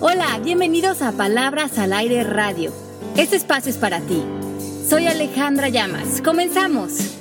Hola, 0.00 0.38
bienvenidos 0.38 1.02
a 1.02 1.10
Palabras 1.10 1.76
al 1.76 1.92
Aire 1.92 2.22
Radio. 2.22 2.72
Este 3.16 3.34
espacio 3.34 3.68
es 3.68 3.78
para 3.78 3.98
ti. 4.00 4.22
Soy 4.88 5.08
Alejandra 5.08 5.70
Llamas. 5.70 6.22
Comenzamos. 6.22 7.16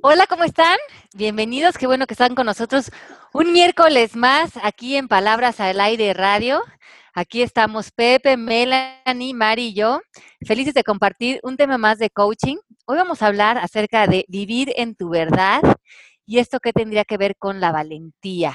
Hola, 0.00 0.26
¿cómo 0.26 0.44
están? 0.44 0.78
Bienvenidos, 1.14 1.76
qué 1.76 1.86
bueno 1.86 2.06
que 2.06 2.14
están 2.14 2.34
con 2.34 2.46
nosotros 2.46 2.90
un 3.34 3.52
miércoles 3.52 4.16
más 4.16 4.52
aquí 4.62 4.96
en 4.96 5.06
Palabras 5.06 5.60
al 5.60 5.78
Aire 5.78 6.14
Radio. 6.14 6.62
Aquí 7.12 7.42
estamos 7.42 7.90
Pepe, 7.90 8.38
Melanie, 8.38 9.34
Mari 9.34 9.66
y 9.66 9.74
yo, 9.74 10.00
felices 10.46 10.72
de 10.72 10.82
compartir 10.82 11.40
un 11.42 11.58
tema 11.58 11.76
más 11.76 11.98
de 11.98 12.08
coaching. 12.08 12.56
Hoy 12.86 12.96
vamos 12.96 13.20
a 13.20 13.26
hablar 13.26 13.58
acerca 13.58 14.06
de 14.06 14.24
vivir 14.28 14.72
en 14.76 14.94
tu 14.94 15.10
verdad 15.10 15.60
y 16.28 16.38
esto 16.38 16.60
qué 16.60 16.74
tendría 16.74 17.06
que 17.06 17.16
ver 17.16 17.36
con 17.36 17.58
la 17.58 17.72
valentía. 17.72 18.54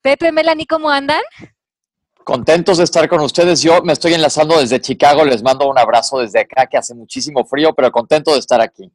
Pepe, 0.00 0.30
Melanie, 0.30 0.64
¿cómo 0.64 0.88
andan? 0.88 1.22
Contentos 2.22 2.78
de 2.78 2.84
estar 2.84 3.08
con 3.08 3.20
ustedes. 3.20 3.60
Yo 3.62 3.82
me 3.82 3.92
estoy 3.92 4.14
enlazando 4.14 4.60
desde 4.60 4.80
Chicago. 4.80 5.24
Les 5.24 5.42
mando 5.42 5.68
un 5.68 5.76
abrazo 5.76 6.20
desde 6.20 6.40
acá, 6.40 6.66
que 6.66 6.76
hace 6.76 6.94
muchísimo 6.94 7.44
frío, 7.44 7.74
pero 7.74 7.90
contento 7.90 8.32
de 8.32 8.38
estar 8.38 8.60
aquí. 8.60 8.92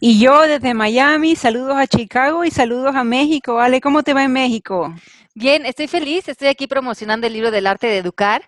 Y 0.00 0.18
yo 0.18 0.42
desde 0.42 0.74
Miami, 0.74 1.36
saludos 1.36 1.76
a 1.76 1.86
Chicago 1.86 2.44
y 2.44 2.50
saludos 2.50 2.96
a 2.96 3.04
México. 3.04 3.60
Ale, 3.60 3.80
¿cómo 3.80 4.02
te 4.02 4.12
va 4.12 4.24
en 4.24 4.32
México? 4.32 4.92
Bien, 5.34 5.66
estoy 5.66 5.86
feliz, 5.86 6.28
estoy 6.28 6.48
aquí 6.48 6.66
promocionando 6.66 7.28
el 7.28 7.32
libro 7.32 7.52
del 7.52 7.68
arte 7.68 7.86
de 7.86 7.98
educar. 7.98 8.42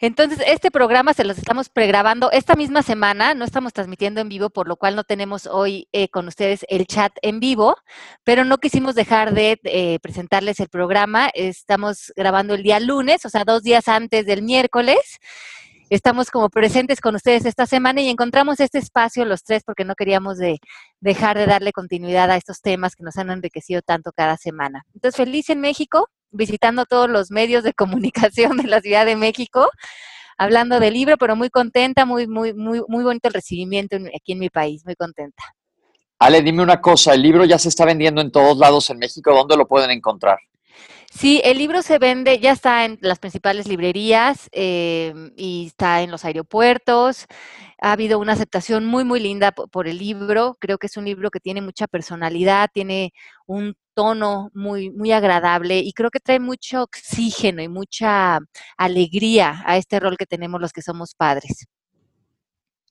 Entonces, 0.00 0.40
este 0.46 0.70
programa 0.70 1.12
se 1.12 1.24
los 1.24 1.38
estamos 1.38 1.68
pregrabando 1.68 2.30
esta 2.30 2.54
misma 2.54 2.82
semana, 2.82 3.34
no 3.34 3.44
estamos 3.44 3.72
transmitiendo 3.72 4.20
en 4.20 4.28
vivo, 4.28 4.48
por 4.48 4.68
lo 4.68 4.76
cual 4.76 4.94
no 4.94 5.02
tenemos 5.02 5.46
hoy 5.46 5.88
eh, 5.90 6.08
con 6.08 6.28
ustedes 6.28 6.64
el 6.68 6.86
chat 6.86 7.12
en 7.20 7.40
vivo, 7.40 7.76
pero 8.22 8.44
no 8.44 8.58
quisimos 8.58 8.94
dejar 8.94 9.34
de 9.34 9.58
eh, 9.64 9.98
presentarles 10.00 10.60
el 10.60 10.68
programa. 10.68 11.30
Estamos 11.34 12.12
grabando 12.14 12.54
el 12.54 12.62
día 12.62 12.78
lunes, 12.78 13.24
o 13.24 13.28
sea, 13.28 13.42
dos 13.44 13.64
días 13.64 13.88
antes 13.88 14.24
del 14.24 14.42
miércoles. 14.42 15.18
Estamos 15.90 16.30
como 16.30 16.48
presentes 16.48 17.00
con 17.00 17.16
ustedes 17.16 17.44
esta 17.44 17.66
semana 17.66 18.00
y 18.00 18.08
encontramos 18.08 18.60
este 18.60 18.78
espacio 18.78 19.24
los 19.24 19.42
tres 19.42 19.64
porque 19.64 19.84
no 19.84 19.94
queríamos 19.94 20.36
de 20.36 20.58
dejar 21.00 21.38
de 21.38 21.46
darle 21.46 21.72
continuidad 21.72 22.30
a 22.30 22.36
estos 22.36 22.60
temas 22.60 22.94
que 22.94 23.02
nos 23.02 23.16
han 23.16 23.30
enriquecido 23.30 23.80
tanto 23.82 24.12
cada 24.12 24.36
semana. 24.36 24.84
Entonces, 24.94 25.16
feliz 25.16 25.48
en 25.50 25.60
México, 25.60 26.08
visitando 26.30 26.84
todos 26.84 27.08
los 27.08 27.30
medios 27.30 27.64
de 27.64 27.72
comunicación 27.74 28.56
de 28.56 28.68
la 28.68 28.80
Ciudad 28.80 29.06
de 29.06 29.16
México, 29.16 29.70
hablando 30.36 30.80
del 30.80 30.94
libro, 30.94 31.16
pero 31.18 31.36
muy 31.36 31.50
contenta, 31.50 32.04
muy, 32.04 32.26
muy, 32.26 32.54
muy, 32.54 32.82
muy 32.88 33.04
bonito 33.04 33.28
el 33.28 33.34
recibimiento 33.34 33.96
aquí 33.96 34.32
en 34.32 34.38
mi 34.38 34.50
país, 34.50 34.82
muy 34.84 34.94
contenta. 34.94 35.42
Ale, 36.20 36.42
dime 36.42 36.62
una 36.62 36.80
cosa, 36.80 37.14
el 37.14 37.22
libro 37.22 37.44
ya 37.44 37.58
se 37.58 37.68
está 37.68 37.84
vendiendo 37.84 38.20
en 38.20 38.32
todos 38.32 38.58
lados 38.58 38.90
en 38.90 38.98
México, 38.98 39.32
¿dónde 39.32 39.56
lo 39.56 39.68
pueden 39.68 39.90
encontrar? 39.90 40.38
Sí, 41.10 41.40
el 41.44 41.58
libro 41.58 41.82
se 41.82 41.98
vende, 41.98 42.38
ya 42.38 42.52
está 42.52 42.84
en 42.84 42.98
las 43.00 43.18
principales 43.18 43.66
librerías 43.66 44.48
eh, 44.52 45.12
y 45.36 45.66
está 45.66 46.02
en 46.02 46.10
los 46.10 46.24
aeropuertos. 46.24 47.26
Ha 47.80 47.92
habido 47.92 48.18
una 48.18 48.34
aceptación 48.34 48.84
muy, 48.86 49.04
muy 49.04 49.20
linda 49.20 49.52
por, 49.52 49.88
el 49.88 49.98
libro. 49.98 50.56
Creo 50.60 50.78
que 50.78 50.86
es 50.86 50.96
un 50.96 51.04
libro 51.06 51.30
que 51.30 51.40
tiene 51.40 51.60
mucha 51.62 51.86
personalidad, 51.86 52.70
tiene 52.72 53.12
un 53.46 53.74
tono 53.94 54.50
muy, 54.54 54.90
muy 54.90 55.12
agradable 55.12 55.78
y 55.78 55.92
creo 55.92 56.10
que 56.10 56.20
trae 56.20 56.40
mucho 56.40 56.82
oxígeno 56.84 57.62
y 57.62 57.68
mucha 57.68 58.38
alegría 58.76 59.62
a 59.66 59.76
este 59.76 60.00
rol 60.00 60.16
que 60.16 60.26
tenemos 60.26 60.60
los 60.60 60.72
que 60.72 60.82
somos 60.82 61.14
padres. 61.14 61.66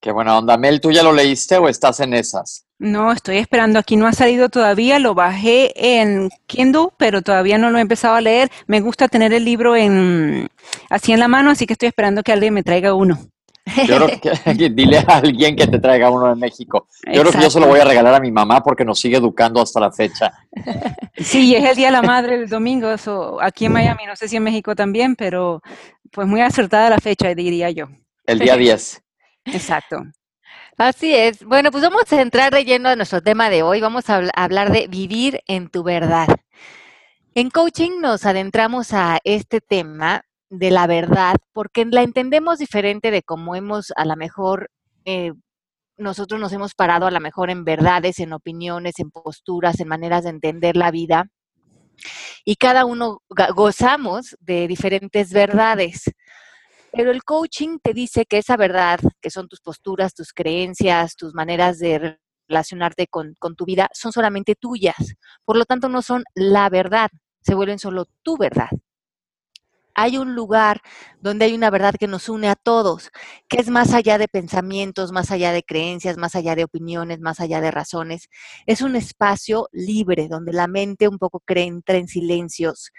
Qué 0.02 0.12
buena 0.12 0.38
onda. 0.38 0.58
Mel, 0.58 0.80
¿tú 0.80 0.92
ya 0.92 1.04
lo 1.04 1.12
leíste 1.12 1.58
o 1.58 1.68
estás 1.68 2.00
en 2.00 2.14
esas? 2.14 2.66
No, 2.80 3.12
estoy 3.12 3.38
esperando. 3.38 3.80
Aquí 3.80 3.96
no 3.96 4.06
ha 4.06 4.14
salido 4.14 4.50
todavía. 4.50 5.00
Lo 5.00 5.16
bajé 5.16 5.74
en 6.00 6.30
Kindle, 6.46 6.90
pero 6.98 7.22
todavía 7.22 7.58
no 7.58 7.72
lo 7.72 7.80
he 7.80 7.82
empezado 7.82 8.16
a 8.16 8.22
leer. 8.22 8.52
Me 8.68 8.80
gusta 8.82 9.08
tener 9.08 9.34
el 9.34 9.44
libro 9.46 9.76
en 9.76 10.50
así 10.90 11.12
en 11.12 11.20
la 11.20 11.28
mano, 11.28 11.50
así 11.50 11.66
que 11.66 11.74
estoy 11.74 11.88
esperando 11.88 12.22
que 12.22 12.32
alguien 12.32 12.54
me 12.54 12.64
traiga 12.64 12.94
uno. 12.94 13.18
Yo 13.88 13.98
creo 13.98 14.08
que 14.58 14.70
dile 14.70 15.00
a 15.00 15.18
alguien 15.18 15.56
que 15.56 15.68
te 15.68 15.80
traiga 15.80 16.10
uno 16.10 16.32
en 16.32 16.40
México. 16.40 16.88
Yo 17.12 17.22
creo 17.22 17.32
que 17.32 17.42
yo 17.42 17.50
se 17.50 17.60
lo 17.60 17.68
voy 17.68 17.80
a 17.80 17.86
regalar 17.86 18.14
a 18.14 18.20
mi 18.20 18.32
mamá 18.32 18.62
porque 18.62 18.86
nos 18.86 19.00
sigue 19.00 19.18
educando 19.18 19.62
hasta 19.62 19.80
la 19.80 19.92
fecha. 19.92 20.34
Sí, 21.20 21.56
es 21.56 21.68
el 21.68 21.76
Día 21.76 21.88
de 21.88 21.94
la 21.94 22.04
Madre 22.04 22.36
el 22.36 22.48
domingo, 22.48 22.92
eso 22.92 23.42
aquí 23.42 23.66
en 23.66 23.74
Miami, 23.74 24.06
no 24.06 24.16
sé 24.16 24.28
si 24.28 24.36
en 24.36 24.44
México 24.44 24.76
también, 24.76 25.16
pero 25.16 25.64
pues 26.12 26.28
muy 26.28 26.42
acertada 26.42 26.92
la 26.92 27.00
fecha, 27.00 27.34
diría 27.34 27.72
yo. 27.72 27.88
El 28.28 28.38
día 28.38 28.56
10. 28.56 29.02
Exacto. 29.54 30.04
Así 30.78 31.14
es. 31.16 31.44
Bueno, 31.44 31.72
pues 31.72 31.84
vamos 31.84 32.12
a 32.12 32.22
entrar 32.22 32.54
de 32.54 32.64
lleno 32.64 32.90
a 32.90 32.96
nuestro 32.96 33.22
tema 33.22 33.50
de 33.50 33.64
hoy. 33.64 33.82
Vamos 33.82 34.10
a 34.10 34.22
hablar 34.36 34.72
de 34.72 34.88
vivir 34.88 35.42
en 35.48 35.70
tu 35.70 35.84
verdad. 35.84 36.28
En 37.34 37.50
coaching 37.50 38.00
nos 38.02 38.26
adentramos 38.26 38.94
a 38.94 39.20
este 39.24 39.60
tema 39.62 40.24
de 40.50 40.72
la 40.72 40.88
verdad 40.88 41.36
porque 41.52 41.86
la 41.86 42.04
entendemos 42.04 42.60
diferente 42.60 43.12
de 43.12 43.22
cómo 43.22 43.56
hemos 43.56 43.92
a 43.96 44.06
lo 44.06 44.16
mejor 44.16 44.70
eh, 45.04 45.34
nosotros 45.98 46.40
nos 46.40 46.54
hemos 46.54 46.74
parado 46.76 47.08
a 47.08 47.12
lo 47.12 47.20
mejor 47.20 47.50
en 47.50 47.66
verdades, 47.66 48.20
en 48.20 48.34
opiniones, 48.34 49.00
en 49.00 49.10
posturas, 49.10 49.80
en 49.80 49.88
maneras 49.88 50.24
de 50.24 50.30
entender 50.30 50.78
la 50.78 50.92
vida. 50.92 51.26
Y 52.46 52.56
cada 52.56 52.86
uno 52.86 53.24
gozamos 53.56 54.38
de 54.40 54.68
diferentes 54.68 55.34
verdades. 55.34 56.04
Pero 56.92 57.12
el 57.12 57.24
coaching 57.24 57.80
te 57.82 57.94
dice 57.94 58.26
que 58.26 58.38
esa 58.38 58.58
verdad, 58.58 59.00
que 59.22 59.30
son 59.30 59.48
tus 59.48 59.62
posturas, 59.62 60.14
tus 60.14 60.34
creencias, 60.34 61.16
tus 61.16 61.34
maneras 61.34 61.80
de 61.80 62.18
relacionarte 62.48 63.08
con, 63.08 63.36
tu 63.56 63.66
vida, 63.66 63.90
son 63.94 64.12
solamente 64.12 64.56
tuyas. 64.56 65.16
Por 65.46 65.58
lo 65.58 65.66
tanto, 65.66 65.90
no 65.90 66.02
son 66.02 66.24
la 66.34 66.70
verdad, 66.70 67.10
se 67.42 67.56
vuelven 67.56 67.80
solo 67.80 68.06
tu 68.24 68.38
verdad 68.38 68.70
hay 70.00 70.20
un 70.20 70.36
lugar 70.36 70.80
donde 71.20 71.46
hay 71.46 71.56
una 71.56 71.72
verdad 71.72 71.96
que 72.00 72.08
nos 72.08 72.30
une 72.30 72.50
a 72.50 72.56
todos, 72.56 73.10
que 73.50 73.60
es 73.60 73.68
más 73.70 73.94
allá 73.96 74.20
de 74.20 74.28
pensamientos, 74.28 75.12
más 75.12 75.32
allá 75.32 75.52
de 75.52 75.64
creencias, 75.64 76.18
más 76.18 76.36
allá 76.36 76.56
de 76.56 76.66
opiniones, 76.66 77.20
más 77.20 77.40
allá 77.40 77.62
de 77.62 77.72
razones. 77.72 78.30
Es 78.68 78.82
un 78.82 78.96
espacio 78.96 79.70
libre 79.72 80.28
donde 80.30 80.54
la 80.54 80.68
mente 80.68 81.08
un 81.08 81.18
poco 81.18 81.42
entra 81.48 81.98
en 81.98 82.08
silencios 82.08 82.92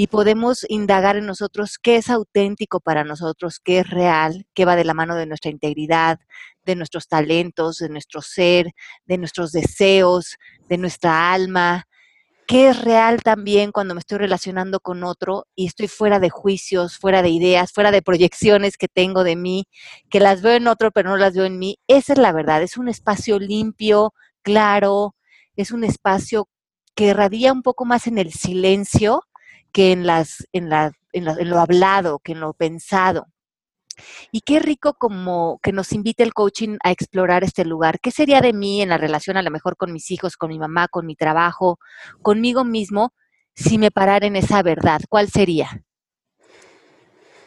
y 0.00 0.06
podemos 0.06 0.64
indagar 0.68 1.16
en 1.16 1.26
nosotros 1.26 1.76
qué 1.76 1.96
es 1.96 2.08
auténtico 2.08 2.78
para 2.78 3.02
nosotros, 3.02 3.58
qué 3.58 3.80
es 3.80 3.90
real, 3.90 4.46
qué 4.54 4.64
va 4.64 4.76
de 4.76 4.84
la 4.84 4.94
mano 4.94 5.16
de 5.16 5.26
nuestra 5.26 5.50
integridad, 5.50 6.20
de 6.64 6.76
nuestros 6.76 7.08
talentos, 7.08 7.78
de 7.78 7.88
nuestro 7.88 8.22
ser, 8.22 8.70
de 9.06 9.18
nuestros 9.18 9.50
deseos, 9.50 10.36
de 10.68 10.78
nuestra 10.78 11.32
alma, 11.32 11.88
qué 12.46 12.68
es 12.68 12.80
real 12.80 13.24
también 13.24 13.72
cuando 13.72 13.94
me 13.94 13.98
estoy 13.98 14.18
relacionando 14.18 14.78
con 14.78 15.02
otro 15.02 15.48
y 15.56 15.66
estoy 15.66 15.88
fuera 15.88 16.20
de 16.20 16.30
juicios, 16.30 16.96
fuera 16.96 17.20
de 17.20 17.30
ideas, 17.30 17.72
fuera 17.72 17.90
de 17.90 18.00
proyecciones 18.00 18.76
que 18.76 18.86
tengo 18.86 19.24
de 19.24 19.34
mí, 19.34 19.66
que 20.10 20.20
las 20.20 20.42
veo 20.42 20.54
en 20.54 20.68
otro 20.68 20.92
pero 20.92 21.10
no 21.10 21.16
las 21.16 21.34
veo 21.34 21.44
en 21.44 21.58
mí. 21.58 21.76
Esa 21.88 22.12
es 22.12 22.20
la 22.20 22.30
verdad, 22.30 22.62
es 22.62 22.76
un 22.76 22.86
espacio 22.88 23.40
limpio, 23.40 24.12
claro, 24.42 25.16
es 25.56 25.72
un 25.72 25.82
espacio 25.82 26.48
que 26.94 27.14
radia 27.14 27.52
un 27.52 27.62
poco 27.62 27.84
más 27.84 28.06
en 28.06 28.18
el 28.18 28.32
silencio 28.32 29.24
que 29.72 29.92
en, 29.92 30.06
las, 30.06 30.46
en, 30.52 30.68
la, 30.68 30.92
en, 31.12 31.50
lo 31.50 31.58
hablado, 31.58 32.18
que 32.18 32.32
en 32.32 32.40
lo 32.40 32.52
pensado. 32.54 33.26
Y 34.30 34.42
qué 34.42 34.60
rico 34.60 34.94
como 34.94 35.58
que 35.62 35.72
nos 35.72 35.92
invite 35.92 36.22
el 36.22 36.32
coaching 36.32 36.76
a 36.84 36.92
explorar 36.92 37.42
este 37.42 37.64
lugar. 37.64 37.98
¿Qué 38.00 38.10
sería 38.10 38.40
de 38.40 38.52
mí 38.52 38.80
en 38.80 38.90
la 38.90 38.98
relación 38.98 39.36
a 39.36 39.42
lo 39.42 39.50
mejor 39.50 39.76
con 39.76 39.92
mis 39.92 40.10
hijos, 40.10 40.36
con 40.36 40.50
mi 40.50 40.58
mamá, 40.58 40.86
con 40.88 41.04
mi 41.04 41.16
trabajo, 41.16 41.78
conmigo 42.22 42.64
mismo, 42.64 43.12
si 43.54 43.76
me 43.76 43.90
parara 43.90 44.26
en 44.26 44.36
esa 44.36 44.62
verdad? 44.62 45.00
¿Cuál 45.08 45.28
sería? 45.28 45.84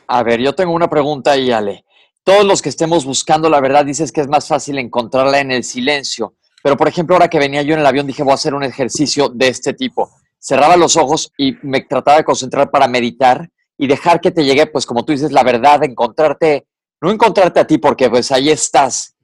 A 0.07 0.23
ver, 0.23 0.41
yo 0.41 0.53
tengo 0.53 0.73
una 0.73 0.89
pregunta 0.89 1.31
ahí, 1.31 1.51
Ale. 1.51 1.85
Todos 2.23 2.45
los 2.45 2.61
que 2.61 2.69
estemos 2.69 3.05
buscando 3.05 3.49
la 3.49 3.61
verdad 3.61 3.85
dices 3.85 4.11
que 4.11 4.21
es 4.21 4.27
más 4.27 4.47
fácil 4.47 4.77
encontrarla 4.77 5.39
en 5.39 5.51
el 5.51 5.63
silencio. 5.63 6.35
Pero, 6.61 6.75
por 6.75 6.89
ejemplo, 6.89 7.15
ahora 7.15 7.29
que 7.29 7.39
venía 7.39 7.61
yo 7.61 7.73
en 7.73 7.79
el 7.79 7.85
avión, 7.85 8.05
dije, 8.05 8.23
voy 8.23 8.33
a 8.33 8.35
hacer 8.35 8.53
un 8.53 8.63
ejercicio 8.63 9.29
de 9.29 9.47
este 9.47 9.73
tipo 9.73 10.11
cerraba 10.41 10.75
los 10.75 10.97
ojos 10.97 11.31
y 11.37 11.55
me 11.61 11.81
trataba 11.81 12.17
de 12.17 12.23
concentrar 12.23 12.71
para 12.71 12.87
meditar 12.87 13.49
y 13.77 13.87
dejar 13.87 14.19
que 14.19 14.31
te 14.31 14.43
llegue, 14.43 14.65
pues 14.67 14.85
como 14.85 15.05
tú 15.05 15.11
dices, 15.11 15.31
la 15.31 15.43
verdad, 15.43 15.83
encontrarte, 15.83 16.67
no 16.99 17.11
encontrarte 17.11 17.59
a 17.59 17.67
ti 17.67 17.77
porque 17.77 18.09
pues 18.09 18.31
ahí 18.31 18.49
estás, 18.49 19.15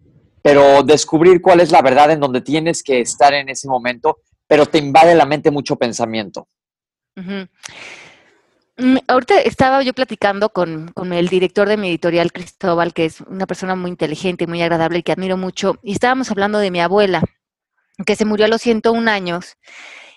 pero 0.42 0.84
descubrir 0.84 1.42
cuál 1.42 1.60
es 1.60 1.72
la 1.72 1.82
verdad 1.82 2.12
en 2.12 2.20
donde 2.20 2.42
tienes 2.42 2.84
que 2.84 3.02
estar 3.02 3.34
en 3.34 3.50
ese 3.50 3.68
momento, 3.68 4.20
pero 4.48 4.66
te 4.68 4.78
invade 4.78 5.16
la 5.16 5.26
mente 5.26 5.52
mucho 5.52 5.76
pensamiento. 5.76 6.48
Mm, 7.16 8.98
ahorita 9.08 9.42
estaba 9.42 9.82
yo 9.82 9.94
platicando 9.94 10.50
con, 10.50 10.90
con, 10.90 11.12
el 11.14 11.30
director 11.30 11.68
de 11.68 11.78
mi 11.78 11.90
editorial, 11.90 12.32
Cristóbal, 12.32 12.94
que 12.94 13.06
es 13.06 13.22
una 13.22 13.48
persona 13.48 13.76
muy 13.76 13.90
inteligente 13.90 14.46
muy 14.46 14.62
agradable 14.62 15.00
y 15.00 15.04
que 15.04 15.12
admiro 15.12 15.36
mucho, 15.36 15.80
y 15.82 15.94
estábamos 15.94 16.30
hablando 16.30 16.60
de 16.60 16.70
mi 16.70 16.80
abuela, 16.80 17.24
que 18.06 18.16
se 18.16 18.26
murió 18.26 18.46
a 18.46 18.50
los 18.50 18.62
101 18.62 19.10
años 19.10 19.58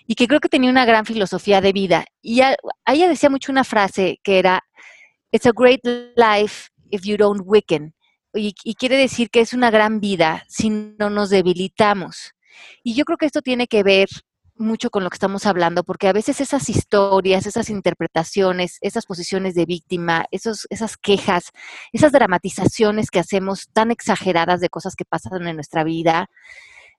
y 0.07 0.15
que 0.15 0.27
creo 0.27 0.39
que 0.39 0.49
tenía 0.49 0.69
una 0.69 0.85
gran 0.85 1.05
filosofía 1.05 1.61
de 1.61 1.73
vida. 1.73 2.05
Y 2.21 2.41
ella 2.41 3.07
decía 3.07 3.29
mucho 3.29 3.51
una 3.51 3.63
frase 3.63 4.19
que 4.23 4.39
era, 4.39 4.63
It's 5.31 5.45
a 5.45 5.51
great 5.55 5.81
life 6.15 6.69
if 6.89 7.03
you 7.03 7.17
don't 7.17 7.41
weaken. 7.45 7.93
Y, 8.33 8.53
y, 8.63 8.75
quiere 8.75 8.95
decir 8.95 9.29
que 9.29 9.41
es 9.41 9.53
una 9.53 9.71
gran 9.71 9.99
vida 9.99 10.43
si 10.47 10.69
no 10.69 11.09
nos 11.09 11.29
debilitamos. 11.29 12.31
Y 12.83 12.93
yo 12.93 13.03
creo 13.03 13.17
que 13.17 13.25
esto 13.25 13.41
tiene 13.41 13.67
que 13.67 13.83
ver 13.83 14.07
mucho 14.61 14.89
con 14.89 15.03
lo 15.03 15.09
que 15.09 15.15
estamos 15.15 15.45
hablando, 15.45 15.83
porque 15.83 16.07
a 16.07 16.13
veces 16.13 16.39
esas 16.39 16.69
historias, 16.69 17.45
esas 17.45 17.69
interpretaciones, 17.69 18.77
esas 18.81 19.05
posiciones 19.05 19.55
de 19.55 19.65
víctima, 19.65 20.25
esas 20.31 20.97
quejas, 20.97 21.51
esas 21.91 22.11
dramatizaciones 22.11 23.09
que 23.11 23.19
hacemos 23.19 23.69
tan 23.73 23.91
exageradas 23.91 24.61
de 24.61 24.69
cosas 24.69 24.95
que 24.95 25.05
pasan 25.05 25.45
en 25.47 25.55
nuestra 25.55 25.83
vida, 25.83 26.29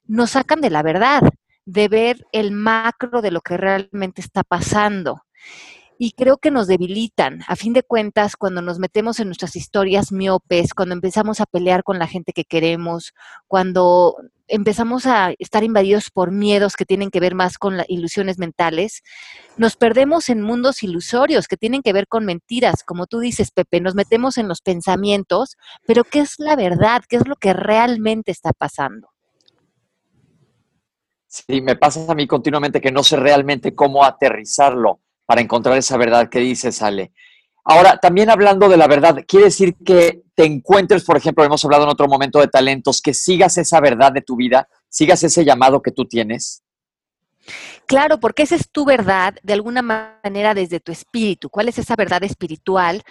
nos 0.05 0.33
sacan 0.33 0.61
de 0.61 0.71
la 0.71 0.83
verdad, 0.83 1.23
de 1.65 1.89
ver 1.89 2.27
el 2.33 2.53
macro 2.53 3.23
de 3.23 3.31
lo 3.31 3.41
que 3.41 3.57
realmente 3.57 4.21
está 4.21 4.43
pasando 4.43 5.23
y 6.05 6.11
creo 6.11 6.39
que 6.39 6.51
nos 6.51 6.67
debilitan. 6.67 7.43
A 7.47 7.55
fin 7.55 7.73
de 7.73 7.85
cuentas, 7.85 8.35
cuando 8.35 8.61
nos 8.61 8.81
metemos 8.81 9.21
en 9.21 9.29
nuestras 9.29 9.55
historias 9.55 10.11
miopes, 10.11 10.75
cuando 10.75 10.95
empezamos 10.97 11.41
a 11.41 11.47
pelear 11.47 11.85
con 11.85 12.01
la 12.01 12.09
gente 12.09 12.33
que 12.33 12.45
queremos, 12.45 13.15
cuando 13.47 14.17
empezamos 14.49 15.07
a 15.07 15.33
estar 15.39 15.63
invadidos 15.63 16.11
por 16.11 16.33
miedos 16.33 16.75
que 16.75 16.85
tienen 16.85 17.11
que 17.11 17.21
ver 17.21 17.37
más 17.37 17.57
con 17.57 17.77
las 17.77 17.89
ilusiones 17.89 18.37
mentales, 18.39 19.05
nos 19.57 19.77
perdemos 19.77 20.29
en 20.29 20.43
mundos 20.43 20.83
ilusorios 20.83 21.47
que 21.47 21.57
tienen 21.57 21.83
que 21.83 21.93
ver 21.93 22.09
con 22.09 22.25
mentiras, 22.25 22.83
como 22.83 23.07
tú 23.07 23.21
dices, 23.21 23.53
Pepe, 23.53 23.81
nos 23.81 23.95
metemos 23.95 24.39
en 24.39 24.49
los 24.49 24.61
pensamientos, 24.61 25.57
pero 25.87 26.03
¿qué 26.03 26.19
es 26.19 26.35
la 26.39 26.57
verdad? 26.57 27.05
¿Qué 27.09 27.15
es 27.15 27.29
lo 27.29 27.37
que 27.37 27.53
realmente 27.53 28.33
está 28.33 28.53
pasando? 28.53 29.12
Sí, 31.33 31.63
me 31.63 31.77
pasa 31.77 32.05
a 32.07 32.15
mí 32.15 32.27
continuamente 32.27 32.79
que 32.79 32.93
no 32.93 33.03
sé 33.03 33.17
realmente 33.17 33.75
cómo 33.75 34.05
aterrizarlo 34.05 35.01
para 35.25 35.41
encontrar 35.41 35.79
esa 35.79 35.97
verdad 35.97 36.29
que 36.29 36.41
dice 36.41 36.73
sale. 36.73 37.13
Ahora, 37.65 37.97
también 37.97 38.29
hablando 38.29 38.69
de 38.69 38.77
la 38.77 38.87
verdad, 38.87 39.25
quiere 39.27 39.47
decir 39.47 39.77
que 39.83 40.25
te 40.35 40.45
encuentres, 40.45 41.05
por 41.05 41.17
ejemplo, 41.17 41.43
hemos 41.43 41.65
hablado 41.65 41.85
en 41.85 41.89
otro 41.89 42.07
momento 42.07 42.39
de 42.39 42.49
talentos, 42.49 43.01
que 43.01 43.15
sigas 43.15 43.57
esa 43.57 43.81
verdad 43.81 44.13
de 44.13 44.21
tu 44.21 44.37
vida, 44.37 44.69
sigas 44.91 45.23
ese 45.23 45.43
llamado 45.43 45.81
que 45.81 45.91
tú 45.91 46.05
tienes. 46.05 46.63
Claro, 47.87 48.21
porque 48.21 48.45
esa 48.45 48.55
es 48.55 48.71
tu 48.71 48.85
verdad 48.85 49.35
de 49.43 49.53
alguna 49.53 49.83
manera 49.83 50.55
desde 50.55 50.81
tu 50.81 50.93
espíritu. 50.93 51.51
¿Cuál 51.51 51.69
es 51.69 51.79
esa 51.79 51.97
verdad 51.97 52.23
espiritual 52.25 53.03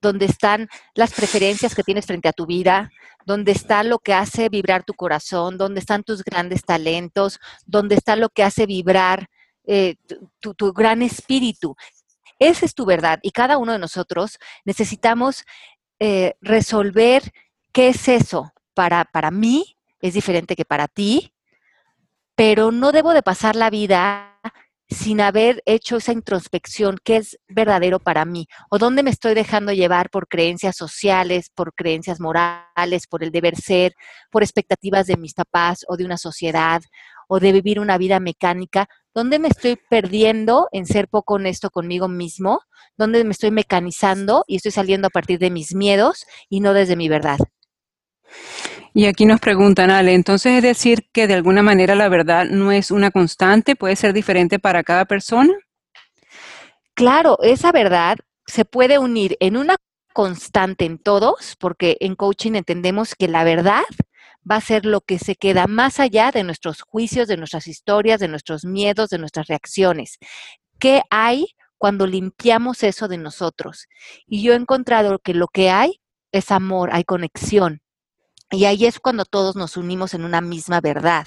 donde 0.00 0.26
están 0.26 0.68
las 0.94 1.12
preferencias 1.12 1.74
que 1.74 1.82
tienes 1.82 2.06
frente 2.06 2.28
a 2.28 2.32
tu 2.32 2.46
vida, 2.46 2.90
donde 3.24 3.52
está 3.52 3.82
lo 3.82 3.98
que 3.98 4.14
hace 4.14 4.48
vibrar 4.48 4.84
tu 4.84 4.94
corazón, 4.94 5.58
donde 5.58 5.80
están 5.80 6.04
tus 6.04 6.22
grandes 6.22 6.64
talentos, 6.64 7.40
donde 7.66 7.94
está 7.96 8.16
lo 8.16 8.28
que 8.28 8.42
hace 8.42 8.66
vibrar 8.66 9.28
eh, 9.64 9.96
tu, 10.40 10.72
gran 10.72 11.02
espíritu. 11.02 11.76
Esa 12.38 12.64
es 12.64 12.74
tu 12.74 12.86
verdad 12.86 13.18
y 13.22 13.32
cada 13.32 13.58
uno 13.58 13.72
de 13.72 13.78
nosotros 13.78 14.38
necesitamos 14.64 15.44
eh, 15.98 16.34
resolver 16.40 17.22
qué 17.72 17.88
es 17.88 18.08
eso. 18.08 18.52
Para, 18.74 19.04
para 19.04 19.32
mí 19.32 19.76
es 20.00 20.14
diferente 20.14 20.54
que 20.54 20.64
para 20.64 20.86
ti, 20.86 21.32
pero 22.38 22.70
no 22.70 22.92
debo 22.92 23.14
de 23.14 23.22
pasar 23.24 23.56
la 23.56 23.68
vida 23.68 24.40
sin 24.88 25.20
haber 25.20 25.60
hecho 25.66 25.96
esa 25.96 26.12
introspección, 26.12 26.96
qué 27.02 27.16
es 27.16 27.36
verdadero 27.48 27.98
para 27.98 28.24
mí, 28.24 28.46
o 28.70 28.78
dónde 28.78 29.02
me 29.02 29.10
estoy 29.10 29.34
dejando 29.34 29.72
llevar 29.72 30.08
por 30.08 30.28
creencias 30.28 30.76
sociales, 30.76 31.50
por 31.52 31.74
creencias 31.74 32.20
morales, 32.20 33.08
por 33.08 33.24
el 33.24 33.32
deber 33.32 33.56
ser, 33.56 33.92
por 34.30 34.44
expectativas 34.44 35.08
de 35.08 35.16
mis 35.16 35.34
papás 35.34 35.84
o 35.88 35.96
de 35.96 36.04
una 36.04 36.16
sociedad, 36.16 36.80
o 37.26 37.40
de 37.40 37.50
vivir 37.50 37.80
una 37.80 37.98
vida 37.98 38.20
mecánica, 38.20 38.88
¿Dónde 39.14 39.40
me 39.40 39.48
estoy 39.48 39.76
perdiendo 39.90 40.68
en 40.70 40.86
ser 40.86 41.08
poco 41.08 41.34
honesto 41.34 41.70
conmigo 41.70 42.06
mismo? 42.06 42.60
¿Dónde 42.96 43.24
me 43.24 43.32
estoy 43.32 43.50
mecanizando 43.50 44.44
y 44.46 44.54
estoy 44.54 44.70
saliendo 44.70 45.08
a 45.08 45.10
partir 45.10 45.40
de 45.40 45.50
mis 45.50 45.74
miedos 45.74 46.24
y 46.48 46.60
no 46.60 46.72
desde 46.72 46.94
mi 46.94 47.08
verdad? 47.08 47.38
Y 48.98 49.06
aquí 49.06 49.26
nos 49.26 49.38
preguntan, 49.38 49.92
Ale, 49.92 50.12
entonces 50.12 50.54
es 50.54 50.62
decir 50.64 51.08
que 51.12 51.28
de 51.28 51.34
alguna 51.34 51.62
manera 51.62 51.94
la 51.94 52.08
verdad 52.08 52.46
no 52.46 52.72
es 52.72 52.90
una 52.90 53.12
constante, 53.12 53.76
puede 53.76 53.94
ser 53.94 54.12
diferente 54.12 54.58
para 54.58 54.82
cada 54.82 55.04
persona. 55.04 55.54
Claro, 56.94 57.38
esa 57.40 57.70
verdad 57.70 58.18
se 58.44 58.64
puede 58.64 58.98
unir 58.98 59.36
en 59.38 59.56
una 59.56 59.76
constante 60.12 60.84
en 60.84 60.98
todos, 60.98 61.54
porque 61.60 61.96
en 62.00 62.16
coaching 62.16 62.56
entendemos 62.56 63.14
que 63.14 63.28
la 63.28 63.44
verdad 63.44 63.84
va 64.50 64.56
a 64.56 64.60
ser 64.60 64.84
lo 64.84 65.00
que 65.00 65.20
se 65.20 65.36
queda 65.36 65.68
más 65.68 66.00
allá 66.00 66.32
de 66.32 66.42
nuestros 66.42 66.82
juicios, 66.82 67.28
de 67.28 67.36
nuestras 67.36 67.68
historias, 67.68 68.18
de 68.18 68.26
nuestros 68.26 68.64
miedos, 68.64 69.10
de 69.10 69.18
nuestras 69.18 69.46
reacciones. 69.46 70.18
¿Qué 70.80 71.02
hay 71.08 71.54
cuando 71.76 72.04
limpiamos 72.04 72.82
eso 72.82 73.06
de 73.06 73.18
nosotros? 73.18 73.86
Y 74.26 74.42
yo 74.42 74.54
he 74.54 74.56
encontrado 74.56 75.20
que 75.20 75.34
lo 75.34 75.46
que 75.46 75.70
hay 75.70 76.00
es 76.32 76.50
amor, 76.50 76.90
hay 76.92 77.04
conexión. 77.04 77.80
Y 78.50 78.64
ahí 78.64 78.86
es 78.86 78.98
cuando 78.98 79.24
todos 79.24 79.56
nos 79.56 79.76
unimos 79.76 80.14
en 80.14 80.24
una 80.24 80.40
misma 80.40 80.80
verdad. 80.80 81.26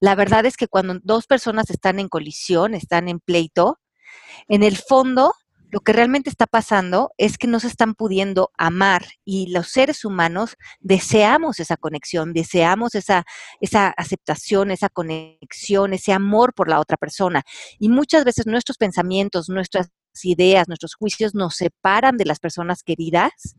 La 0.00 0.14
verdad 0.14 0.44
es 0.46 0.56
que 0.56 0.68
cuando 0.68 0.98
dos 1.02 1.26
personas 1.26 1.70
están 1.70 2.00
en 2.00 2.08
colisión, 2.08 2.74
están 2.74 3.08
en 3.08 3.20
pleito, 3.20 3.78
en 4.48 4.62
el 4.62 4.76
fondo 4.76 5.34
lo 5.70 5.80
que 5.80 5.92
realmente 5.92 6.30
está 6.30 6.46
pasando 6.46 7.12
es 7.18 7.36
que 7.36 7.46
no 7.46 7.60
se 7.60 7.66
están 7.66 7.94
pudiendo 7.94 8.50
amar 8.56 9.04
y 9.24 9.50
los 9.50 9.68
seres 9.68 10.04
humanos 10.04 10.56
deseamos 10.80 11.60
esa 11.60 11.76
conexión, 11.76 12.32
deseamos 12.32 12.94
esa, 12.94 13.24
esa 13.60 13.88
aceptación, 13.88 14.70
esa 14.70 14.88
conexión, 14.88 15.92
ese 15.92 16.12
amor 16.12 16.54
por 16.54 16.68
la 16.68 16.80
otra 16.80 16.96
persona. 16.96 17.42
Y 17.78 17.90
muchas 17.90 18.24
veces 18.24 18.46
nuestros 18.46 18.78
pensamientos, 18.78 19.48
nuestras 19.48 19.90
ideas, 20.22 20.68
nuestros 20.68 20.94
juicios 20.94 21.34
nos 21.34 21.56
separan 21.56 22.16
de 22.16 22.24
las 22.24 22.40
personas 22.40 22.82
queridas. 22.82 23.54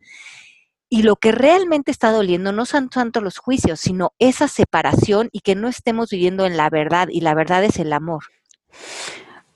Y 0.89 1.03
lo 1.03 1.17
que 1.17 1.31
realmente 1.31 1.91
está 1.91 2.11
doliendo 2.11 2.51
no 2.51 2.65
son 2.65 2.89
tanto 2.89 3.21
los 3.21 3.37
juicios, 3.37 3.79
sino 3.79 4.13
esa 4.17 4.47
separación 4.47 5.29
y 5.31 5.41
que 5.41 5.55
no 5.55 5.67
estemos 5.67 6.09
viviendo 6.09 6.45
en 6.45 6.57
la 6.57 6.69
verdad. 6.69 7.09
Y 7.11 7.21
la 7.21 7.35
verdad 7.35 7.63
es 7.63 7.77
el 7.77 7.93
amor. 7.93 8.23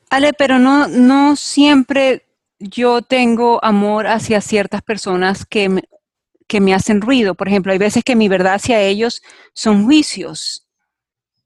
Ale, 0.09 0.33
pero 0.33 0.59
no, 0.59 0.87
no 0.87 1.35
siempre 1.35 2.27
yo 2.59 3.01
tengo 3.01 3.63
amor 3.63 4.05
hacia 4.05 4.41
ciertas 4.41 4.83
personas 4.83 5.45
que 5.45 5.69
me, 5.69 5.83
que 6.47 6.61
me 6.61 6.75
hacen 6.75 7.01
ruido. 7.01 7.33
Por 7.33 7.47
ejemplo, 7.47 7.71
hay 7.71 7.79
veces 7.79 8.03
que 8.03 8.15
mi 8.15 8.29
verdad 8.29 8.53
hacia 8.53 8.79
ellos 8.81 9.23
son 9.53 9.85
juicios. 9.85 10.67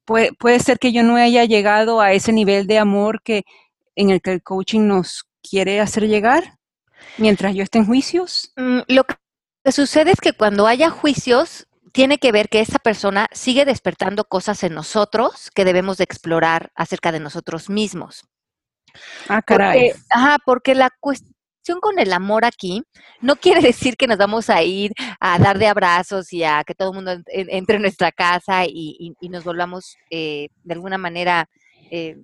Puede, 0.04 0.34
puede 0.34 0.60
ser 0.60 0.80
que 0.80 0.92
yo 0.92 1.04
no 1.04 1.16
haya 1.16 1.46
llegado 1.46 2.02
a 2.02 2.12
ese 2.12 2.34
nivel 2.34 2.68
de 2.68 2.78
amor 2.78 3.22
que 3.22 3.46
en 3.96 4.10
el 4.10 4.22
que 4.22 4.34
el 4.34 4.44
coaching 4.44 4.88
nos 4.88 5.26
quiere 5.42 5.80
hacer 5.80 6.08
llegar 6.08 6.58
mientras 7.18 7.56
yo 7.56 7.64
esté 7.64 7.80
en 7.80 7.86
juicios. 7.86 8.52
Mm, 8.56 8.80
lo 8.88 9.04
que 9.06 9.16
sucede 9.72 10.12
es 10.12 10.22
que 10.22 10.34
cuando 10.34 10.68
haya 10.68 10.90
juicios, 10.90 11.68
tiene 11.92 12.20
que 12.20 12.32
ver 12.32 12.50
que 12.50 12.60
esa 12.60 12.80
persona 12.80 13.28
sigue 13.32 13.66
despertando 13.66 14.26
cosas 14.26 14.64
en 14.64 14.74
nosotros 14.74 15.50
que 15.56 15.66
debemos 15.66 15.98
de 15.98 16.04
explorar 16.04 16.72
acerca 16.76 17.12
de 17.12 17.20
nosotros 17.20 17.70
mismos. 17.70 18.26
Ah, 19.28 19.42
caray. 19.42 19.90
Porque, 19.90 20.04
ajá, 20.10 20.38
porque 20.46 20.76
la 20.76 20.90
cuestión 21.00 21.80
con 21.82 22.00
el 22.00 22.14
amor 22.14 22.46
aquí 22.46 22.84
no 23.20 23.36
quiere 23.36 23.62
decir 23.74 23.98
que 23.98 24.08
nos 24.08 24.18
vamos 24.18 24.50
a 24.50 24.62
ir 24.64 24.92
a 25.20 25.40
dar 25.40 25.58
de 25.58 25.68
abrazos 25.68 26.32
y 26.34 26.44
a 26.44 26.64
que 26.64 26.76
todo 26.76 26.92
el 26.92 26.96
mundo 26.96 27.16
entre 27.28 27.78
en 27.78 27.82
nuestra 27.82 28.12
casa 28.12 28.66
y, 28.66 29.16
nos 29.30 29.44
volvamos 29.44 29.98
eh, 30.10 30.50
de 30.64 30.74
alguna 30.74 30.98
manera 30.98 31.50
eh, 31.92 32.18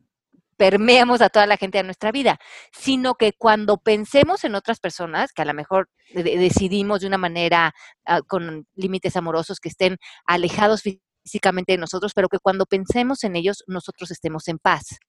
permeamos 0.64 1.20
a 1.20 1.28
toda 1.28 1.46
la 1.46 1.58
gente 1.58 1.80
de 1.80 1.84
nuestra 1.84 2.14
vida, 2.14 2.40
sino 2.72 3.16
que 3.16 3.34
cuando 3.34 3.80
pensemos 3.80 4.46
en 4.46 4.56
otras 4.56 4.80
personas, 4.80 5.34
que 5.34 5.42
a 5.42 5.46
lo 5.46 5.54
mejor 5.54 5.90
decidimos 6.14 7.02
de 7.02 7.08
una 7.08 7.18
manera 7.18 7.74
ah, 8.06 8.22
con 8.22 8.66
límites 8.74 9.18
amorosos 9.18 9.60
que 9.60 9.68
estén 9.68 9.98
alejados 10.26 10.82
físicamente 10.82 11.74
de 11.74 11.80
nosotros, 11.80 12.14
pero 12.16 12.30
que 12.30 12.40
cuando 12.40 12.66
pensemos 12.66 13.26
en 13.26 13.36
ellos, 13.36 13.66
nosotros 13.68 14.10
estemos 14.10 14.48
en 14.48 14.58
paz. 14.58 15.00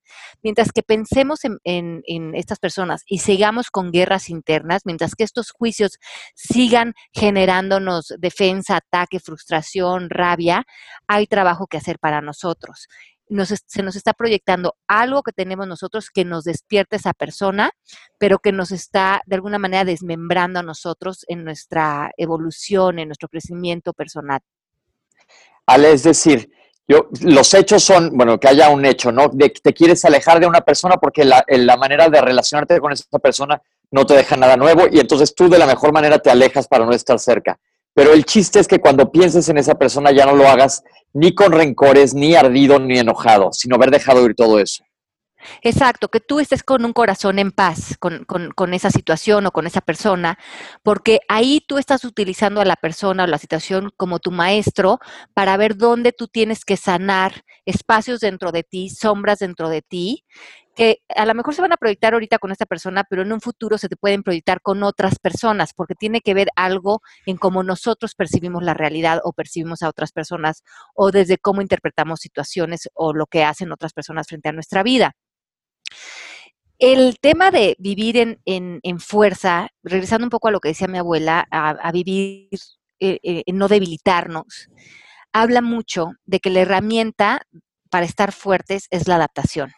Mientras 0.43 0.73
que 0.73 0.83
pensemos 0.83 1.43
en, 1.45 2.01
estas 2.35 2.59
personas 2.59 3.05
y 3.07 3.19
sigamos 3.19 3.71
con 3.71 3.93
guerras 3.93 4.31
internas, 4.31 4.83
mientras 4.85 5.15
que 5.15 5.23
estos 5.23 5.53
juicios 5.53 5.99
sigan 6.35 6.95
generándonos 7.13 8.13
defensa, 8.19 8.79
ataque, 8.79 9.21
frustración, 9.21 10.11
rabia, 10.11 10.65
hay 11.07 11.29
trabajo 11.29 11.69
que 11.69 11.77
hacer 11.77 12.01
para 12.01 12.21
nosotros. 12.23 12.89
Se 13.29 13.83
nos 13.83 13.97
está 13.97 14.13
proyectando 14.13 14.77
algo 14.87 15.23
que 15.23 15.33
tenemos 15.33 15.67
nosotros 15.67 16.11
que 16.11 16.25
nos 16.25 16.45
despierta 16.45 16.97
esa 16.97 17.13
persona, 17.13 17.71
pero 18.19 18.39
que 18.39 18.53
nos 18.53 18.71
está 18.71 19.23
de 19.27 19.37
alguna 19.37 19.59
manera 19.59 19.85
desmembrando 19.85 20.61
a 20.61 20.63
nosotros 20.63 21.25
en 21.29 21.45
nuestra 21.45 22.11
evolución, 22.17 22.99
en 22.99 23.09
nuestro 23.09 23.29
crecimiento 23.29 23.93
personal. 23.93 24.41
Ale, 25.67 25.93
es 25.93 26.03
decir, 26.03 26.51
yo, 26.87 27.09
los 27.23 27.55
hechos 27.55 27.83
son, 27.83 28.15
bueno, 28.15 28.39
que 28.39 28.49
haya 28.49 28.69
un 28.69 28.85
hecho, 28.85 29.11
¿no? 29.11 29.29
De 29.29 29.49
te 29.49 29.73
quieres 29.73 30.05
alejar 30.05 30.39
de 30.39 30.47
una 30.47 30.61
persona 30.61 30.97
porque 30.97 31.25
la, 31.25 31.43
la 31.49 31.77
manera 31.77 32.09
de 32.11 32.21
relacionarte 32.21 32.79
con 32.79 32.93
esa 32.93 33.19
persona 33.19 33.61
no 33.91 34.05
te 34.05 34.15
deja 34.15 34.37
nada 34.37 34.57
nuevo 34.57 34.85
y 34.91 35.01
entonces 35.01 35.35
tú 35.35 35.49
de 35.49 35.59
la 35.59 35.67
mejor 35.67 35.93
manera 35.93 36.19
te 36.19 36.31
alejas 36.31 36.69
para 36.69 36.85
no 36.85 36.93
estar 36.93 37.19
cerca. 37.19 37.59
Pero 37.95 38.13
el 38.13 38.25
chiste 38.25 38.59
es 38.59 38.69
que 38.69 38.81
cuando 38.81 39.11
pienses 39.11 39.49
en 39.49 39.59
esa 39.59 39.77
persona 39.77 40.11
ya 40.11 40.27
no 40.27 40.35
lo 40.35 40.49
hagas 40.49 40.83
ni 41.13 41.35
con 41.35 41.53
rencores, 41.53 42.13
ni 42.13 42.35
ardido, 42.35 42.79
ni 42.81 42.99
enojado, 42.99 43.53
sino 43.53 43.77
haber 43.77 43.91
dejado 43.91 44.25
ir 44.27 44.35
todo 44.35 44.59
eso. 44.59 44.85
Exacto, 45.63 46.09
que 46.09 46.21
tú 46.21 46.41
estés 46.41 46.63
con 46.63 46.85
un 46.85 46.93
corazón 46.93 47.39
en 47.39 47.53
paz 47.53 47.97
con, 47.99 48.25
con, 48.25 48.51
con, 48.53 48.75
esa 48.75 48.91
situación 48.91 49.47
o 49.47 49.51
con 49.51 49.67
esa 49.67 49.81
persona, 49.81 50.39
porque 50.83 51.21
ahí 51.29 51.63
tú 51.67 51.79
estás 51.79 52.05
utilizando 52.05 52.61
a 52.61 52.65
la 52.65 52.77
persona 52.77 53.25
o 53.25 53.27
la 53.27 53.39
situación 53.39 53.91
como 53.97 54.21
tu 54.21 54.31
maestro 54.31 55.01
para 55.35 55.57
ver 55.57 55.77
dónde 55.77 56.13
tú 56.13 56.29
tienes 56.29 56.65
que 56.65 56.77
sanar 56.77 57.45
espacios 57.67 58.21
dentro 58.21 58.53
de 58.53 58.63
ti, 58.63 58.89
sombras 58.89 59.39
dentro 59.41 59.69
de 59.69 59.83
ti, 59.83 60.25
que 60.75 60.99
a 61.15 61.27
lo 61.27 61.35
mejor 61.35 61.55
se 61.55 61.63
van 61.63 61.73
a 61.73 61.77
proyectar 61.77 62.15
ahorita 62.15 62.39
con 62.39 62.53
esta 62.53 62.67
persona, 62.67 63.05
pero 63.09 63.23
en 63.23 63.33
un 63.33 63.41
futuro 63.41 63.79
se 63.79 63.89
te 63.89 63.97
pueden 63.97 64.23
proyectar 64.23 64.61
con 64.61 64.83
otras 64.83 65.19
personas, 65.19 65.73
porque 65.75 65.95
tiene 65.95 66.21
que 66.21 66.35
ver 66.35 66.49
algo 66.57 67.01
en 67.27 67.37
cómo 67.37 67.63
nosotros 67.63 68.15
percibimos 68.15 68.63
la 68.63 68.75
realidad 68.75 69.21
o 69.25 69.33
percibimos 69.33 69.83
a 69.83 69.89
otras 69.89 70.13
personas, 70.13 70.63
o 70.95 71.11
desde 71.11 71.39
cómo 71.39 71.63
interpretamos 71.63 72.21
situaciones 72.21 72.89
o 72.95 73.13
lo 73.13 73.27
que 73.27 73.45
hacen 73.45 73.73
otras 73.73 73.93
personas 73.93 74.27
frente 74.29 74.49
a 74.49 74.53
nuestra 74.53 74.83
vida. 74.83 75.13
El 76.79 77.19
tema 77.21 77.51
de 77.51 77.77
vivir 77.79 78.17
en, 78.17 78.41
en, 78.45 78.81
en 78.83 78.99
fuerza, 78.99 79.69
regresando 79.83 80.27
un 80.27 80.31
poco 80.31 80.49
a 80.49 80.51
lo 80.51 80.61
que 80.61 80.69
decía 80.69 80.89
mi 80.89 80.99
abuela, 80.99 81.47
a, 81.51 81.93
vivir, 81.93 82.49
eh, 82.99 83.21
eh, 83.23 83.45
no 83.53 83.69
debilitarnos, 83.69 84.69
habla 85.33 85.63
mucho 85.63 86.13
de 86.25 86.41
que 86.41 86.51
la 86.51 86.61
herramienta 86.61 87.43
para 87.91 88.07
estar 88.07 88.33
fuertes 88.33 88.89
es 88.91 89.07
la 89.07 89.17
adaptación. 89.17 89.71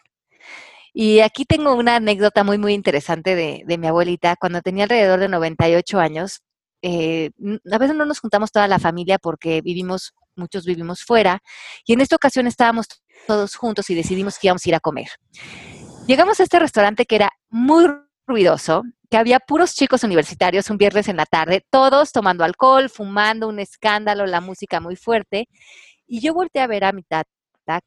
Y 0.99 1.19
aquí 1.19 1.45
tengo 1.45 1.75
una 1.75 1.97
anécdota 1.97 2.43
muy, 2.43 2.57
muy 2.57 2.73
interesante 2.73 3.35
de, 3.35 3.61
de 3.67 3.77
mi 3.77 3.85
abuelita. 3.85 4.35
Cuando 4.35 4.63
tenía 4.63 4.85
alrededor 4.85 5.19
de 5.19 5.29
98 5.29 5.99
años, 5.99 6.41
eh, 6.81 7.29
a 7.71 7.77
veces 7.77 7.95
no 7.95 8.03
nos 8.03 8.19
juntamos 8.19 8.51
toda 8.51 8.67
la 8.67 8.79
familia 8.79 9.19
porque 9.19 9.61
vivimos, 9.61 10.15
muchos 10.35 10.65
vivimos 10.65 11.03
fuera, 11.03 11.43
y 11.85 11.93
en 11.93 12.01
esta 12.01 12.15
ocasión 12.15 12.47
estábamos 12.47 12.87
todos 13.27 13.53
juntos 13.53 13.91
y 13.91 13.93
decidimos 13.93 14.39
que 14.39 14.47
íbamos 14.47 14.65
a 14.65 14.69
ir 14.69 14.73
a 14.73 14.79
comer. 14.79 15.09
Llegamos 16.07 16.39
a 16.39 16.43
este 16.43 16.57
restaurante 16.57 17.05
que 17.05 17.17
era 17.17 17.29
muy 17.51 17.85
ruidoso, 18.25 18.81
que 19.11 19.17
había 19.17 19.39
puros 19.39 19.75
chicos 19.75 20.03
universitarios 20.03 20.67
un 20.71 20.79
viernes 20.79 21.09
en 21.09 21.17
la 21.17 21.27
tarde, 21.27 21.63
todos 21.69 22.11
tomando 22.11 22.43
alcohol, 22.43 22.89
fumando, 22.89 23.47
un 23.47 23.59
escándalo, 23.59 24.25
la 24.25 24.41
música 24.41 24.79
muy 24.79 24.95
fuerte. 24.95 25.47
Y 26.07 26.21
yo 26.21 26.33
volteé 26.33 26.63
a 26.63 26.67
ver 26.67 26.85
a 26.85 26.91
mi 26.91 27.03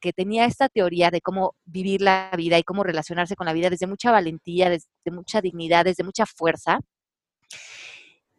que 0.00 0.12
tenía 0.12 0.44
esta 0.44 0.68
teoría 0.68 1.10
de 1.10 1.20
cómo 1.20 1.54
vivir 1.64 2.02
la 2.02 2.30
vida 2.36 2.58
y 2.58 2.62
cómo 2.62 2.84
relacionarse 2.84 3.36
con 3.36 3.46
la 3.46 3.52
vida 3.52 3.70
desde 3.70 3.86
mucha 3.86 4.10
valentía, 4.10 4.70
desde 4.70 4.88
mucha 5.10 5.40
dignidad, 5.40 5.84
desde 5.84 6.04
mucha 6.04 6.26
fuerza. 6.26 6.80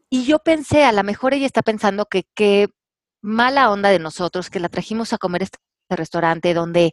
Y 0.10 0.26
yo 0.26 0.40
pensé, 0.40 0.84
a 0.84 0.92
lo 0.92 1.04
mejor 1.04 1.34
ella 1.34 1.46
está 1.46 1.62
pensando 1.62 2.06
que 2.06 2.26
qué 2.36 2.68
mala 3.22 3.72
onda 3.72 3.90
de 3.90 4.00
nosotros 4.00 4.50
que 4.50 4.60
la 4.60 4.70
trajimos 4.70 5.14
a 5.14 5.18
comer 5.18 5.44
este 5.44 5.58
restaurante 5.90 6.54
donde 6.54 6.92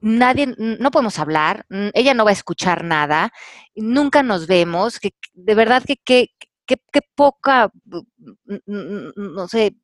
nadie, 0.00 0.54
no 0.58 0.90
podemos 0.90 1.18
hablar, 1.18 1.66
ella 1.68 2.14
no 2.14 2.24
va 2.24 2.30
a 2.30 2.34
escuchar 2.34 2.84
nada, 2.84 3.32
nunca 3.74 4.22
nos 4.22 4.46
vemos, 4.46 4.98
que 4.98 5.10
de 5.32 5.54
verdad 5.54 5.84
que 5.84 5.96
qué 6.04 7.00
poca, 7.14 7.70
no 8.66 9.48
sé, 9.48 9.76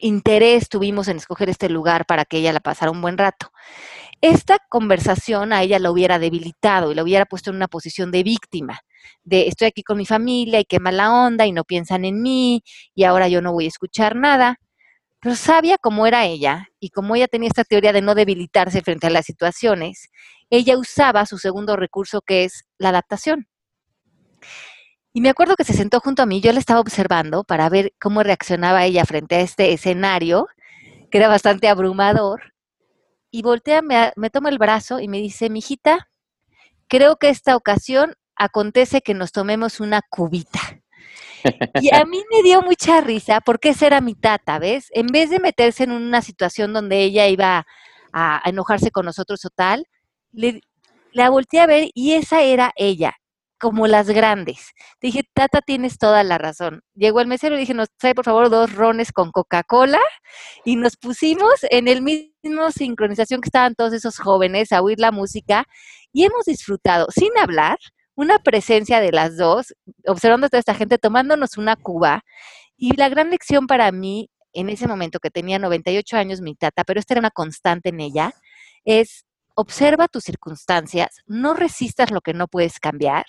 interés 0.00 0.68
tuvimos 0.68 1.08
en 1.08 1.16
escoger 1.16 1.48
este 1.48 1.68
lugar 1.68 2.06
para 2.06 2.24
que 2.24 2.38
ella 2.38 2.52
la 2.52 2.60
pasara 2.60 2.90
un 2.90 3.00
buen 3.00 3.18
rato. 3.18 3.52
Esta 4.20 4.58
conversación 4.68 5.52
a 5.52 5.62
ella 5.62 5.78
la 5.78 5.90
hubiera 5.90 6.18
debilitado 6.18 6.90
y 6.90 6.94
la 6.94 7.02
hubiera 7.02 7.26
puesto 7.26 7.50
en 7.50 7.56
una 7.56 7.68
posición 7.68 8.10
de 8.10 8.24
víctima, 8.24 8.80
de 9.22 9.46
estoy 9.46 9.68
aquí 9.68 9.82
con 9.82 9.96
mi 9.96 10.06
familia 10.06 10.58
y 10.60 10.64
qué 10.64 10.80
mala 10.80 11.12
onda 11.12 11.46
y 11.46 11.52
no 11.52 11.64
piensan 11.64 12.04
en 12.04 12.20
mí 12.20 12.64
y 12.94 13.04
ahora 13.04 13.28
yo 13.28 13.40
no 13.42 13.52
voy 13.52 13.66
a 13.66 13.68
escuchar 13.68 14.16
nada. 14.16 14.58
Pero 15.20 15.34
sabia 15.34 15.78
como 15.78 16.06
era 16.06 16.26
ella 16.26 16.68
y 16.80 16.90
como 16.90 17.16
ella 17.16 17.28
tenía 17.28 17.48
esta 17.48 17.64
teoría 17.64 17.92
de 17.92 18.02
no 18.02 18.14
debilitarse 18.14 18.82
frente 18.82 19.08
a 19.08 19.10
las 19.10 19.26
situaciones, 19.26 20.10
ella 20.50 20.78
usaba 20.78 21.26
su 21.26 21.38
segundo 21.38 21.76
recurso 21.76 22.20
que 22.22 22.44
es 22.44 22.64
la 22.78 22.90
adaptación. 22.90 23.48
Y 25.18 25.20
me 25.20 25.30
acuerdo 25.30 25.56
que 25.56 25.64
se 25.64 25.72
sentó 25.72 25.98
junto 25.98 26.22
a 26.22 26.26
mí, 26.26 26.40
yo 26.40 26.52
la 26.52 26.60
estaba 26.60 26.78
observando 26.78 27.42
para 27.42 27.68
ver 27.68 27.92
cómo 28.00 28.22
reaccionaba 28.22 28.84
ella 28.84 29.04
frente 29.04 29.34
a 29.34 29.40
este 29.40 29.72
escenario, 29.72 30.46
que 31.10 31.18
era 31.18 31.26
bastante 31.26 31.66
abrumador, 31.66 32.54
y 33.28 33.42
voltea, 33.42 33.82
me, 33.82 34.12
me 34.14 34.30
toma 34.30 34.48
el 34.48 34.58
brazo 34.58 35.00
y 35.00 35.08
me 35.08 35.18
dice, 35.18 35.50
mijita, 35.50 36.08
creo 36.86 37.16
que 37.16 37.30
esta 37.30 37.56
ocasión 37.56 38.14
acontece 38.36 39.00
que 39.00 39.12
nos 39.12 39.32
tomemos 39.32 39.80
una 39.80 40.02
cubita. 40.08 40.60
Y 41.80 41.92
a 41.92 42.04
mí 42.04 42.22
me 42.30 42.44
dio 42.44 42.62
mucha 42.62 43.00
risa 43.00 43.40
porque 43.40 43.70
esa 43.70 43.88
era 43.88 44.00
mi 44.00 44.14
tata, 44.14 44.60
¿ves? 44.60 44.86
En 44.92 45.08
vez 45.08 45.30
de 45.30 45.40
meterse 45.40 45.82
en 45.82 45.90
una 45.90 46.22
situación 46.22 46.72
donde 46.72 47.02
ella 47.02 47.26
iba 47.26 47.66
a, 48.12 48.42
enojarse 48.44 48.92
con 48.92 49.06
nosotros 49.06 49.44
o 49.44 49.50
tal, 49.50 49.84
le, 50.30 50.60
la 51.10 51.28
volteé 51.28 51.58
a 51.58 51.66
ver 51.66 51.90
y 51.92 52.12
esa 52.12 52.42
era 52.42 52.70
ella 52.76 53.16
como 53.58 53.86
las 53.86 54.08
grandes. 54.08 54.72
Dije, 55.00 55.24
Tata, 55.34 55.60
tienes 55.60 55.98
toda 55.98 56.22
la 56.22 56.38
razón. 56.38 56.82
Llegó 56.94 57.20
el 57.20 57.26
mesero 57.26 57.56
y 57.56 57.60
dije, 57.60 57.74
nos 57.74 57.88
trae 57.96 58.14
por 58.14 58.24
favor 58.24 58.50
dos 58.50 58.72
rones 58.74 59.12
con 59.12 59.32
Coca-Cola 59.32 60.00
y 60.64 60.76
nos 60.76 60.96
pusimos 60.96 61.54
en 61.70 61.88
el 61.88 62.02
mismo 62.02 62.70
sincronización 62.70 63.40
que 63.40 63.48
estaban 63.48 63.74
todos 63.74 63.92
esos 63.92 64.18
jóvenes 64.18 64.72
a 64.72 64.80
oír 64.80 65.00
la 65.00 65.12
música 65.12 65.66
y 66.12 66.24
hemos 66.24 66.44
disfrutado, 66.46 67.06
sin 67.10 67.36
hablar, 67.38 67.78
una 68.14 68.38
presencia 68.38 69.00
de 69.00 69.12
las 69.12 69.36
dos, 69.36 69.74
observando 70.06 70.46
a 70.46 70.50
toda 70.50 70.60
esta 70.60 70.74
gente, 70.74 70.98
tomándonos 70.98 71.56
una 71.56 71.76
cuba. 71.76 72.24
Y 72.76 72.96
la 72.96 73.08
gran 73.08 73.30
lección 73.30 73.66
para 73.66 73.92
mí, 73.92 74.30
en 74.52 74.68
ese 74.70 74.88
momento 74.88 75.20
que 75.20 75.30
tenía 75.30 75.58
98 75.58 76.16
años 76.16 76.40
mi 76.40 76.54
tata, 76.54 76.84
pero 76.84 76.98
esta 76.98 77.14
era 77.14 77.20
una 77.20 77.30
constante 77.30 77.90
en 77.90 78.00
ella, 78.00 78.32
es 78.84 79.24
observa 79.54 80.06
tus 80.06 80.22
circunstancias, 80.24 81.22
no 81.26 81.54
resistas 81.54 82.12
lo 82.12 82.20
que 82.20 82.32
no 82.32 82.46
puedes 82.46 82.78
cambiar 82.78 83.26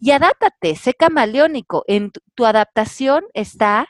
y 0.00 0.12
adáptate, 0.12 0.74
sé 0.76 0.94
camaleónico. 0.94 1.84
En 1.86 2.10
tu, 2.34 2.46
adaptación 2.46 3.24
está 3.34 3.88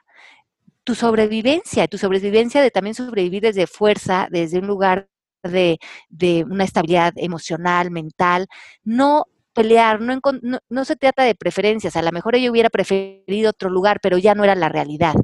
tu 0.85 0.95
sobrevivencia, 0.95 1.87
tu 1.87 1.99
sobrevivencia 1.99 2.61
de 2.61 2.71
también 2.71 2.95
sobrevivir 2.95 3.43
desde 3.43 3.67
fuerza, 3.67 4.26
desde 4.31 4.59
un 4.59 4.67
lugar 4.67 5.09
de, 5.45 5.79
de 6.09 6.45
una 6.45 6.64
estabilidad 6.64 7.12
emocional, 7.17 7.90
mental, 7.90 8.49
no 8.83 9.26
pelear, 9.55 10.00
no, 10.00 10.19
no, 10.43 10.59
no, 10.69 10.85
se 10.85 10.97
trata 10.97 11.23
de 11.23 11.35
preferencias, 11.35 11.97
a 11.97 12.02
lo 12.02 12.12
mejor 12.12 12.35
ella 12.35 12.50
hubiera 12.50 12.71
preferido 12.71 13.50
otro 13.50 13.71
lugar, 13.71 14.00
pero 14.02 14.19
ya 14.19 14.35
no 14.35 14.45
era 14.45 14.55
la 14.55 14.69
realidad. 14.69 15.14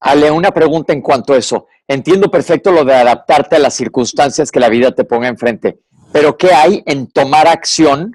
Ale, 0.00 0.30
una 0.30 0.52
pregunta 0.52 0.92
en 0.92 1.00
cuanto 1.00 1.32
a 1.32 1.38
eso. 1.38 1.66
Entiendo 1.88 2.30
perfecto 2.30 2.70
lo 2.70 2.84
de 2.84 2.94
adaptarte 2.94 3.56
a 3.56 3.58
las 3.58 3.74
circunstancias 3.74 4.50
que 4.50 4.60
la 4.60 4.68
vida 4.68 4.92
te 4.92 5.04
ponga 5.04 5.28
enfrente, 5.28 5.80
pero 6.12 6.36
¿qué 6.36 6.52
hay 6.52 6.82
en 6.86 7.08
tomar 7.08 7.46
acción 7.46 8.12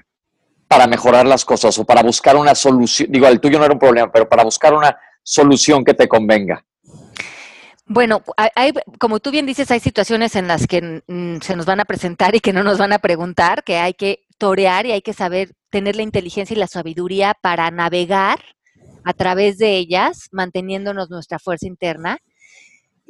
para 0.72 0.88
mejorar 0.88 1.28
las 1.28 1.44
cosas 1.44 1.78
o 1.80 1.84
para 1.84 2.02
buscar 2.02 2.38
una 2.38 2.56
solución? 2.56 3.12
Digo, 3.12 3.28
el 3.28 3.42
tuyo 3.42 3.60
no 3.60 3.66
era 3.66 3.74
un 3.74 3.80
problema, 3.80 4.10
pero 4.10 4.30
para 4.30 4.46
buscar 4.46 4.74
una 4.74 4.98
solución 5.22 5.84
que 5.84 5.94
te 5.94 6.08
convenga. 6.08 6.66
Bueno, 7.86 8.24
hay, 8.38 8.72
como 8.98 9.20
tú 9.20 9.32
bien 9.32 9.46
dices, 9.46 9.70
hay 9.70 9.82
situaciones 9.82 10.34
en 10.38 10.48
las 10.48 10.68
que 10.68 11.04
se 11.42 11.56
nos 11.58 11.66
van 11.66 11.82
a 11.82 11.86
presentar 11.86 12.36
y 12.36 12.40
que 12.40 12.54
no 12.54 12.64
nos 12.64 12.78
van 12.78 12.94
a 12.94 13.00
preguntar, 13.00 13.66
que 13.66 13.80
hay 13.80 13.94
que 13.94 14.24
torear 14.38 14.86
y 14.86 14.94
hay 14.94 15.02
que 15.02 15.12
saber 15.12 15.52
tener 15.70 15.98
la 15.98 16.04
inteligencia 16.04 16.54
y 16.56 16.60
la 16.60 16.68
sabiduría 16.68 17.36
para 17.42 17.70
navegar 17.70 18.40
a 19.04 19.12
través 19.12 19.58
de 19.58 19.76
ellas, 19.76 20.30
manteniéndonos 20.32 21.10
nuestra 21.10 21.38
fuerza 21.38 21.68
interna 21.68 22.18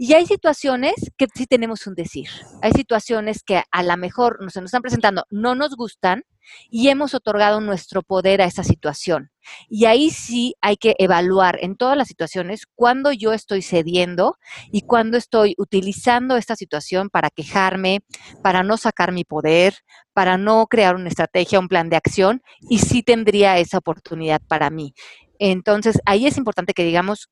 y 0.04 0.16
hay 0.16 0.26
situaciones 0.26 0.96
que 1.16 1.28
sí 1.32 1.46
tenemos 1.46 1.86
un 1.86 1.94
decir. 1.94 2.28
Hay 2.64 2.72
situaciones 2.72 3.44
que 3.44 3.62
a 3.70 3.84
lo 3.84 3.96
mejor 3.98 4.40
se 4.52 4.60
nos 4.60 4.70
están 4.70 4.82
presentando, 4.82 5.26
no 5.30 5.54
nos 5.54 5.76
gustan 5.76 6.24
y 6.72 6.90
hemos 6.90 7.14
otorgado 7.14 7.62
nuestro 7.62 8.02
poder 8.02 8.42
a 8.42 8.46
esa 8.46 8.64
situación. 8.64 9.30
Y 9.70 9.86
ahí 9.86 10.10
sí 10.10 10.56
hay 10.60 10.78
que 10.78 10.96
evaluar 10.98 11.60
en 11.62 11.76
todas 11.76 11.96
las 11.96 12.08
situaciones 12.08 12.66
cuándo 12.74 13.12
yo 13.12 13.32
estoy 13.32 13.62
cediendo 13.62 14.38
y 14.72 14.82
cuándo 14.82 15.18
estoy 15.20 15.54
utilizando 15.60 16.36
esta 16.36 16.56
situación 16.56 17.12
para 17.12 17.30
quejarme, 17.30 18.00
para 18.42 18.64
no 18.64 18.78
sacar 18.78 19.12
mi 19.12 19.24
poder, 19.24 19.76
para 20.14 20.40
no 20.40 20.66
crear 20.66 20.96
una 20.96 21.10
estrategia, 21.10 21.60
un 21.60 21.68
plan 21.68 21.92
de 21.92 21.98
acción 21.98 22.42
y 22.60 22.80
sí 22.80 23.04
tendría 23.04 23.60
esa 23.60 23.78
oportunidad 23.78 24.42
para 24.48 24.72
mí. 24.72 24.96
Entonces, 25.38 26.00
ahí 26.08 26.26
es 26.26 26.38
importante 26.38 26.74
que 26.74 26.86
digamos 26.86 27.30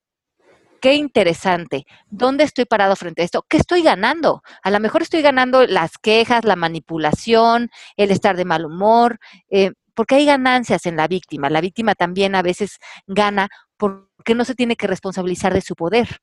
qué 0.79 0.95
interesante, 0.95 1.85
¿dónde 2.09 2.43
estoy 2.43 2.65
parado 2.65 2.95
frente 2.95 3.21
a 3.21 3.25
esto? 3.25 3.45
¿Qué 3.47 3.57
estoy 3.57 3.81
ganando? 3.81 4.41
A 4.63 4.71
lo 4.71 4.79
mejor 4.79 5.01
estoy 5.01 5.21
ganando 5.21 5.65
las 5.65 5.97
quejas, 5.97 6.45
la 6.45 6.55
manipulación, 6.55 7.69
el 7.97 8.11
estar 8.11 8.37
de 8.37 8.45
mal 8.45 8.65
humor, 8.65 9.19
eh, 9.49 9.71
porque 9.93 10.15
hay 10.15 10.25
ganancias 10.25 10.85
en 10.85 10.95
la 10.95 11.07
víctima. 11.07 11.49
La 11.49 11.61
víctima 11.61 11.95
también 11.95 12.35
a 12.35 12.41
veces 12.41 12.77
gana 13.07 13.49
porque 13.77 14.35
no 14.35 14.45
se 14.45 14.55
tiene 14.55 14.75
que 14.75 14.87
responsabilizar 14.87 15.53
de 15.53 15.61
su 15.61 15.75
poder. 15.75 16.21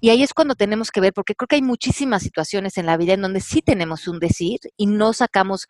Y 0.00 0.10
ahí 0.10 0.22
es 0.22 0.34
cuando 0.34 0.54
tenemos 0.54 0.90
que 0.90 1.00
ver, 1.00 1.12
porque 1.12 1.34
creo 1.34 1.46
que 1.46 1.56
hay 1.56 1.62
muchísimas 1.62 2.22
situaciones 2.22 2.76
en 2.78 2.86
la 2.86 2.96
vida 2.96 3.14
en 3.14 3.22
donde 3.22 3.40
sí 3.40 3.62
tenemos 3.62 4.08
un 4.08 4.18
decir 4.18 4.60
y 4.76 4.86
no 4.86 5.12
sacamos 5.12 5.66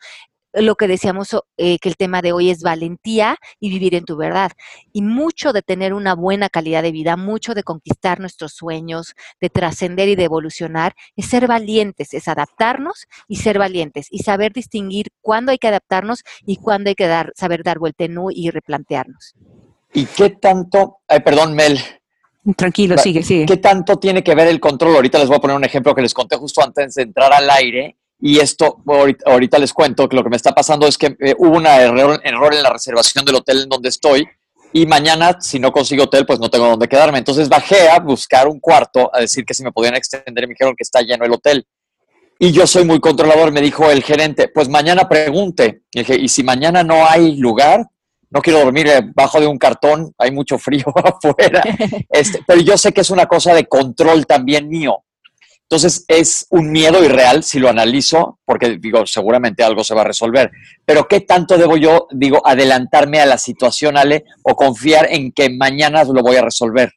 lo 0.53 0.75
que 0.77 0.89
decíamos 0.89 1.37
eh, 1.57 1.79
que 1.79 1.89
el 1.89 1.97
tema 1.97 2.23
de 2.23 2.33
hoy 2.33 2.51
es 2.51 2.63
valentía 2.63 3.37
y 3.61 3.71
vivir 3.71 3.95
en 3.95 4.05
tu 4.05 4.17
verdad. 4.17 4.53
Y 4.93 5.03
mucho 5.03 5.53
de 5.53 5.63
tener 5.63 5.95
una 5.95 6.15
buena 6.15 6.49
calidad 6.49 6.83
de 6.83 6.93
vida, 6.93 7.17
mucho 7.17 7.55
de 7.55 7.63
conquistar 7.63 8.21
nuestros 8.21 8.53
sueños, 8.53 9.15
de 9.41 9.51
trascender 9.51 10.09
y 10.09 10.17
de 10.17 10.25
evolucionar, 10.25 10.95
es 11.17 11.27
ser 11.27 11.47
valientes, 11.47 12.15
es 12.15 12.29
adaptarnos 12.29 13.07
y 13.27 13.37
ser 13.37 13.59
valientes 13.59 14.09
y 14.11 14.21
saber 14.21 14.53
distinguir 14.53 15.09
cuándo 15.21 15.53
hay 15.53 15.59
que 15.59 15.69
adaptarnos 15.69 16.23
y 16.47 16.57
cuándo 16.57 16.89
hay 16.89 16.95
que 16.95 17.07
dar, 17.07 17.33
saber 17.37 17.63
dar 17.63 17.79
vuelta 17.79 18.05
en 18.05 18.19
U 18.19 18.31
y 18.31 18.51
replantearnos. 18.51 19.35
¿Y 19.93 20.05
qué 20.07 20.31
tanto, 20.31 20.99
perdón 21.25 21.55
Mel, 21.55 21.79
Tranquilo, 22.57 22.97
sigue, 22.97 23.23
sigue. 23.23 23.47
¿Qué 23.47 23.59
tanto 23.59 23.99
tiene 23.99 24.23
que 24.23 24.35
ver 24.35 24.49
el 24.49 24.61
control? 24.61 24.95
Ahorita 24.97 25.19
les 25.19 25.29
voy 25.29 25.37
a 25.37 25.41
poner 25.41 25.57
un 25.57 25.65
ejemplo 25.65 25.95
que 25.95 26.03
les 26.03 26.15
conté 26.15 26.37
justo 26.37 26.63
antes 26.63 26.95
de 26.95 27.03
entrar 27.03 27.33
al 27.33 27.51
aire. 27.51 27.97
Y 28.21 28.41
esto, 28.41 28.83
ahorita, 29.25 29.59
les 29.59 29.73
cuento 29.73 30.09
que 30.09 30.17
lo 30.17 30.25
que 30.25 30.31
me 30.31 30.37
está 30.37 30.53
pasando 30.53 30.87
es 30.87 30.99
que 30.99 31.17
eh, 31.21 31.35
hubo 31.39 31.57
un 31.57 31.67
error, 31.67 32.21
error 32.25 32.55
en 32.55 32.63
la 32.63 32.71
reservación 32.71 33.25
del 33.25 33.37
hotel 33.37 33.63
en 33.63 33.69
donde 33.69 33.89
estoy. 33.89 34.27
Y 34.73 34.87
mañana, 34.87 35.39
si 35.41 35.59
no 35.59 35.73
consigo 35.73 36.05
hotel, 36.05 36.27
pues 36.27 36.41
no 36.41 36.51
tengo 36.51 36.67
dónde 36.67 36.89
quedarme. 36.89 37.19
Entonces 37.19 37.49
bajé 37.49 37.89
a 37.89 38.01
buscar 38.01 38.49
un 38.49 38.61
cuarto, 38.61 39.11
a 39.15 39.21
decir 39.21 39.45
que 39.45 39.55
si 39.55 39.63
me 39.63 39.73
podían 39.73 39.95
extender. 39.95 40.47
Me 40.47 40.55
dijeron 40.55 40.75
que 40.77 40.83
está 40.83 41.01
lleno 41.01 41.25
el 41.25 41.33
hotel. 41.33 41.67
Y 42.41 42.53
yo 42.53 42.67
soy 42.67 42.85
muy 42.85 43.01
controlador. 43.01 43.53
Me 43.53 43.61
dijo 43.61 43.91
el 43.91 44.03
gerente, 44.03 44.49
pues 44.49 44.69
mañana 44.69 45.09
pregunte. 45.09 45.83
Y 45.93 46.01
dije, 46.01 46.17
¿y 46.17 46.29
si 46.29 46.43
mañana 46.43 46.83
no 46.83 47.07
hay 47.09 47.37
lugar? 47.37 47.87
no 48.31 48.43
quiero 48.43 48.61
dormir 48.61 48.89
bajo 49.15 49.41
de 49.41 49.47
un 49.47 49.59
cartón, 49.59 50.13
hay 50.19 50.31
mucho 50.31 50.59
frío 50.59 50.85
afuera, 51.05 51.63
este, 52.11 52.43
pero 52.47 52.61
yo 52.61 52.77
sé 52.77 52.93
que 52.93 53.01
es 53.01 53.11
una 53.11 53.27
cosa 53.27 53.55
de 53.55 53.67
control 53.67 54.27
también 54.27 54.69
mío. 54.69 55.05
Entonces 55.71 56.07
es 56.09 56.47
un 56.49 56.73
miedo 56.73 57.05
irreal 57.05 57.45
si 57.45 57.59
lo 57.59 57.69
analizo, 57.69 58.39
porque 58.47 58.79
digo, 58.79 59.05
seguramente 59.05 59.63
algo 59.63 59.85
se 59.85 59.95
va 59.95 60.01
a 60.01 60.05
resolver. 60.05 60.51
Pero 60.87 61.07
¿qué 61.07 61.21
tanto 61.21 61.59
debo 61.59 61.77
yo, 61.77 62.09
digo, 62.11 62.41
adelantarme 62.47 63.21
a 63.21 63.27
la 63.27 63.37
situación, 63.37 63.99
Ale, 63.99 64.25
o 64.43 64.57
confiar 64.57 65.09
en 65.11 65.31
que 65.31 65.51
mañana 65.51 66.05
lo 66.05 66.23
voy 66.23 66.37
a 66.37 66.43
resolver? 66.43 66.93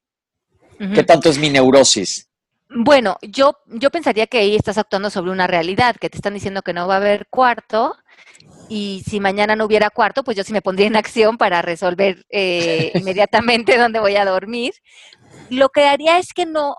¿Qué 0.78 1.04
tanto 1.04 1.30
es 1.30 1.38
mi 1.38 1.50
neurosis? 1.50 2.30
Bueno, 2.70 3.18
yo, 3.22 3.58
yo 3.68 3.92
pensaría 3.92 4.26
que 4.28 4.38
ahí 4.38 4.56
estás 4.56 4.78
actuando 4.78 5.10
sobre 5.10 5.32
una 5.32 5.48
realidad, 5.48 5.98
que 6.00 6.10
te 6.10 6.18
están 6.18 6.34
diciendo 6.34 6.62
que 6.62 6.74
no 6.74 6.88
va 6.88 6.94
a 6.94 6.98
haber 6.98 7.28
cuarto 7.30 7.98
y 8.70 9.04
si 9.06 9.20
mañana 9.20 9.58
no 9.58 9.66
hubiera 9.66 9.90
cuarto, 9.90 10.24
pues 10.24 10.38
yo 10.38 10.46
sí 10.46 10.54
me 10.54 10.62
pondría 10.62 10.88
en 10.88 10.96
acción 10.96 11.38
para 11.38 11.62
resolver 11.62 12.26
eh, 12.30 12.94
inmediatamente 12.96 13.78
dónde 13.78 14.00
voy 14.00 14.16
a 14.16 14.24
dormir. 14.24 14.74
Lo 15.50 15.68
que 15.68 15.84
haría 15.84 16.18
es 16.18 16.32
que 16.34 16.46
no, 16.46 16.78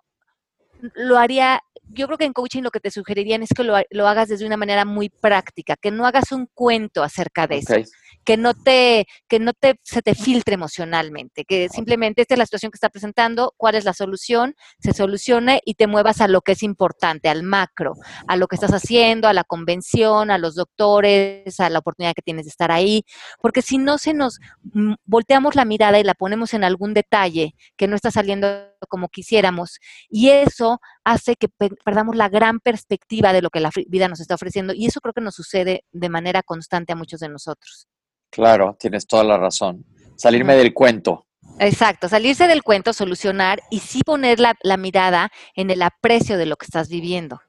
lo 0.94 1.18
haría, 1.18 1.62
yo 1.92 2.06
creo 2.06 2.18
que 2.18 2.24
en 2.24 2.32
coaching 2.32 2.62
lo 2.62 2.70
que 2.70 2.80
te 2.80 2.90
sugerirían 2.90 3.42
es 3.42 3.50
que 3.54 3.64
lo, 3.64 4.06
hagas 4.06 4.28
desde 4.28 4.46
una 4.46 4.56
manera 4.56 4.84
muy 4.84 5.08
práctica, 5.08 5.76
que 5.76 5.90
no 5.90 6.06
hagas 6.06 6.32
un 6.32 6.48
cuento 6.54 7.02
acerca 7.02 7.46
de 7.46 7.58
eso 7.58 7.74
que 8.24 8.36
no 8.36 8.54
te, 8.54 9.06
que 9.28 9.38
no 9.38 9.52
te, 9.52 9.78
se 9.82 10.02
te 10.02 10.14
filtre 10.14 10.54
emocionalmente, 10.54 11.44
que 11.44 11.68
simplemente 11.68 12.22
esta 12.22 12.34
es 12.34 12.38
la 12.38 12.46
situación 12.46 12.70
que 12.70 12.76
está 12.76 12.88
presentando, 12.88 13.54
cuál 13.56 13.74
es 13.74 13.84
la 13.84 13.92
solución, 13.92 14.54
se 14.78 14.92
solucione 14.92 15.60
y 15.64 15.74
te 15.74 15.86
muevas 15.86 16.20
a 16.20 16.28
lo 16.28 16.40
que 16.42 16.52
es 16.52 16.62
importante, 16.62 17.28
al 17.28 17.42
macro, 17.42 17.94
a 18.28 18.36
lo 18.36 18.46
que 18.46 18.56
estás 18.56 18.72
haciendo, 18.72 19.28
a 19.28 19.32
la 19.32 19.44
convención, 19.44 20.30
a 20.30 20.38
los 20.38 20.54
doctores, 20.54 21.58
a 21.60 21.70
la 21.70 21.80
oportunidad 21.80 22.14
que 22.14 22.22
tienes 22.22 22.46
de 22.46 22.50
estar 22.50 22.70
ahí, 22.70 23.04
porque 23.40 23.62
si 23.62 23.78
no 23.78 23.98
se 23.98 24.14
nos 24.14 24.38
mm, 24.62 24.94
volteamos 25.04 25.54
la 25.54 25.64
mirada 25.64 25.98
y 25.98 26.04
la 26.04 26.14
ponemos 26.14 26.54
en 26.54 26.64
algún 26.64 26.94
detalle 26.94 27.54
que 27.76 27.88
no 27.88 27.96
está 27.96 28.10
saliendo 28.10 28.48
como 28.88 29.08
quisiéramos, 29.08 29.78
y 30.08 30.30
eso 30.30 30.80
hace 31.04 31.36
que 31.36 31.48
perdamos 31.84 32.16
la 32.16 32.28
gran 32.28 32.60
perspectiva 32.60 33.32
de 33.32 33.42
lo 33.42 33.50
que 33.50 33.60
la 33.60 33.70
vida 33.86 34.08
nos 34.08 34.20
está 34.20 34.34
ofreciendo, 34.34 34.72
y 34.74 34.86
eso 34.86 35.00
creo 35.00 35.12
que 35.12 35.20
nos 35.20 35.34
sucede 35.34 35.84
de 35.92 36.08
manera 36.08 36.42
constante 36.42 36.92
a 36.92 36.96
muchos 36.96 37.20
de 37.20 37.28
nosotros. 37.28 37.88
Claro, 38.32 38.74
tienes 38.80 39.06
toda 39.06 39.24
la 39.24 39.36
razón. 39.36 39.84
Salirme 40.16 40.56
del 40.56 40.72
cuento. 40.72 41.26
Exacto, 41.58 42.08
salirse 42.08 42.48
del 42.48 42.62
cuento, 42.62 42.94
solucionar 42.94 43.62
y 43.70 43.80
sí 43.80 44.00
poner 44.04 44.40
la, 44.40 44.76
mirada 44.78 45.30
en 45.54 45.70
el 45.70 45.82
aprecio 45.82 46.38
de 46.38 46.46
lo 46.46 46.56
que 46.56 46.64
estás 46.64 46.88
viviendo. 46.88 47.40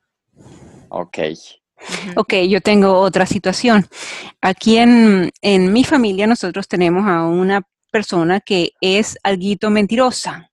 Ok. 0.90 1.20
Ok, 2.18 2.34
yo 2.50 2.60
tengo 2.60 3.00
otra 3.00 3.26
situación. 3.26 3.88
Aquí 4.42 4.78
en, 4.78 5.32
en 5.42 5.72
mi 5.72 5.86
familia 5.86 6.28
nosotros 6.28 6.68
tenemos 6.68 7.08
a 7.08 7.24
una 7.24 7.62
persona 7.90 8.42
que 8.42 8.72
es 8.82 9.18
alguito 9.24 9.70
mentirosa. 9.70 10.52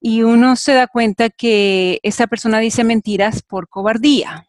Y 0.00 0.22
uno 0.22 0.54
se 0.54 0.74
da 0.74 0.86
cuenta 0.86 1.30
que 1.30 1.98
esa 2.04 2.28
persona 2.28 2.60
dice 2.60 2.84
mentiras 2.84 3.42
por 3.42 3.68
cobardía. 3.68 4.48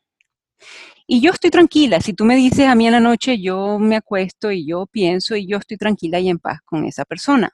Y 1.08 1.22
yo 1.22 1.32
estoy 1.32 1.52
tranquila. 1.52 2.02
Si 2.02 2.14
tú 2.14 2.26
me 2.26 2.36
dices 2.36 2.68
a 2.68 2.76
mí 2.76 2.88
en 2.88 2.94
la 2.94 3.00
noche, 3.00 3.40
yo 3.40 3.78
me 3.80 3.96
acuesto 3.96 4.52
y 4.52 4.66
yo 4.66 4.88
pienso 4.88 5.36
y 5.36 5.48
yo 5.48 5.58
estoy 5.58 5.78
tranquila 5.78 6.20
y 6.20 6.30
en 6.30 6.40
paz 6.40 6.60
con 6.66 6.86
esa 6.86 7.06
persona. 7.06 7.52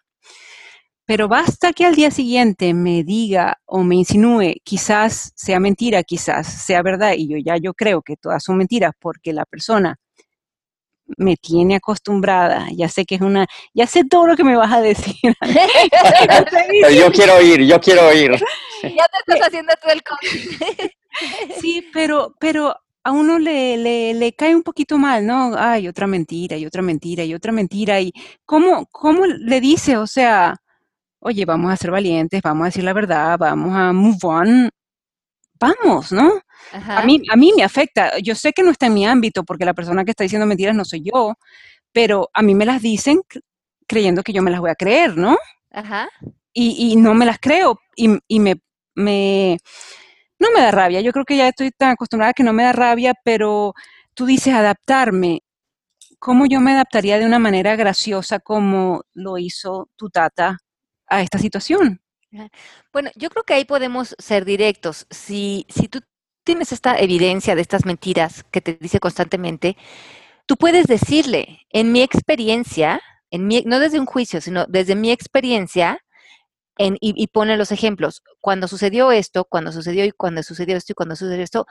Pero 1.06 1.28
basta 1.28 1.74
que 1.74 1.86
al 1.86 1.96
día 1.96 2.12
siguiente 2.12 2.74
me 2.74 3.04
diga 3.04 3.60
o 3.66 3.84
me 3.84 3.96
insinúe, 3.96 4.56
quizás 4.64 5.34
sea 5.36 5.60
mentira, 5.60 6.04
quizás 6.04 6.48
sea 6.48 6.82
verdad, 6.84 7.14
y 7.18 7.28
yo 7.28 7.38
ya 7.38 7.58
yo 7.58 7.74
creo 7.74 8.02
que 8.02 8.16
todas 8.16 8.44
son 8.44 8.58
mentiras 8.58 8.94
porque 8.98 9.34
la 9.34 9.44
persona 9.46 9.98
me 11.18 11.36
tiene 11.36 11.76
acostumbrada, 11.76 12.68
ya 12.74 12.88
sé 12.88 13.04
que 13.04 13.16
es 13.16 13.22
una, 13.22 13.46
ya 13.74 13.88
sé 13.88 14.06
todo 14.06 14.28
lo 14.28 14.38
que 14.38 14.46
me 14.46 14.56
vas 14.56 14.72
a 14.72 14.80
decir. 14.80 15.36
pero 15.42 16.92
yo 16.92 17.12
quiero 17.12 17.36
oír, 17.36 17.66
yo 17.66 17.82
quiero 17.82 18.08
oír. 18.08 18.32
Ya 18.84 19.06
te 19.08 19.34
estás 19.34 19.48
haciendo 19.48 19.74
tú 19.82 19.90
el 19.90 20.02
coaching. 20.04 20.58
Sí, 21.60 21.86
pero, 21.92 22.34
pero 22.40 22.76
a 23.04 23.12
uno 23.12 23.40
le, 23.40 24.14
le, 24.14 24.34
cae 24.34 24.56
un 24.56 24.64
poquito 24.64 24.98
mal, 24.98 25.26
¿no? 25.26 25.54
Ay, 25.58 25.88
otra 25.88 26.08
mentira 26.08 26.58
y 26.58 26.66
otra 26.66 26.82
mentira 26.82 27.24
y 27.24 27.34
otra 27.34 27.52
mentira. 27.52 28.00
¿Y 28.00 28.14
cómo, 28.46 28.86
cómo 28.88 29.26
le 29.26 29.60
dice? 29.60 29.98
O 29.98 30.08
sea, 30.08 30.56
oye, 31.20 31.46
vamos 31.46 31.72
a 31.72 31.78
ser 31.78 31.92
valientes, 31.92 32.42
vamos 32.42 32.64
a 32.64 32.66
decir 32.66 32.84
la 32.84 32.94
verdad, 32.94 33.38
vamos 33.40 33.76
a 33.76 33.92
move 33.94 34.18
on. 34.24 34.70
Vamos, 35.60 36.12
¿no? 36.12 36.42
A 36.74 37.04
mí, 37.04 37.22
a 37.32 37.36
mí 37.36 37.54
me 37.56 37.64
afecta. 37.64 38.18
Yo 38.20 38.34
sé 38.34 38.52
que 38.52 38.64
no 38.64 38.72
está 38.72 38.88
en 38.88 38.96
mi 38.96 39.06
ámbito 39.06 39.44
porque 39.44 39.66
la 39.66 39.76
persona 39.76 40.04
que 40.04 40.12
está 40.12 40.24
diciendo 40.24 40.48
mentiras 40.48 40.76
no 40.76 40.86
soy 40.86 41.04
yo, 41.04 41.36
pero 41.92 42.30
a 42.34 42.42
mí 42.42 42.56
me 42.56 42.66
las 42.66 42.82
dicen 42.82 43.22
creyendo 43.88 44.24
que 44.24 44.34
yo 44.34 44.42
me 44.42 44.52
las 44.52 44.60
voy 44.60 44.72
a 44.72 44.76
creer, 44.76 45.18
¿no? 45.18 45.38
Ajá. 45.72 46.10
Y, 46.54 46.92
y 46.92 46.96
no 46.96 47.14
me 47.14 47.26
las 47.26 47.40
creo 47.40 47.80
y, 47.96 48.18
y 48.28 48.40
me, 48.40 48.56
me 48.96 49.60
no 50.42 50.50
me 50.52 50.62
da 50.62 50.72
rabia, 50.72 51.02
yo 51.02 51.12
creo 51.12 51.24
que 51.24 51.38
ya 51.38 51.48
estoy 51.48 51.72
tan 51.72 51.92
acostumbrada 51.92 52.34
que 52.34 52.44
no 52.44 52.52
me 52.52 52.64
da 52.64 52.74
rabia, 52.74 53.14
pero 53.24 53.74
tú 54.16 54.26
dices 54.26 54.54
adaptarme. 54.54 55.44
¿Cómo 56.20 56.46
yo 56.46 56.60
me 56.62 56.72
adaptaría 56.74 57.20
de 57.20 57.26
una 57.26 57.40
manera 57.40 57.76
graciosa 57.76 58.40
como 58.40 59.04
lo 59.14 59.38
hizo 59.38 59.90
tu 59.96 60.10
tata 60.10 60.58
a 61.08 61.22
esta 61.22 61.38
situación? 61.38 62.02
Bueno, 62.92 63.12
yo 63.16 63.30
creo 63.30 63.44
que 63.44 63.54
ahí 63.54 63.66
podemos 63.66 64.16
ser 64.18 64.46
directos. 64.46 65.06
Si, 65.10 65.66
si 65.70 65.88
tú 65.88 66.00
tienes 66.44 66.72
esta 66.72 66.98
evidencia 66.98 67.56
de 67.56 67.62
estas 67.62 67.86
mentiras 67.86 68.44
que 68.52 68.62
te 68.62 68.74
dice 68.80 69.00
constantemente, 69.00 69.78
tú 70.48 70.58
puedes 70.58 70.88
decirle, 70.88 71.60
en 71.70 71.92
mi 71.92 72.02
experiencia, 72.02 73.02
en 73.30 73.48
mi, 73.48 73.64
no 73.66 73.80
desde 73.80 74.00
un 74.00 74.06
juicio, 74.08 74.42
sino 74.42 74.66
desde 74.66 74.96
mi 74.96 75.12
experiencia, 75.12 76.00
y, 77.00 77.28
pone 77.28 77.58
los 77.58 77.72
ejemplos. 77.72 78.24
Cuando 78.40 78.68
sucedió 78.68 79.12
esto, 79.12 79.46
cuando 79.46 79.72
sucedió 79.72 80.06
y 80.06 80.12
cuando 80.12 80.44
sucedió 80.44 80.78
esto 80.78 80.94
y 80.94 80.96
cuando 80.96 81.16
sucedió 81.16 81.44
esto, 81.44 81.66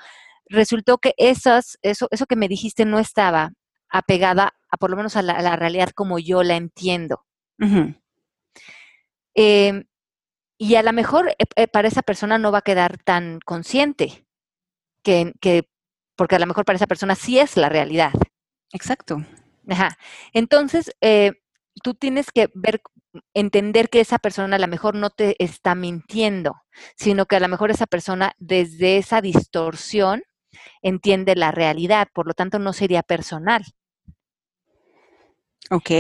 resultó 0.47 0.99
que 0.99 1.15
esas, 1.17 1.79
eso, 1.83 2.09
eso 2.11 2.27
que 2.27 2.37
me 2.37 2.49
dijiste 2.49 2.85
no 2.85 2.99
estaba 2.99 3.53
apegada 3.89 4.55
a 4.71 4.77
por 4.77 4.91
lo 4.91 4.97
menos 4.97 5.17
a 5.17 5.23
la, 5.23 5.57
realidad 5.57 5.91
como 5.95 6.19
yo 6.19 6.43
la 6.43 6.57
entiendo. 6.57 7.25
Em, 9.35 9.85
y 10.59 10.75
a 10.75 10.83
lo 10.83 10.93
mejor 10.93 11.31
eh, 11.31 11.47
eh, 11.57 11.69
para 11.69 11.89
esa 11.89 12.03
persona 12.03 12.39
no 12.39 12.53
va 12.53 12.59
a 12.59 12.63
quedar 12.63 12.99
tan 12.99 13.41
consciente, 13.41 14.27
que, 15.03 15.33
que, 15.41 15.69
porque 16.17 16.37
a 16.37 16.39
lo 16.39 16.47
mejor 16.47 16.65
para 16.65 16.77
esa 16.77 16.87
persona 16.87 17.15
sí 17.15 17.39
es 17.39 17.57
la 17.57 17.69
realidad. 17.69 18.13
Exacto. 18.73 19.25
Ajá. 19.69 19.97
Entonces, 20.33 20.95
eh, 21.01 21.33
tú 21.83 21.95
tienes 21.95 22.31
que 22.31 22.49
ver, 22.55 22.83
entender 23.35 23.89
que 23.89 24.01
esa 24.01 24.19
persona 24.19 24.57
a 24.57 24.59
lo 24.59 24.69
mejor 24.69 24.95
no 24.95 25.11
te 25.11 25.37
está 25.43 25.75
mintiendo, 25.75 26.63
sino 26.97 27.27
que 27.27 27.37
a 27.37 27.41
lo 27.41 27.49
mejor 27.49 27.71
esa 27.71 27.87
persona 27.87 28.33
desde 28.39 28.99
esa 28.99 29.21
distorsión 29.21 30.23
entiende 30.83 31.37
la 31.37 31.51
realidad, 31.51 32.09
por 32.13 32.27
lo 32.27 32.35
tanto 32.35 32.59
no 32.59 32.73
sería 32.73 33.03
personal. 33.03 33.65
Ok. 35.71 35.91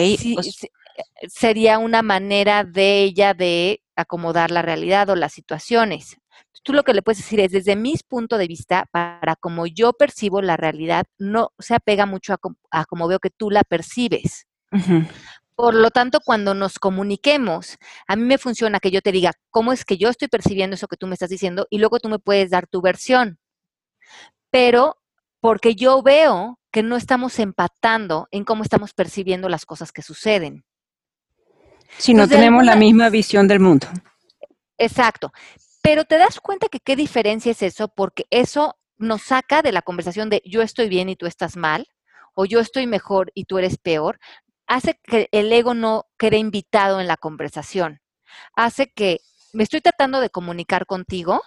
sería 1.28 1.78
una 1.78 2.02
manera 2.02 2.64
de 2.64 3.02
ella 3.02 3.34
de 3.34 3.82
acomodar 3.96 4.50
la 4.50 4.62
realidad 4.62 5.08
o 5.10 5.16
las 5.16 5.32
situaciones. 5.32 6.16
Tú 6.62 6.72
lo 6.72 6.82
que 6.82 6.92
le 6.92 7.02
puedes 7.02 7.18
decir 7.18 7.40
es, 7.40 7.52
desde 7.52 7.76
mi 7.76 7.94
punto 8.06 8.36
de 8.36 8.46
vista, 8.46 8.86
para 8.90 9.36
como 9.36 9.66
yo 9.66 9.92
percibo 9.92 10.42
la 10.42 10.56
realidad, 10.56 11.06
no 11.18 11.52
se 11.58 11.74
apega 11.74 12.04
mucho 12.04 12.34
a, 12.70 12.84
como 12.84 13.08
veo 13.08 13.18
que 13.18 13.30
tú 13.30 13.50
la 13.50 13.62
percibes. 13.62 14.46
Por 15.60 15.74
lo 15.74 15.90
tanto, 15.90 16.20
cuando 16.24 16.54
nos 16.54 16.78
comuniquemos, 16.78 17.76
a 18.08 18.16
mí 18.16 18.22
me 18.22 18.38
funciona 18.38 18.80
que 18.80 18.90
yo 18.90 19.02
te 19.02 19.12
diga 19.12 19.32
cómo 19.50 19.74
es 19.74 19.84
que 19.84 19.98
yo 19.98 20.08
estoy 20.08 20.28
percibiendo 20.28 20.74
eso 20.74 20.88
que 20.88 20.96
tú 20.96 21.06
me 21.06 21.12
estás 21.12 21.28
diciendo 21.28 21.66
y 21.68 21.76
luego 21.76 22.00
tú 22.00 22.08
me 22.08 22.18
puedes 22.18 22.48
dar 22.48 22.66
tu 22.66 22.80
versión. 22.80 23.38
Pero 24.50 24.96
porque 25.38 25.74
yo 25.74 26.00
veo 26.02 26.58
que 26.72 26.82
no 26.82 26.96
estamos 26.96 27.38
empatando 27.38 28.26
en 28.30 28.44
cómo 28.44 28.62
estamos 28.62 28.94
percibiendo 28.94 29.50
las 29.50 29.66
cosas 29.66 29.92
que 29.92 30.00
suceden. 30.00 30.64
Si 31.98 32.14
no 32.14 32.26
tenemos 32.26 32.64
la 32.64 32.76
misma 32.76 33.10
visión 33.10 33.46
del 33.46 33.60
mundo. 33.60 33.86
Exacto. 34.78 35.30
Pero 35.82 36.06
te 36.06 36.16
das 36.16 36.40
cuenta 36.40 36.68
que 36.68 36.80
qué 36.80 36.96
diferencia 36.96 37.52
es 37.52 37.60
eso, 37.60 37.88
porque 37.88 38.24
eso 38.30 38.76
nos 38.96 39.20
saca 39.24 39.60
de 39.60 39.72
la 39.72 39.82
conversación 39.82 40.30
de 40.30 40.40
yo 40.46 40.62
estoy 40.62 40.88
bien 40.88 41.10
y 41.10 41.16
tú 41.16 41.26
estás 41.26 41.58
mal, 41.58 41.86
o 42.34 42.46
yo 42.46 42.60
estoy 42.60 42.86
mejor 42.86 43.30
y 43.34 43.44
tú 43.44 43.58
eres 43.58 43.76
peor, 43.76 44.18
hace 44.70 45.00
que 45.02 45.28
el 45.32 45.52
ego 45.52 45.74
no 45.74 46.06
quede 46.16 46.38
invitado 46.38 47.00
en 47.00 47.08
la 47.08 47.16
conversación. 47.16 48.00
Hace 48.54 48.92
que 48.92 49.18
me 49.52 49.64
estoy 49.64 49.80
tratando 49.80 50.20
de 50.20 50.30
comunicar 50.30 50.86
contigo, 50.86 51.42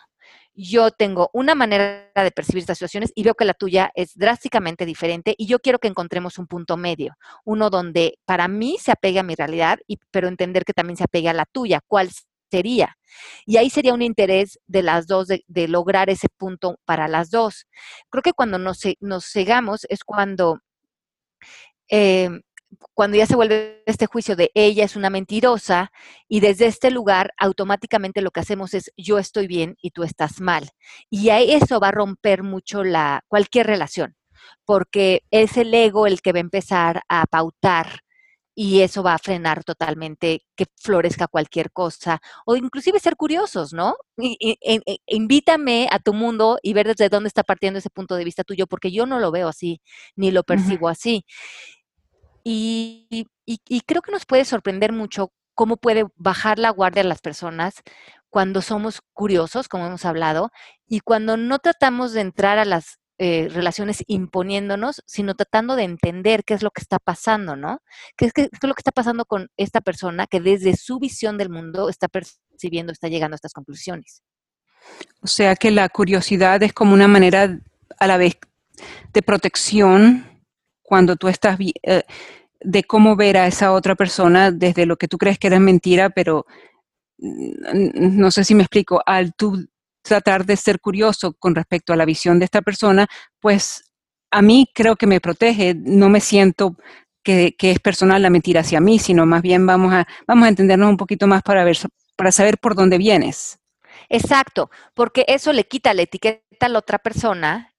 yo 0.53 0.91
tengo 0.91 1.29
una 1.31 1.55
manera 1.55 2.11
de 2.13 2.31
percibir 2.31 2.59
estas 2.59 2.77
situaciones 2.77 3.13
y 3.15 3.23
veo 3.23 3.33
que 3.33 3.45
la 3.45 3.53
tuya 3.53 3.91
es 3.95 4.13
drásticamente 4.15 4.85
diferente 4.85 5.35
y 5.37 5.47
yo 5.47 5.59
quiero 5.59 5.79
que 5.79 5.87
encontremos 5.87 6.37
un 6.37 6.47
punto 6.47 6.75
medio, 6.75 7.15
uno 7.45 7.69
donde 7.69 8.19
para 8.25 8.49
mí 8.49 8.77
se 8.77 8.91
apegue 8.91 9.19
a 9.19 9.23
mi 9.23 9.35
realidad, 9.35 9.79
y, 9.87 9.99
pero 10.11 10.27
entender 10.27 10.65
que 10.65 10.73
también 10.73 10.97
se 10.97 11.05
apegue 11.05 11.29
a 11.29 11.33
la 11.33 11.45
tuya. 11.45 11.79
¿Cuál 11.87 12.09
sería? 12.51 12.97
Y 13.45 13.55
ahí 13.55 13.69
sería 13.69 13.93
un 13.93 14.01
interés 14.01 14.59
de 14.67 14.83
las 14.83 15.07
dos, 15.07 15.29
de, 15.29 15.67
lograr 15.69 16.09
ese 16.09 16.27
punto 16.27 16.77
para 16.83 17.07
las 17.07 17.31
dos. 17.31 17.67
Creo 18.09 18.21
que 18.21 18.33
cuando 18.33 18.59
nos, 18.59 18.81
nos 18.99 19.31
cegamos 19.31 19.85
es 19.87 20.03
cuando 20.03 20.59
eh, 21.89 22.29
cuando 22.93 23.17
ya 23.17 23.25
se 23.25 23.35
vuelve 23.35 23.83
este 23.85 24.05
juicio 24.05 24.35
de 24.35 24.51
ella 24.53 24.85
es 24.85 24.95
una 24.95 25.09
mentirosa 25.09 25.91
y 26.27 26.39
desde 26.39 26.67
este 26.67 26.91
lugar 26.91 27.33
automáticamente 27.37 28.21
lo 28.21 28.31
que 28.31 28.39
hacemos 28.41 28.73
es 28.73 28.91
yo 28.97 29.19
estoy 29.19 29.47
bien 29.47 29.75
y 29.81 29.91
tú 29.91 30.03
estás 30.03 30.41
mal. 30.41 30.69
Y 31.09 31.29
eso 31.29 31.79
va 31.79 31.89
a 31.89 31.91
romper 31.91 32.43
mucho 32.43 32.83
la 32.83 33.23
cualquier 33.27 33.67
relación, 33.67 34.15
porque 34.65 35.23
es 35.31 35.57
el 35.57 35.73
ego 35.73 36.07
el 36.07 36.21
que 36.21 36.33
va 36.33 36.39
a 36.39 36.41
empezar 36.41 37.01
a 37.09 37.25
pautar 37.25 38.03
y 38.55 38.81
eso 38.81 39.03
va 39.03 39.15
a 39.15 39.19
frenar 39.19 39.63
totalmente 39.63 40.41
que 40.55 40.65
florezca 40.79 41.27
cualquier 41.27 41.71
cosa 41.71 42.21
o 42.45 42.55
inclusive 42.55 42.99
ser 42.99 43.15
curiosos, 43.15 43.73
¿no? 43.73 43.95
invítame 45.07 45.87
a 45.91 45.99
tu 45.99 46.13
mundo 46.13 46.59
y 46.61 46.73
ver 46.73 46.87
desde 46.87 47.09
dónde 47.09 47.27
está 47.27 47.43
partiendo 47.43 47.79
ese 47.79 47.89
punto 47.89 48.15
de 48.15 48.23
vista 48.23 48.43
tuyo, 48.43 48.67
porque 48.67 48.91
yo 48.91 49.05
no 49.05 49.19
lo 49.19 49.31
veo 49.31 49.47
así, 49.47 49.81
ni 50.15 50.31
lo 50.31 50.43
percibo 50.43 50.87
así. 50.89 51.25
Y, 52.43 53.27
creo 53.85 54.01
que 54.01 54.11
nos 54.11 54.25
puede 54.25 54.45
sorprender 54.45 54.91
mucho 54.91 55.31
cómo 55.53 55.77
puede 55.77 56.05
bajar 56.15 56.59
la 56.59 56.71
guardia 56.71 57.03
a 57.03 57.05
las 57.05 57.21
personas 57.21 57.75
cuando 58.29 58.61
somos 58.61 59.01
curiosos, 59.13 59.67
como 59.67 59.85
hemos 59.85 60.05
hablado, 60.05 60.51
y 60.87 61.01
cuando 61.01 61.37
no 61.37 61.59
tratamos 61.59 62.13
de 62.13 62.21
entrar 62.21 62.57
a 62.57 62.65
las 62.65 62.97
eh, 63.19 63.47
relaciones 63.49 64.03
imponiéndonos, 64.07 65.03
sino 65.05 65.35
tratando 65.35 65.75
de 65.75 65.83
entender 65.83 66.43
qué 66.43 66.55
es 66.55 66.63
lo 66.63 66.71
que 66.71 66.81
está 66.81 66.97
pasando, 66.97 67.55
¿no? 67.55 67.79
¿Qué 68.17 68.25
es, 68.25 68.33
qué 68.33 68.49
es 68.51 68.63
lo 68.63 68.73
que 68.73 68.79
está 68.79 68.91
pasando 68.91 69.25
con 69.25 69.49
esta 69.55 69.81
persona 69.81 70.25
que 70.25 70.41
desde 70.41 70.75
su 70.75 70.97
visión 70.97 71.37
del 71.37 71.49
mundo 71.49 71.89
está 71.89 72.07
percibiendo, 72.07 72.91
está 72.91 73.07
llegando 73.07 73.35
a 73.35 73.37
estas 73.37 73.53
conclusiones? 73.53 74.23
O 75.21 75.27
sea 75.27 75.55
que 75.55 75.69
la 75.69 75.87
curiosidad 75.89 76.61
es 76.63 76.73
como 76.73 76.93
una 76.93 77.07
manera 77.07 77.59
a 77.99 78.07
la 78.07 78.17
vez 78.17 78.37
de 79.13 79.21
protección 79.21 80.32
cuando 80.83 81.15
tú 81.15 81.27
estás 81.27 81.57
eh, 81.59 82.03
de 82.59 82.83
cómo 82.83 83.15
ver 83.15 83.37
a 83.37 83.47
esa 83.47 83.71
otra 83.71 83.95
persona 83.95 84.51
desde 84.51 84.85
lo 84.85 84.97
que 84.97 85.07
tú 85.07 85.17
crees 85.17 85.39
que 85.39 85.47
era 85.47 85.59
mentira, 85.59 86.09
pero 86.09 86.45
mm, 87.17 88.17
no 88.17 88.29
sé 88.31 88.43
si 88.43 88.53
me 88.53 88.63
explico, 88.63 89.01
al 89.05 89.33
tú 89.33 89.67
tratar 90.03 90.45
de 90.45 90.57
ser 90.57 90.79
curioso 90.79 91.33
con 91.33 91.55
respecto 91.55 91.93
a 91.93 91.95
la 91.95 92.05
visión 92.05 92.37
de 92.37 92.45
esta 92.45 92.61
persona, 92.61 93.07
pues 93.39 93.93
a 94.31 94.41
mí 94.41 94.69
creo 94.73 94.95
que 94.95 95.07
me 95.07 95.21
protege, 95.21 95.75
no 95.75 96.09
me 96.09 96.19
siento 96.19 96.75
que, 97.23 97.55
es 97.57 97.79
personal 97.79 98.21
la 98.21 98.29
mentira 98.29 98.61
hacia 98.61 98.81
mí, 98.81 98.99
sino 98.99 99.25
más 99.25 99.41
bien 99.41 99.65
vamos 99.65 99.93
a, 99.93 100.07
vamos 100.27 100.45
a 100.45 100.49
entendernos 100.49 100.89
un 100.89 100.97
poquito 100.97 101.25
más 101.27 101.41
para, 101.41 101.63
ver, 101.63 101.77
para 102.15 102.31
saber 102.31 102.57
por 102.57 102.75
dónde 102.75 102.97
vienes. 102.97 103.59
Exacto, 104.09 104.69
porque 104.93 105.23
eso 105.27 105.53
le 105.53 105.63
quita 105.63 105.93
la 105.93 106.01
etiqueta 106.01 106.65
a 106.65 106.69
la 106.69 106.79
otra 106.79 106.99
persona 106.99 107.72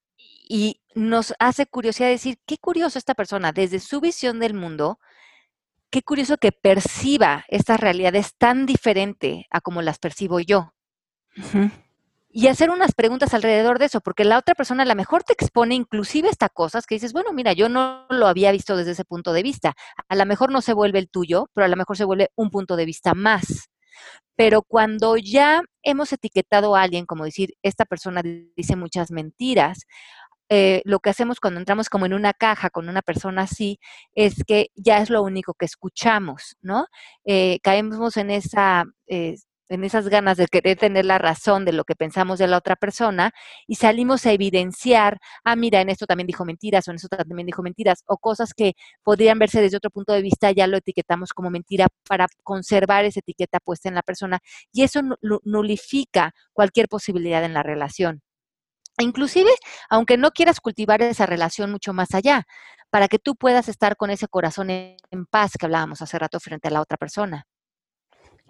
y 0.46 0.80
nos 0.94 1.34
hace 1.38 1.66
curiosidad 1.66 2.08
decir, 2.08 2.38
qué 2.46 2.58
curioso 2.58 2.98
esta 2.98 3.14
persona, 3.14 3.52
desde 3.52 3.80
su 3.80 4.00
visión 4.00 4.38
del 4.38 4.54
mundo, 4.54 4.98
qué 5.90 6.02
curioso 6.02 6.36
que 6.36 6.52
perciba 6.52 7.44
estas 7.48 7.80
realidades 7.80 8.34
tan 8.36 8.66
diferente 8.66 9.46
a 9.50 9.60
como 9.60 9.82
las 9.82 9.98
percibo 9.98 10.40
yo. 10.40 10.72
Y 12.36 12.48
hacer 12.48 12.70
unas 12.70 12.92
preguntas 12.92 13.32
alrededor 13.32 13.78
de 13.78 13.86
eso, 13.86 14.00
porque 14.00 14.24
la 14.24 14.38
otra 14.38 14.54
persona 14.54 14.82
a 14.82 14.86
lo 14.86 14.94
mejor 14.96 15.22
te 15.22 15.32
expone 15.32 15.76
inclusive 15.76 16.28
estas 16.28 16.50
cosas 16.52 16.84
que 16.84 16.96
dices, 16.96 17.12
bueno, 17.12 17.32
mira, 17.32 17.52
yo 17.52 17.68
no 17.68 18.06
lo 18.10 18.26
había 18.26 18.50
visto 18.50 18.76
desde 18.76 18.90
ese 18.90 19.04
punto 19.04 19.32
de 19.32 19.44
vista. 19.44 19.74
A 20.08 20.16
lo 20.16 20.26
mejor 20.26 20.50
no 20.50 20.60
se 20.60 20.72
vuelve 20.72 20.98
el 20.98 21.08
tuyo, 21.08 21.48
pero 21.54 21.64
a 21.64 21.68
lo 21.68 21.76
mejor 21.76 21.96
se 21.96 22.04
vuelve 22.04 22.30
un 22.34 22.50
punto 22.50 22.74
de 22.74 22.86
vista 22.86 23.14
más. 23.14 23.70
Pero 24.36 24.62
cuando 24.62 25.16
ya 25.16 25.62
hemos 25.84 26.12
etiquetado 26.12 26.74
a 26.74 26.82
alguien, 26.82 27.06
como 27.06 27.24
decir, 27.24 27.54
esta 27.62 27.84
persona 27.84 28.20
dice 28.56 28.74
muchas 28.74 29.12
mentiras, 29.12 29.86
eh, 30.56 30.82
lo 30.84 31.00
que 31.00 31.10
hacemos 31.10 31.40
cuando 31.40 31.58
entramos 31.58 31.88
como 31.88 32.06
en 32.06 32.14
una 32.14 32.32
caja 32.32 32.70
con 32.70 32.88
una 32.88 33.02
persona 33.02 33.42
así 33.42 33.80
es 34.14 34.44
que 34.46 34.68
ya 34.76 34.98
es 34.98 35.10
lo 35.10 35.20
único 35.24 35.54
que 35.54 35.64
escuchamos, 35.64 36.56
¿no? 36.62 36.86
Eh, 37.24 37.58
caemos 37.62 38.16
en 38.16 38.30
esa... 38.30 38.84
Eh, 39.08 39.34
en 39.70 39.82
esas 39.82 40.08
ganas 40.10 40.36
de 40.36 40.46
querer 40.46 40.76
tener 40.78 41.06
la 41.06 41.16
razón 41.16 41.64
de 41.64 41.72
lo 41.72 41.84
que 41.84 41.96
pensamos 41.96 42.38
de 42.38 42.46
la 42.46 42.58
otra 42.58 42.76
persona 42.76 43.32
y 43.66 43.76
salimos 43.76 44.26
a 44.26 44.32
evidenciar, 44.32 45.18
ah, 45.42 45.56
mira, 45.56 45.80
en 45.80 45.88
esto 45.88 46.06
también 46.06 46.26
dijo 46.26 46.44
mentiras 46.44 46.86
o 46.86 46.90
en 46.90 46.96
eso 46.96 47.08
también 47.08 47.46
dijo 47.46 47.62
mentiras 47.62 48.04
o 48.06 48.18
cosas 48.18 48.52
que 48.54 48.74
podrían 49.02 49.38
verse 49.38 49.62
desde 49.62 49.78
otro 49.78 49.90
punto 49.90 50.12
de 50.12 50.20
vista, 50.20 50.52
ya 50.52 50.66
lo 50.66 50.76
etiquetamos 50.76 51.32
como 51.32 51.48
mentira 51.50 51.86
para 52.06 52.26
conservar 52.44 53.06
esa 53.06 53.20
etiqueta 53.20 53.58
puesta 53.58 53.88
en 53.88 53.94
la 53.94 54.02
persona 54.02 54.38
y 54.70 54.82
eso 54.82 55.00
nulifica 55.42 56.34
cualquier 56.52 56.88
posibilidad 56.88 57.42
en 57.42 57.54
la 57.54 57.62
relación. 57.62 58.22
Inclusive, 58.98 59.50
aunque 59.90 60.16
no 60.16 60.30
quieras 60.30 60.60
cultivar 60.60 61.02
esa 61.02 61.26
relación 61.26 61.70
mucho 61.70 61.92
más 61.92 62.14
allá, 62.14 62.46
para 62.90 63.08
que 63.08 63.18
tú 63.18 63.34
puedas 63.34 63.68
estar 63.68 63.96
con 63.96 64.10
ese 64.10 64.28
corazón 64.28 64.70
en, 64.70 64.96
paz 65.30 65.52
que 65.58 65.66
hablábamos 65.66 66.00
hace 66.00 66.18
rato 66.18 66.38
frente 66.38 66.68
a 66.68 66.70
la 66.70 66.80
otra 66.80 66.96
persona. 66.96 67.44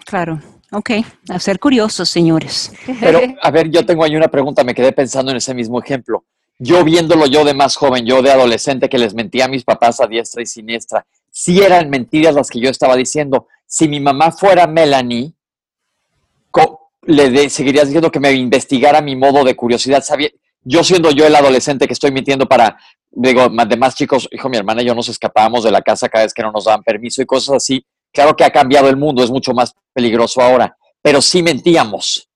Claro, 0.05 0.41
ok, 0.71 0.91
a 1.31 1.39
ser 1.39 1.59
curiosos, 1.59 2.11
señores. 2.11 2.73
Pero, 3.01 3.21
a 3.43 3.51
ver, 3.51 3.71
yo 3.71 3.87
tengo 3.87 4.05
ahí 4.05 4.17
una 4.17 4.29
pregunta, 4.29 4.63
me 4.65 4.75
quedé 4.75 4.93
pensando 4.93 5.31
en 5.31 5.39
ese 5.39 5.55
mismo 5.55 5.81
ejemplo. 5.81 6.25
Yo 6.59 6.85
viéndolo 6.85 7.27
yo 7.27 7.45
de 7.45 7.55
más 7.55 7.77
joven, 7.77 8.05
yo 8.05 8.23
de 8.23 8.31
adolescente 8.31 8.89
que 8.89 8.99
les 8.99 9.15
mentía 9.15 9.47
a 9.47 9.49
mis 9.49 9.65
papás 9.65 10.01
a 10.01 10.07
diestra 10.07 10.43
y 10.43 10.47
siniestra, 10.47 11.07
si 11.31 11.63
eran 11.63 11.91
mentiras 11.91 12.35
las 12.35 12.51
que 12.51 12.61
yo 12.61 12.71
estaba 12.71 12.97
diciendo. 12.97 13.49
Si 13.67 13.89
mi 13.89 13.99
mamá 13.99 14.31
fuera 14.31 14.67
Melanie, 14.67 15.33
le 17.07 17.51
seguirías 17.51 17.87
diciendo 17.87 18.11
que 18.11 18.21
me 18.21 18.33
investigara 18.33 19.01
mi 19.01 19.17
modo 19.17 19.45
de 19.45 19.55
curiosidad. 19.57 20.03
Sabía, 20.03 20.31
yo 20.63 20.83
siendo 20.83 21.11
yo 21.11 21.27
el 21.27 21.35
adolescente 21.35 21.87
que 21.87 21.93
estoy 21.93 22.11
mintiendo 22.11 22.47
para, 22.47 22.79
digo, 23.11 23.49
de 23.49 23.77
más 23.77 23.95
chicos, 23.95 24.29
hijo, 24.31 24.49
mi 24.49 24.57
hermana 24.57 24.83
y 24.83 24.87
yo 24.87 24.95
nos 24.95 25.09
escapábamos 25.09 25.65
de 25.65 25.71
la 25.71 25.83
casa 25.83 26.09
cada 26.09 26.25
vez 26.25 26.35
que 26.35 26.43
no 26.43 26.53
nos 26.53 26.65
daban 26.65 26.83
permiso 26.83 27.23
y 27.23 27.27
cosas 27.27 27.57
así. 27.57 27.85
Claro 28.13 28.35
que 28.37 28.45
ha 28.45 28.51
cambiado 28.51 28.89
el 28.89 28.97
mundo, 28.97 29.23
es 29.23 29.31
mucho 29.31 29.53
más 29.53 29.75
peligroso 29.93 30.41
ahora, 30.41 30.77
pero 31.03 31.21
sí 31.21 31.43
mentíamos. 31.43 32.29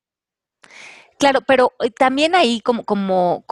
Claro, 1.18 1.40
pero 1.46 1.72
eh, 1.82 1.90
también 1.90 2.34
ahí 2.34 2.60
como, 2.60 2.84
como 2.84 3.44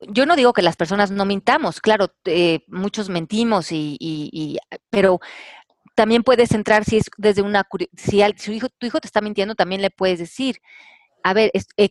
yo 0.00 0.26
no 0.26 0.36
digo 0.36 0.52
que 0.52 0.62
las 0.62 0.76
personas 0.76 1.10
no 1.10 1.24
mintamos, 1.24 1.80
claro, 1.80 2.12
eh, 2.24 2.60
muchos 2.68 3.08
mentimos 3.08 3.72
y, 3.72 3.96
y, 4.00 4.58
pero 4.90 5.20
también 5.98 6.22
puedes 6.22 6.52
entrar 6.52 6.84
si 6.84 6.98
es 6.98 7.06
desde 7.16 7.42
una 7.42 7.66
si 7.96 8.22
tu 8.34 8.52
hijo, 8.52 8.68
tu 8.78 8.86
hijo 8.86 9.00
te 9.00 9.08
está 9.08 9.20
mintiendo, 9.20 9.56
también 9.56 9.82
le 9.82 9.90
puedes 9.90 10.20
decir, 10.20 10.60
a 11.24 11.34
ver, 11.34 11.50
he 11.76 11.90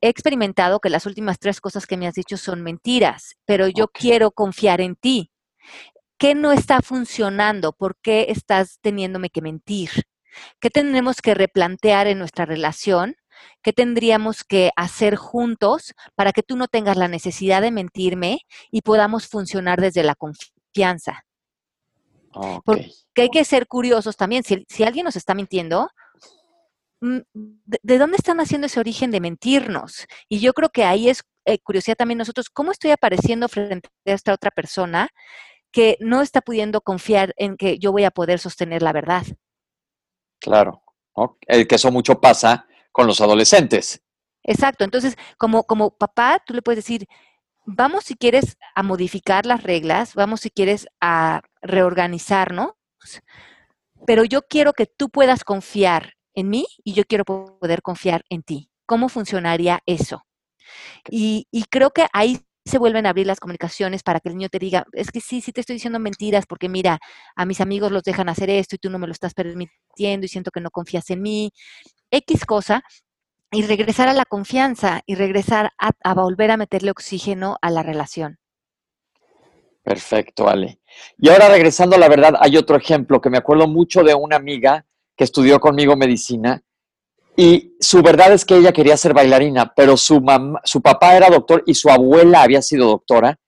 experimentado 0.00 0.80
que 0.80 0.88
las 0.88 1.04
últimas 1.04 1.38
tres 1.38 1.60
cosas 1.60 1.86
que 1.86 1.98
me 1.98 2.06
has 2.06 2.14
dicho 2.14 2.38
son 2.38 2.62
mentiras, 2.62 3.36
pero 3.44 3.68
yo 3.68 3.88
quiero 3.88 4.30
confiar 4.30 4.80
en 4.80 4.96
ti. 4.96 5.30
¿Qué 6.18 6.34
no 6.34 6.52
está 6.52 6.80
funcionando? 6.80 7.74
¿Por 7.74 7.98
qué 8.00 8.28
estás 8.30 8.78
teniéndome 8.80 9.28
que 9.28 9.42
mentir? 9.42 9.90
¿Qué 10.58 10.70
tenemos 10.70 11.20
que 11.20 11.34
replantear 11.34 12.06
en 12.06 12.20
nuestra 12.20 12.46
relación? 12.46 13.14
¿Qué 13.62 13.74
tendríamos 13.74 14.42
que 14.42 14.70
hacer 14.74 15.16
juntos 15.16 15.92
para 16.14 16.32
que 16.32 16.42
tú 16.42 16.56
no 16.56 16.66
tengas 16.66 16.96
la 16.96 17.08
necesidad 17.08 17.60
de 17.60 17.72
mentirme 17.72 18.38
y 18.70 18.80
podamos 18.80 19.28
funcionar 19.28 19.82
desde 19.82 20.02
la 20.02 20.14
confianza? 20.14 21.26
Porque 22.64 22.92
hay 23.16 23.30
que 23.30 23.44
ser 23.44 23.66
curiosos 23.66 24.16
también. 24.16 24.42
Si, 24.44 24.82
alguien 24.82 25.04
nos 25.04 25.16
está 25.16 25.34
mintiendo, 25.34 25.88
mm, 27.00 27.18
¿de, 27.64 27.98
dónde 27.98 28.16
están 28.16 28.40
haciendo 28.40 28.66
ese 28.66 28.80
origen 28.80 29.10
de 29.10 29.20
mentirnos? 29.20 30.06
Y 30.28 30.40
yo 30.40 30.52
creo 30.52 30.68
que 30.70 30.84
ahí 30.84 31.08
es 31.08 31.22
eh, 31.46 31.58
curiosidad 31.58 31.96
también 31.96 32.18
nosotros, 32.18 32.48
¿cómo 32.48 32.72
estoy 32.72 32.90
apareciendo 32.90 33.48
frente 33.48 33.88
a 34.06 34.12
esta 34.12 34.32
otra 34.32 34.50
persona 34.50 35.08
que 35.70 35.96
no 36.00 36.22
está 36.22 36.40
pudiendo 36.40 36.80
confiar 36.80 37.34
en 37.36 37.56
que 37.56 37.78
yo 37.78 37.92
voy 37.92 38.04
a 38.04 38.10
poder 38.10 38.38
sostener 38.38 38.82
la 38.82 38.92
verdad? 38.92 39.24
Claro, 40.40 40.82
el 41.46 41.66
que 41.66 41.74
eso 41.74 41.90
mucho 41.90 42.20
pasa 42.20 42.66
con 42.92 43.06
los 43.06 43.20
adolescentes. 43.20 44.02
Exacto, 44.42 44.84
entonces 44.84 45.16
como, 45.36 45.64
como 45.64 45.90
papá, 45.90 46.42
tú 46.44 46.54
le 46.54 46.62
puedes 46.62 46.84
decir, 46.84 47.06
vamos 47.66 48.04
si 48.04 48.14
quieres 48.14 48.56
a 48.74 48.82
modificar 48.82 49.46
las 49.46 49.62
reglas, 49.62 50.14
vamos 50.14 50.40
si 50.40 50.50
quieres 50.50 50.86
a 51.00 51.40
reorganizarnos, 51.64 52.72
pero 54.06 54.24
yo 54.24 54.42
quiero 54.42 54.72
que 54.72 54.86
tú 54.86 55.08
puedas 55.10 55.44
confiar 55.44 56.12
en 56.34 56.50
mí 56.50 56.66
y 56.84 56.92
yo 56.94 57.04
quiero 57.04 57.24
poder 57.24 57.82
confiar 57.82 58.24
en 58.28 58.42
ti. 58.42 58.70
¿Cómo 58.86 59.08
funcionaría 59.08 59.80
eso? 59.86 60.24
Y, 61.10 61.46
creo 61.70 61.90
que 61.90 62.06
ahí 62.12 62.40
se 62.66 62.78
vuelven 62.78 63.04
a 63.06 63.10
abrir 63.10 63.26
las 63.26 63.40
comunicaciones 63.40 64.02
para 64.02 64.20
que 64.20 64.30
el 64.30 64.36
niño 64.36 64.48
te 64.48 64.58
diga, 64.58 64.86
es 64.92 65.10
que 65.10 65.20
sí, 65.20 65.40
sí 65.42 65.52
te 65.52 65.60
estoy 65.60 65.74
diciendo 65.74 65.98
mentiras 65.98 66.46
porque 66.46 66.68
mira, 66.68 66.98
a 67.36 67.44
mis 67.44 67.60
amigos 67.60 67.92
los 67.92 68.02
dejan 68.02 68.30
hacer 68.30 68.48
esto 68.48 68.76
y 68.76 68.78
tú 68.78 68.88
no 68.88 68.98
me 68.98 69.06
lo 69.06 69.12
estás 69.12 69.34
permitiendo 69.34 70.24
y 70.24 70.28
siento 70.28 70.50
que 70.50 70.60
no 70.60 70.70
confías 70.70 71.10
en 71.10 71.20
mí. 71.20 71.52
X 72.10 72.46
cosa, 72.46 72.82
y 73.54 73.62
regresar 73.62 74.08
a 74.08 74.12
la 74.14 74.24
confianza 74.24 75.02
y 75.06 75.14
regresar 75.14 75.70
a, 75.78 76.14
volver 76.14 76.50
a 76.50 76.56
meterle 76.56 76.90
oxígeno 76.90 77.56
a 77.62 77.70
la 77.70 77.82
relación. 77.82 78.38
Perfecto, 79.84 80.48
Ale. 80.48 80.80
Y 81.18 81.28
ahora 81.28 81.48
regresando 81.48 81.94
a 81.94 81.98
la 81.98 82.08
verdad, 82.08 82.34
hay 82.40 82.56
otro 82.56 82.76
ejemplo 82.76 83.20
que 83.20 83.28
me 83.28 83.36
acuerdo 83.36 83.68
mucho 83.68 84.02
de 84.02 84.14
una 84.14 84.36
amiga 84.36 84.86
que 85.14 85.24
estudió 85.24 85.60
conmigo 85.60 85.94
medicina 85.94 86.62
y 87.36 87.76
su 87.80 88.02
verdad 88.02 88.32
es 88.32 88.44
que 88.44 88.56
ella 88.56 88.72
quería 88.72 88.96
ser 88.96 89.12
bailarina, 89.12 89.74
pero 89.74 89.96
su, 89.96 90.20
mamá, 90.20 90.60
su 90.64 90.80
papá 90.80 91.16
era 91.16 91.28
doctor 91.28 91.62
y 91.66 91.74
su 91.74 91.90
abuela 91.90 92.42
había 92.42 92.62
sido 92.62 92.86
doctora 92.86 93.38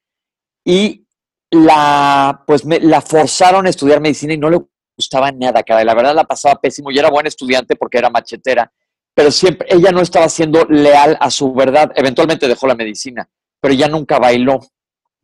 y 0.62 1.06
la, 1.50 2.42
pues 2.46 2.64
la 2.64 3.00
forzaron 3.00 3.66
a 3.66 3.70
estudiar 3.70 4.00
medicina 4.00 4.34
y 4.34 4.38
no 4.38 4.50
le 4.50 4.60
gustaba 4.96 5.32
nada, 5.32 5.62
cara. 5.62 5.84
la 5.84 5.94
verdad 5.94 6.14
la 6.14 6.24
pasaba 6.24 6.60
pésimo 6.60 6.90
y 6.90 6.98
era 6.98 7.10
buena 7.10 7.28
estudiante 7.28 7.76
porque 7.76 7.98
era 7.98 8.10
machetera, 8.10 8.70
pero 9.14 9.30
siempre 9.30 9.68
ella 9.70 9.90
no 9.90 10.00
estaba 10.00 10.28
siendo 10.28 10.64
leal 10.64 11.16
a 11.18 11.30
su 11.30 11.54
verdad. 11.54 11.92
Eventualmente 11.94 12.48
dejó 12.48 12.66
la 12.66 12.74
medicina, 12.74 13.26
pero 13.60 13.72
ya 13.72 13.88
nunca 13.88 14.18
bailó. 14.18 14.60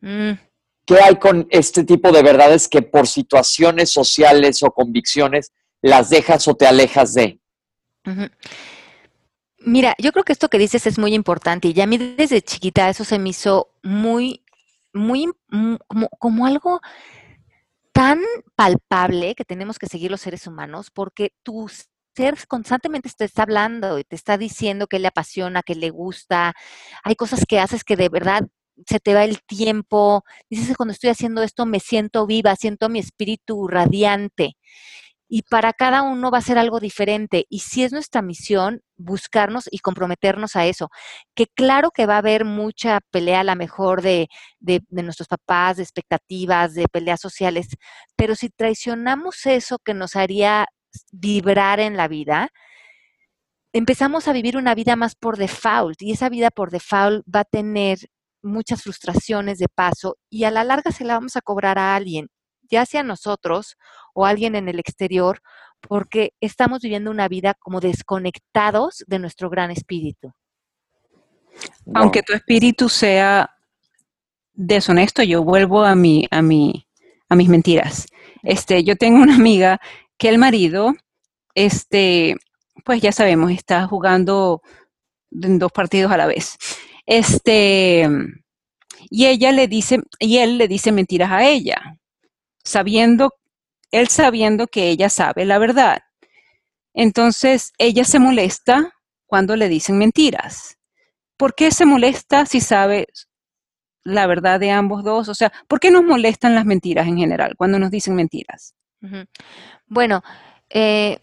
Mm. 0.00 0.32
¿Qué 0.84 1.00
hay 1.00 1.16
con 1.16 1.46
este 1.50 1.84
tipo 1.84 2.10
de 2.10 2.22
verdades 2.22 2.68
que 2.68 2.82
por 2.82 3.06
situaciones 3.06 3.90
sociales 3.90 4.62
o 4.62 4.70
convicciones 4.70 5.52
las 5.80 6.10
dejas 6.10 6.46
o 6.48 6.54
te 6.54 6.66
alejas 6.66 7.14
de? 7.14 7.40
Mira, 9.58 9.94
yo 9.98 10.12
creo 10.12 10.24
que 10.24 10.32
esto 10.32 10.48
que 10.48 10.58
dices 10.58 10.86
es 10.86 10.98
muy 10.98 11.14
importante 11.14 11.68
y 11.68 11.80
a 11.80 11.86
mí 11.86 11.98
desde 11.98 12.42
chiquita 12.42 12.88
eso 12.88 13.04
se 13.04 13.18
me 13.18 13.30
hizo 13.30 13.68
muy, 13.82 14.44
muy, 14.92 15.28
mm, 15.50 15.76
como, 15.86 16.08
como 16.18 16.46
algo 16.46 16.80
tan 17.92 18.20
palpable 18.56 19.34
que 19.34 19.44
tenemos 19.44 19.78
que 19.78 19.86
seguir 19.86 20.10
los 20.10 20.20
seres 20.20 20.46
humanos 20.46 20.90
porque 20.90 21.32
tu 21.42 21.68
ser 22.14 22.36
constantemente 22.46 23.10
te 23.16 23.24
está 23.24 23.42
hablando 23.42 23.98
y 23.98 24.04
te 24.04 24.16
está 24.16 24.36
diciendo 24.36 24.86
que 24.86 24.98
le 24.98 25.08
apasiona, 25.08 25.62
que 25.62 25.74
le 25.74 25.90
gusta. 25.90 26.54
Hay 27.04 27.14
cosas 27.14 27.44
que 27.46 27.58
haces 27.58 27.84
que 27.84 27.96
de 27.96 28.08
verdad 28.08 28.42
se 28.86 29.00
te 29.00 29.14
va 29.14 29.24
el 29.24 29.42
tiempo. 29.42 30.24
Dices, 30.50 30.76
cuando 30.76 30.92
estoy 30.92 31.10
haciendo 31.10 31.42
esto 31.42 31.66
me 31.66 31.80
siento 31.80 32.26
viva, 32.26 32.56
siento 32.56 32.88
mi 32.88 32.98
espíritu 32.98 33.68
radiante 33.68 34.56
y 35.34 35.44
para 35.44 35.72
cada 35.72 36.02
uno 36.02 36.30
va 36.30 36.38
a 36.38 36.42
ser 36.42 36.58
algo 36.58 36.78
diferente. 36.78 37.46
Y 37.48 37.60
si 37.60 37.84
es 37.84 37.90
nuestra 37.90 38.20
misión, 38.20 38.82
buscarnos 38.98 39.66
y 39.70 39.78
comprometernos 39.78 40.56
a 40.56 40.66
eso. 40.66 40.90
Que 41.34 41.46
claro 41.46 41.90
que 41.90 42.04
va 42.04 42.16
a 42.16 42.18
haber 42.18 42.44
mucha 42.44 43.00
pelea 43.10 43.40
a 43.40 43.44
la 43.44 43.54
mejor 43.54 44.02
de, 44.02 44.28
de, 44.60 44.82
nuestros 44.90 45.28
papás, 45.28 45.78
de 45.78 45.84
expectativas, 45.84 46.74
de 46.74 46.86
peleas 46.86 47.18
sociales, 47.22 47.68
pero 48.14 48.34
si 48.34 48.50
traicionamos 48.50 49.46
eso 49.46 49.78
que 49.78 49.94
nos 49.94 50.16
haría 50.16 50.66
vibrar 51.12 51.80
en 51.80 51.96
la 51.96 52.08
vida, 52.08 52.50
empezamos 53.72 54.28
a 54.28 54.34
vivir 54.34 54.58
una 54.58 54.74
vida 54.74 54.96
más 54.96 55.14
por 55.14 55.38
default 55.38 56.02
y 56.02 56.12
esa 56.12 56.28
vida 56.28 56.50
por 56.50 56.70
default 56.70 57.24
va 57.34 57.40
a 57.40 57.44
tener 57.44 58.00
muchas 58.42 58.82
frustraciones 58.82 59.58
de 59.58 59.68
paso 59.68 60.16
y 60.30 60.44
a 60.44 60.50
la 60.50 60.64
larga 60.64 60.90
se 60.90 61.04
la 61.04 61.14
vamos 61.14 61.36
a 61.36 61.40
cobrar 61.40 61.78
a 61.78 61.94
alguien 61.94 62.28
ya 62.72 62.86
sea 62.86 63.04
nosotros 63.04 63.76
o 64.14 64.26
alguien 64.26 64.56
en 64.56 64.68
el 64.68 64.80
exterior, 64.80 65.42
porque 65.80 66.32
estamos 66.40 66.80
viviendo 66.80 67.10
una 67.10 67.28
vida 67.28 67.54
como 67.54 67.80
desconectados 67.80 69.04
de 69.06 69.18
nuestro 69.18 69.50
gran 69.50 69.70
espíritu. 69.70 70.32
Aunque 71.94 72.22
tu 72.22 72.32
espíritu 72.32 72.88
sea 72.88 73.50
deshonesto, 74.54 75.22
yo 75.22 75.44
vuelvo 75.44 75.84
a 75.84 75.94
mi, 75.94 76.26
a 76.30 76.40
mi, 76.40 76.88
a 77.28 77.36
mis 77.36 77.48
mentiras. 77.48 78.06
Este, 78.42 78.82
yo 78.84 78.96
tengo 78.96 79.22
una 79.22 79.34
amiga 79.36 79.80
que 80.16 80.30
el 80.30 80.38
marido, 80.38 80.94
este, 81.54 82.36
pues 82.84 83.02
ya 83.02 83.12
sabemos, 83.12 83.50
está 83.50 83.86
jugando 83.86 84.62
en 85.30 85.58
dos 85.58 85.72
partidos 85.72 86.10
a 86.10 86.16
la 86.16 86.26
vez. 86.26 86.56
Este, 87.06 88.08
y 89.10 89.26
ella 89.26 89.52
le 89.52 89.68
dice, 89.68 90.00
y 90.18 90.38
él 90.38 90.58
le 90.58 90.68
dice 90.68 90.92
mentiras 90.92 91.30
a 91.30 91.46
ella 91.46 91.98
sabiendo, 92.64 93.34
él 93.90 94.08
sabiendo 94.08 94.66
que 94.66 94.88
ella 94.88 95.08
sabe 95.08 95.44
la 95.44 95.58
verdad. 95.58 96.02
Entonces, 96.94 97.72
ella 97.78 98.04
se 98.04 98.18
molesta 98.18 98.92
cuando 99.26 99.56
le 99.56 99.68
dicen 99.68 99.98
mentiras. 99.98 100.78
¿Por 101.36 101.54
qué 101.54 101.70
se 101.70 101.86
molesta 101.86 102.46
si 102.46 102.60
sabe 102.60 103.06
la 104.04 104.26
verdad 104.26 104.60
de 104.60 104.70
ambos 104.70 105.02
dos? 105.02 105.28
O 105.28 105.34
sea, 105.34 105.52
¿por 105.68 105.80
qué 105.80 105.90
nos 105.90 106.04
molestan 106.04 106.54
las 106.54 106.66
mentiras 106.66 107.06
en 107.06 107.16
general 107.16 107.54
cuando 107.56 107.78
nos 107.78 107.90
dicen 107.90 108.14
mentiras? 108.14 108.74
Bueno, 109.86 110.22
eh, 110.68 111.18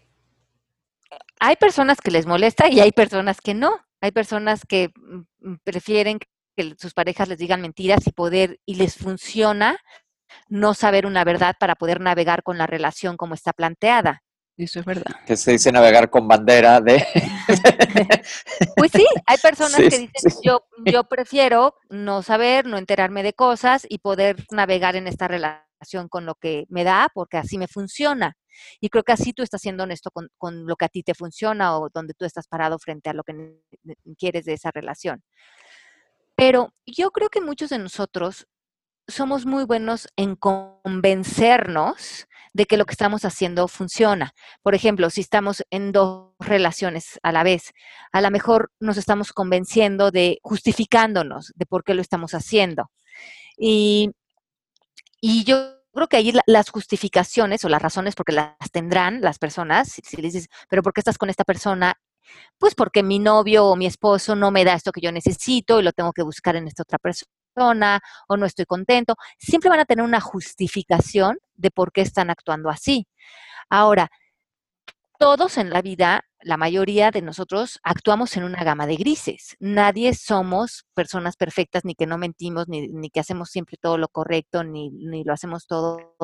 hay 1.38 1.56
personas 1.56 1.98
que 2.00 2.10
les 2.10 2.26
molesta 2.26 2.68
y 2.68 2.80
hay 2.80 2.92
personas 2.92 3.40
que 3.40 3.54
no. 3.54 3.78
Hay 4.00 4.12
personas 4.12 4.62
que 4.66 4.90
mm, 4.94 5.54
prefieren 5.64 6.18
que 6.56 6.74
sus 6.78 6.94
parejas 6.94 7.28
les 7.28 7.38
digan 7.38 7.60
mentiras 7.60 8.06
y 8.06 8.12
poder 8.12 8.58
y 8.66 8.74
les 8.74 8.96
funciona 8.96 9.78
no 10.48 10.74
saber 10.74 11.06
una 11.06 11.24
verdad 11.24 11.56
para 11.58 11.74
poder 11.74 12.00
navegar 12.00 12.42
con 12.42 12.58
la 12.58 12.66
relación 12.66 13.16
como 13.16 13.34
está 13.34 13.52
planteada. 13.52 14.22
Eso 14.56 14.80
es 14.80 14.84
verdad. 14.84 15.12
Que 15.26 15.36
se 15.36 15.52
dice 15.52 15.72
navegar 15.72 16.10
con 16.10 16.28
bandera 16.28 16.80
de... 16.82 17.02
pues 18.76 18.90
sí, 18.92 19.06
hay 19.26 19.38
personas 19.38 19.78
que 19.78 19.98
dicen, 19.98 20.32
yo, 20.42 20.66
yo 20.84 21.04
prefiero 21.04 21.76
no 21.88 22.22
saber, 22.22 22.66
no 22.66 22.76
enterarme 22.76 23.22
de 23.22 23.32
cosas 23.32 23.86
y 23.88 23.98
poder 23.98 24.36
navegar 24.50 24.96
en 24.96 25.06
esta 25.06 25.28
relación 25.28 26.08
con 26.10 26.26
lo 26.26 26.34
que 26.34 26.66
me 26.68 26.84
da, 26.84 27.08
porque 27.14 27.38
así 27.38 27.56
me 27.56 27.68
funciona. 27.68 28.36
Y 28.80 28.88
creo 28.88 29.04
que 29.04 29.12
así 29.12 29.32
tú 29.32 29.42
estás 29.42 29.60
siendo 29.60 29.84
honesto 29.84 30.10
con, 30.10 30.28
con 30.38 30.66
lo 30.66 30.76
que 30.76 30.84
a 30.84 30.88
ti 30.88 31.02
te 31.02 31.14
funciona 31.14 31.78
o 31.78 31.88
donde 31.90 32.14
tú 32.14 32.24
estás 32.24 32.46
parado 32.46 32.78
frente 32.78 33.10
a 33.10 33.14
lo 33.14 33.24
que 33.24 33.60
quieres 34.18 34.44
de 34.44 34.54
esa 34.54 34.70
relación. 34.70 35.22
Pero 36.36 36.72
yo 36.86 37.10
creo 37.10 37.28
que 37.28 37.40
muchos 37.40 37.70
de 37.70 37.78
nosotros 37.78 38.46
somos 39.10 39.44
muy 39.44 39.64
buenos 39.64 40.08
en 40.16 40.36
convencernos 40.36 42.26
de 42.52 42.66
que 42.66 42.76
lo 42.76 42.84
que 42.84 42.92
estamos 42.92 43.24
haciendo 43.24 43.68
funciona. 43.68 44.32
Por 44.62 44.74
ejemplo, 44.74 45.10
si 45.10 45.20
estamos 45.20 45.62
en 45.70 45.92
dos 45.92 46.32
relaciones 46.38 47.18
a 47.22 47.32
la 47.32 47.42
vez, 47.42 47.72
a 48.12 48.20
lo 48.20 48.30
mejor 48.30 48.72
nos 48.80 48.96
estamos 48.96 49.32
convenciendo 49.32 50.10
de 50.10 50.38
justificándonos 50.42 51.52
de 51.54 51.66
por 51.66 51.84
qué 51.84 51.94
lo 51.94 52.02
estamos 52.02 52.32
haciendo. 52.34 52.90
Y, 53.56 54.12
yo 55.22 55.79
creo 55.92 56.08
que 56.08 56.16
ahí 56.16 56.32
las 56.46 56.70
justificaciones 56.70 57.64
o 57.64 57.68
las 57.68 57.82
razones, 57.82 58.14
porque 58.14 58.32
las 58.32 58.70
tendrán 58.72 59.20
las 59.20 59.38
personas, 59.38 59.88
si, 59.92 60.02
si 60.02 60.20
dices, 60.22 60.48
pero 60.68 60.82
¿por 60.82 60.92
qué 60.92 61.00
estás 61.00 61.18
con 61.18 61.30
esta 61.30 61.44
persona? 61.44 61.94
Pues 62.58 62.74
porque 62.74 63.02
mi 63.02 63.18
novio 63.18 63.66
o 63.66 63.76
mi 63.76 63.86
esposo 63.86 64.36
no 64.36 64.50
me 64.50 64.64
da 64.64 64.74
esto 64.74 64.92
que 64.92 65.00
yo 65.00 65.12
necesito 65.12 65.80
y 65.80 65.82
lo 65.82 65.92
tengo 65.92 66.12
que 66.12 66.22
buscar 66.22 66.56
en 66.56 66.68
esta 66.68 66.82
otra 66.82 66.98
persona 66.98 68.00
o 68.28 68.36
no 68.36 68.46
estoy 68.46 68.64
contento, 68.66 69.16
siempre 69.38 69.70
van 69.70 69.80
a 69.80 69.84
tener 69.84 70.04
una 70.04 70.20
justificación 70.20 71.38
de 71.54 71.70
por 71.70 71.92
qué 71.92 72.02
están 72.02 72.30
actuando 72.30 72.70
así. 72.70 73.06
Ahora, 73.68 74.10
todos 75.18 75.58
en 75.58 75.70
la 75.70 75.82
vida, 75.82 76.24
la 76.42 76.56
mayoría 76.56 77.10
de 77.10 77.22
nosotros 77.22 77.80
actuamos 77.82 78.36
en 78.36 78.44
una 78.44 78.64
gama 78.64 78.86
de 78.86 78.96
grises. 78.96 79.56
Nadie 79.60 80.14
somos 80.14 80.86
personas 80.94 81.36
perfectas, 81.36 81.84
ni 81.84 81.94
que 81.94 82.06
no 82.06 82.18
mentimos, 82.18 82.68
ni, 82.68 83.10
que 83.10 83.20
hacemos 83.20 83.50
siempre 83.50 83.76
todo 83.80 83.98
lo 83.98 84.08
correcto, 84.08 84.64
ni, 84.64 84.90
ni 84.90 85.24
lo 85.24 85.32
hacemos 85.32 85.66
todo 85.66 86.16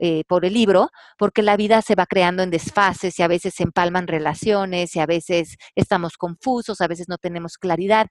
eh, 0.00 0.22
por 0.28 0.44
el 0.44 0.54
libro, 0.54 0.90
porque 1.18 1.42
la 1.42 1.56
vida 1.56 1.82
se 1.82 1.96
va 1.96 2.06
creando 2.06 2.44
en 2.44 2.50
desfases 2.50 3.18
y 3.18 3.22
a 3.22 3.28
veces 3.28 3.54
se 3.54 3.64
empalman 3.64 4.06
relaciones 4.06 4.94
y 4.94 5.00
a 5.00 5.06
veces 5.06 5.56
estamos 5.74 6.16
confusos, 6.16 6.80
a 6.80 6.86
veces 6.86 7.08
no 7.08 7.18
tenemos 7.18 7.58
claridad, 7.58 8.06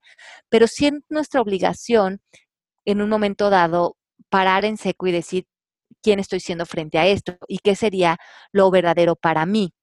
pero 0.49 0.67
sí 0.67 0.87
es 0.87 0.93
nuestra 1.07 1.39
obligación 1.39 2.19
en 2.83 3.01
un 3.01 3.09
momento 3.09 3.49
dado 3.49 3.95
parar 4.29 4.65
en 4.65 4.77
seco 4.77 5.07
y 5.07 5.13
decir 5.13 5.45
quién 6.01 6.19
estoy 6.19 6.41
siendo 6.41 6.65
frente 6.65 6.97
a 6.99 7.07
esto 7.07 7.37
y 7.47 7.59
qué 7.59 7.75
sería 7.75 8.17
lo 8.51 8.69
verdadero 8.71 9.15
para 9.15 9.45
mí. 9.45 9.73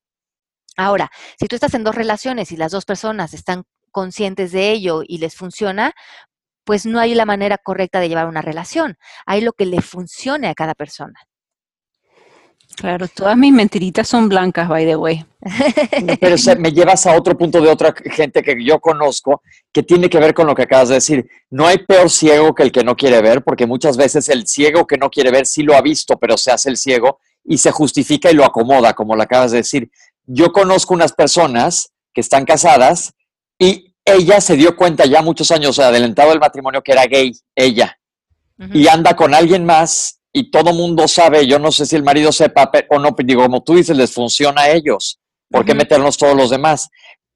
Ahora, 0.76 1.10
si 1.38 1.46
tú 1.46 1.56
estás 1.56 1.74
en 1.74 1.84
dos 1.84 1.94
relaciones 1.94 2.52
y 2.52 2.56
las 2.56 2.72
dos 2.72 2.84
personas 2.84 3.34
están 3.34 3.64
conscientes 3.90 4.52
de 4.52 4.72
ello 4.72 5.02
y 5.06 5.18
les 5.18 5.36
funciona, 5.36 5.92
pues 6.64 6.86
no 6.86 6.98
hay 6.98 7.14
la 7.14 7.26
manera 7.26 7.58
correcta 7.58 8.00
de 8.00 8.08
llevar 8.08 8.26
una 8.26 8.42
relación. 8.42 8.96
Hay 9.26 9.40
lo 9.40 9.52
que 9.52 9.66
le 9.66 9.80
funcione 9.80 10.48
a 10.48 10.54
cada 10.54 10.74
persona. 10.74 11.20
Claro, 12.76 13.06
todas 13.06 13.36
mis 13.36 13.52
mentiritas 13.52 14.08
son 14.08 14.28
blancas, 14.28 14.68
by 14.68 14.84
the 14.84 14.96
way. 14.96 15.24
Pero 16.20 16.36
me 16.58 16.72
llevas 16.72 17.06
a 17.06 17.16
otro 17.16 17.36
punto 17.36 17.60
de 17.60 17.68
otra 17.68 17.94
gente 18.10 18.42
que 18.42 18.56
yo 18.64 18.80
conozco 18.80 19.42
que 19.72 19.82
tiene 19.82 20.08
que 20.08 20.18
ver 20.18 20.34
con 20.34 20.46
lo 20.46 20.54
que 20.54 20.62
acabas 20.62 20.88
de 20.88 20.96
decir. 20.96 21.28
No 21.50 21.66
hay 21.66 21.78
peor 21.78 22.10
ciego 22.10 22.54
que 22.54 22.64
el 22.64 22.72
que 22.72 22.82
no 22.82 22.96
quiere 22.96 23.22
ver, 23.22 23.42
porque 23.44 23.66
muchas 23.66 23.96
veces 23.96 24.28
el 24.28 24.46
ciego 24.46 24.86
que 24.86 24.98
no 24.98 25.08
quiere 25.08 25.30
ver 25.30 25.46
sí 25.46 25.62
lo 25.62 25.76
ha 25.76 25.82
visto, 25.82 26.18
pero 26.18 26.36
se 26.36 26.50
hace 26.50 26.68
el 26.68 26.76
ciego 26.76 27.20
y 27.44 27.58
se 27.58 27.70
justifica 27.70 28.30
y 28.30 28.34
lo 28.34 28.44
acomoda, 28.44 28.92
como 28.94 29.14
lo 29.14 29.22
acabas 29.22 29.52
de 29.52 29.58
decir. 29.58 29.90
Yo 30.26 30.52
conozco 30.52 30.94
unas 30.94 31.12
personas 31.12 31.92
que 32.12 32.20
están 32.20 32.44
casadas 32.44 33.12
y 33.58 33.94
ella 34.04 34.40
se 34.40 34.56
dio 34.56 34.76
cuenta 34.76 35.06
ya 35.06 35.22
muchos 35.22 35.50
años 35.50 35.78
adelantado 35.78 36.32
el 36.32 36.40
matrimonio 36.40 36.82
que 36.82 36.92
era 36.92 37.06
gay, 37.06 37.32
ella, 37.54 37.98
y 38.72 38.86
anda 38.88 39.16
con 39.16 39.34
alguien 39.34 39.64
más 39.64 40.20
y 40.32 40.50
todo 40.50 40.72
mundo 40.72 41.08
sabe, 41.08 41.46
yo 41.46 41.58
no 41.58 41.72
sé 41.72 41.86
si 41.86 41.96
el 41.96 42.02
marido 42.02 42.32
sepa 42.32 42.70
o 42.90 42.98
no, 42.98 43.14
digo, 43.24 43.42
como 43.42 43.62
tú 43.62 43.76
dices, 43.76 43.96
les 43.96 44.12
funciona 44.12 44.62
a 44.62 44.70
ellos, 44.70 45.20
¿por 45.48 45.64
qué 45.64 45.74
meternos 45.74 46.18
todos 46.18 46.36
los 46.36 46.50
demás? 46.50 46.88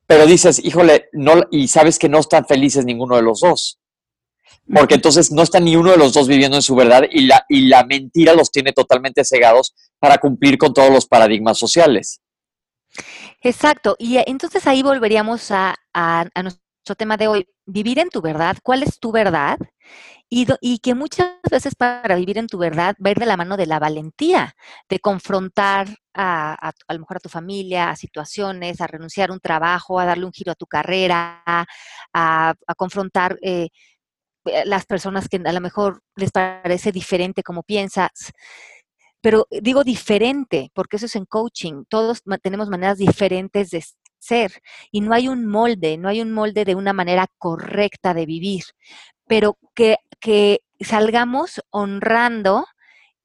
Pero 0.07 0.27
dices, 0.27 0.62
híjole, 0.64 1.09
no, 1.12 1.42
y 1.51 1.68
sabes 1.68 1.98
que 1.98 2.09
no 2.09 2.18
están 2.18 2.46
felices 2.46 2.85
ninguno 2.85 3.16
de 3.16 3.22
los 3.22 3.40
dos. 3.40 3.79
Porque 4.74 4.96
entonces 4.96 5.31
no 5.31 5.42
está 5.42 5.61
ni 5.61 5.77
uno 5.77 5.92
de 5.92 5.96
los 5.96 6.12
dos 6.12 6.29
viviendo 6.29 6.57
en 6.57 6.62
su 6.62 6.74
verdad 6.74 7.05
y 7.11 7.27
la, 7.27 7.44
y 7.48 7.68
la 7.68 7.85
mentira 7.85 8.35
los 8.35 8.51
tiene 8.51 8.72
totalmente 8.72 9.24
cegados 9.24 9.74
para 9.98 10.18
cumplir 10.18 10.59
con 10.59 10.74
todos 10.74 10.90
los 10.90 11.07
paradigmas 11.07 11.59
sociales. 11.59 12.20
Exacto. 13.42 13.96
Y 13.98 14.18
eh, 14.18 14.24
entonces 14.26 14.66
ahí 14.66 14.82
volveríamos 14.82 15.50
a, 15.50 15.74
a, 15.94 16.26
a 16.34 16.42
nuestro 16.42 16.94
tema 16.96 17.16
de 17.16 17.28
hoy. 17.28 17.48
Vivir 17.66 17.98
en 17.98 18.08
tu 18.11 18.20
verdad. 18.22 18.56
¿Cuál 18.62 18.82
es 18.82 18.98
tu 18.98 19.12
verdad? 19.12 19.58
Y, 20.30 20.78
que 20.80 20.94
muchas 20.94 21.30
veces 21.50 21.74
para 21.74 22.14
vivir 22.16 22.37
en 22.38 22.48
tu 22.48 22.58
verdad 22.58 22.94
va 23.04 23.08
a 23.08 23.11
ir 23.12 23.18
de 23.18 23.24
la 23.26 23.37
mano 23.38 23.56
de 23.56 23.66
la 23.66 23.78
valentía, 23.78 24.54
de 24.88 25.00
confrontar 25.00 25.88
a, 26.14 26.54
a, 26.88 26.92
lo 26.92 27.00
mejor 27.00 27.16
a 27.16 27.20
tu 27.20 27.30
familia, 27.30 27.88
a 27.90 27.96
situaciones, 27.96 28.80
a 28.80 28.87
renunciar 28.87 29.30
a 29.30 29.32
un 29.32 29.40
trabajo, 29.40 29.98
a 29.98 30.04
darle 30.04 30.26
un 30.26 30.32
giro 30.32 30.52
a 30.52 30.54
tu 30.54 30.66
carrera, 30.66 31.42
a, 31.46 32.54
confrontar 32.76 33.38
eh, 33.42 33.68
eh, 34.46 34.64
las 34.66 34.87
personas 34.87 35.28
que 35.28 35.40
a 35.44 35.52
lo 35.52 35.61
mejor 35.61 36.02
les 36.16 36.30
parece 36.32 36.92
diferente 36.92 37.42
como 37.42 37.62
piensas. 37.62 38.32
Pero 39.28 39.46
digo 39.50 39.84
diferente, 39.84 40.70
porque 40.72 40.96
eso 40.96 41.04
es 41.04 41.14
en 41.14 41.26
coaching. 41.26 41.84
Todos 41.86 42.22
tenemos 42.40 42.70
maneras 42.70 42.96
diferentes 42.96 43.68
de 43.68 43.84
ser 44.18 44.62
y 44.90 45.02
no 45.02 45.12
hay 45.12 45.28
un 45.28 45.44
molde, 45.44 45.98
no 45.98 46.08
hay 46.08 46.22
un 46.22 46.32
molde 46.32 46.64
de 46.64 46.74
una 46.74 46.94
manera 46.94 47.26
correcta 47.36 48.14
de 48.14 48.24
vivir 48.24 48.64
pero 49.28 49.58
que, 49.74 49.98
que 50.18 50.62
salgamos 50.80 51.60
honrando 51.70 52.66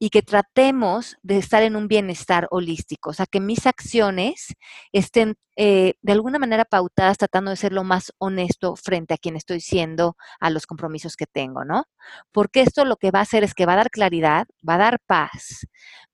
y 0.04 0.10
que 0.10 0.22
tratemos 0.22 1.16
de 1.24 1.38
estar 1.38 1.64
en 1.64 1.78
un 1.78 1.88
bienestar 1.88 2.50
holístico, 2.52 3.12
o 3.12 3.14
sea, 3.14 3.26
que 3.26 3.40
mis 3.40 3.66
acciones 3.66 4.54
estén 4.92 5.36
eh, 5.56 5.94
de 6.02 6.12
alguna 6.12 6.40
manera 6.40 6.66
pautadas 6.66 7.18
tratando 7.18 7.52
de 7.52 7.56
ser 7.56 7.72
lo 7.72 7.86
más 7.86 8.12
honesto 8.18 8.76
frente 8.76 9.14
a 9.14 9.18
quien 9.18 9.38
estoy 9.38 9.62
siendo, 9.62 10.18
a 10.42 10.50
los 10.50 10.68
compromisos 10.68 11.16
que 11.16 11.26
tengo, 11.26 11.64
¿no? 11.64 11.86
Porque 12.34 12.60
esto 12.60 12.84
lo 12.84 12.98
que 12.98 13.12
va 13.12 13.20
a 13.20 13.22
hacer 13.22 13.46
es 13.46 13.54
que 13.54 13.66
va 13.66 13.74
a 13.74 13.78
dar 13.78 13.92
claridad, 13.92 14.46
va 14.68 14.76
a 14.76 14.80
dar 14.80 15.00
paz, 15.08 15.68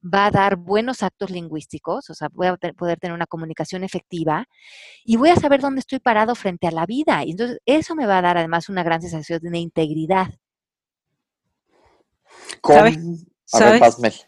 va 0.04 0.28
a 0.28 0.32
dar 0.32 0.58
buenos 0.58 1.02
actos 1.02 1.32
lingüísticos, 1.32 2.12
o 2.12 2.14
sea, 2.14 2.28
voy 2.32 2.46
a 2.46 2.58
poder 2.58 3.00
tener 3.00 3.16
una 3.16 3.26
comunicación 3.26 3.84
efectiva 3.84 4.46
y 5.04 5.16
voy 5.16 5.30
a 5.30 5.36
saber 5.36 5.62
dónde 5.62 5.80
estoy 5.80 5.98
parado 6.00 6.36
frente 6.36 6.68
a 6.68 6.72
la 6.72 6.86
vida. 6.86 7.24
Y 7.26 7.32
entonces 7.32 7.58
eso 7.66 7.96
me 7.96 8.06
va 8.06 8.20
a 8.20 8.22
dar 8.22 8.38
además 8.38 8.70
una 8.70 8.84
gran 8.84 9.02
sensación 9.02 9.40
de 9.42 9.58
integridad. 9.58 10.28
¿Sabes? 13.50 14.28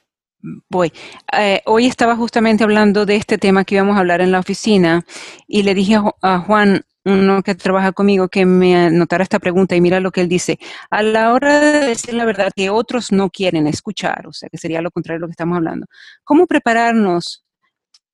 Voy. 0.69 0.91
Eh, 1.37 1.61
hoy 1.65 1.85
estaba 1.85 2.15
justamente 2.15 2.63
hablando 2.63 3.05
de 3.05 3.15
este 3.15 3.37
tema 3.37 3.63
que 3.63 3.75
íbamos 3.75 3.95
a 3.95 3.99
hablar 3.99 4.21
en 4.21 4.31
la 4.31 4.39
oficina 4.39 5.05
y 5.47 5.61
le 5.61 5.75
dije 5.75 5.99
a 6.23 6.39
Juan, 6.39 6.81
uno 7.05 7.43
que 7.43 7.53
trabaja 7.53 7.91
conmigo, 7.91 8.27
que 8.27 8.45
me 8.45 8.75
anotara 8.75 9.23
esta 9.23 9.37
pregunta 9.37 9.75
y 9.75 9.81
mira 9.81 9.99
lo 9.99 10.11
que 10.11 10.21
él 10.21 10.27
dice. 10.27 10.57
A 10.89 11.03
la 11.03 11.33
hora 11.33 11.59
de 11.59 11.87
decir 11.87 12.15
la 12.15 12.25
verdad 12.25 12.51
que 12.55 12.71
otros 12.71 13.11
no 13.11 13.29
quieren 13.29 13.67
escuchar, 13.67 14.25
o 14.27 14.33
sea, 14.33 14.49
que 14.49 14.57
sería 14.57 14.81
lo 14.81 14.89
contrario 14.89 15.19
de 15.19 15.21
lo 15.21 15.27
que 15.27 15.33
estamos 15.33 15.57
hablando, 15.57 15.85
¿cómo 16.23 16.47
prepararnos? 16.47 17.45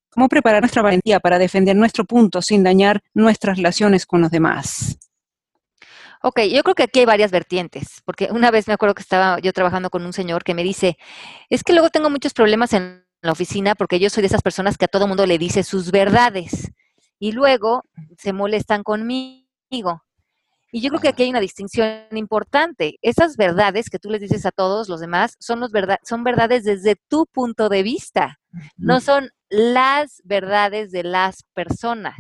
¿Cómo 0.10 0.28
preparar 0.28 0.62
nuestra 0.62 0.82
valentía 0.82 1.20
para 1.20 1.38
defender 1.40 1.76
nuestro 1.76 2.04
punto 2.04 2.42
sin 2.42 2.64
dañar 2.64 3.02
nuestras 3.14 3.58
relaciones 3.58 4.06
con 4.06 4.20
los 4.20 4.32
demás? 4.32 4.98
Ok, 6.28 6.42
yo 6.52 6.62
creo 6.62 6.76
que 6.76 6.84
aquí 6.84 7.00
hay 7.00 7.06
varias 7.06 7.32
vertientes, 7.32 8.02
porque 8.04 8.28
una 8.30 8.52
vez 8.52 8.68
me 8.68 8.74
acuerdo 8.74 8.96
que 8.96 9.02
estaba 9.02 9.40
yo 9.40 9.54
trabajando 9.54 9.90
con 9.90 10.06
un 10.06 10.12
señor 10.12 10.44
que 10.44 10.54
me 10.54 10.62
dice, 10.62 10.98
es 11.50 11.64
que 11.64 11.72
luego 11.72 11.90
tengo 11.90 12.10
muchos 12.10 12.34
problemas 12.34 12.74
en 12.74 13.06
la 13.22 13.32
oficina 13.32 13.76
porque 13.76 13.98
yo 13.98 14.10
soy 14.10 14.24
de 14.24 14.28
esas 14.28 14.42
personas 14.42 14.78
que 14.78 14.84
a 14.84 14.90
todo 14.90 15.08
mundo 15.08 15.26
le 15.26 15.38
dice 15.38 15.64
sus 15.64 15.90
verdades 15.90 16.74
y 17.18 17.32
luego 17.32 17.84
se 18.18 18.34
molestan 18.34 18.84
conmigo. 18.84 20.04
Y 20.74 20.82
yo 20.82 20.90
creo 20.90 21.00
que 21.00 21.08
aquí 21.08 21.24
hay 21.24 21.30
una 21.30 21.40
distinción 21.40 22.06
importante. 22.12 22.98
Esas 23.02 23.38
verdades 23.38 23.90
que 23.90 23.98
tú 23.98 24.10
les 24.10 24.20
dices 24.20 24.46
a 24.46 24.52
todos 24.52 24.90
los 24.90 25.00
demás 25.00 25.38
son, 25.40 25.62
los 25.62 25.72
verdad 25.72 25.98
son 26.04 26.26
verdades 26.26 26.66
desde 26.66 26.98
tu 27.08 27.26
punto 27.28 27.70
de 27.70 27.84
vista, 27.84 28.42
no 28.76 29.00
son 29.00 29.30
las 29.48 30.22
verdades 30.26 30.92
de 30.92 31.04
las 31.04 31.46
personas. 31.54 32.18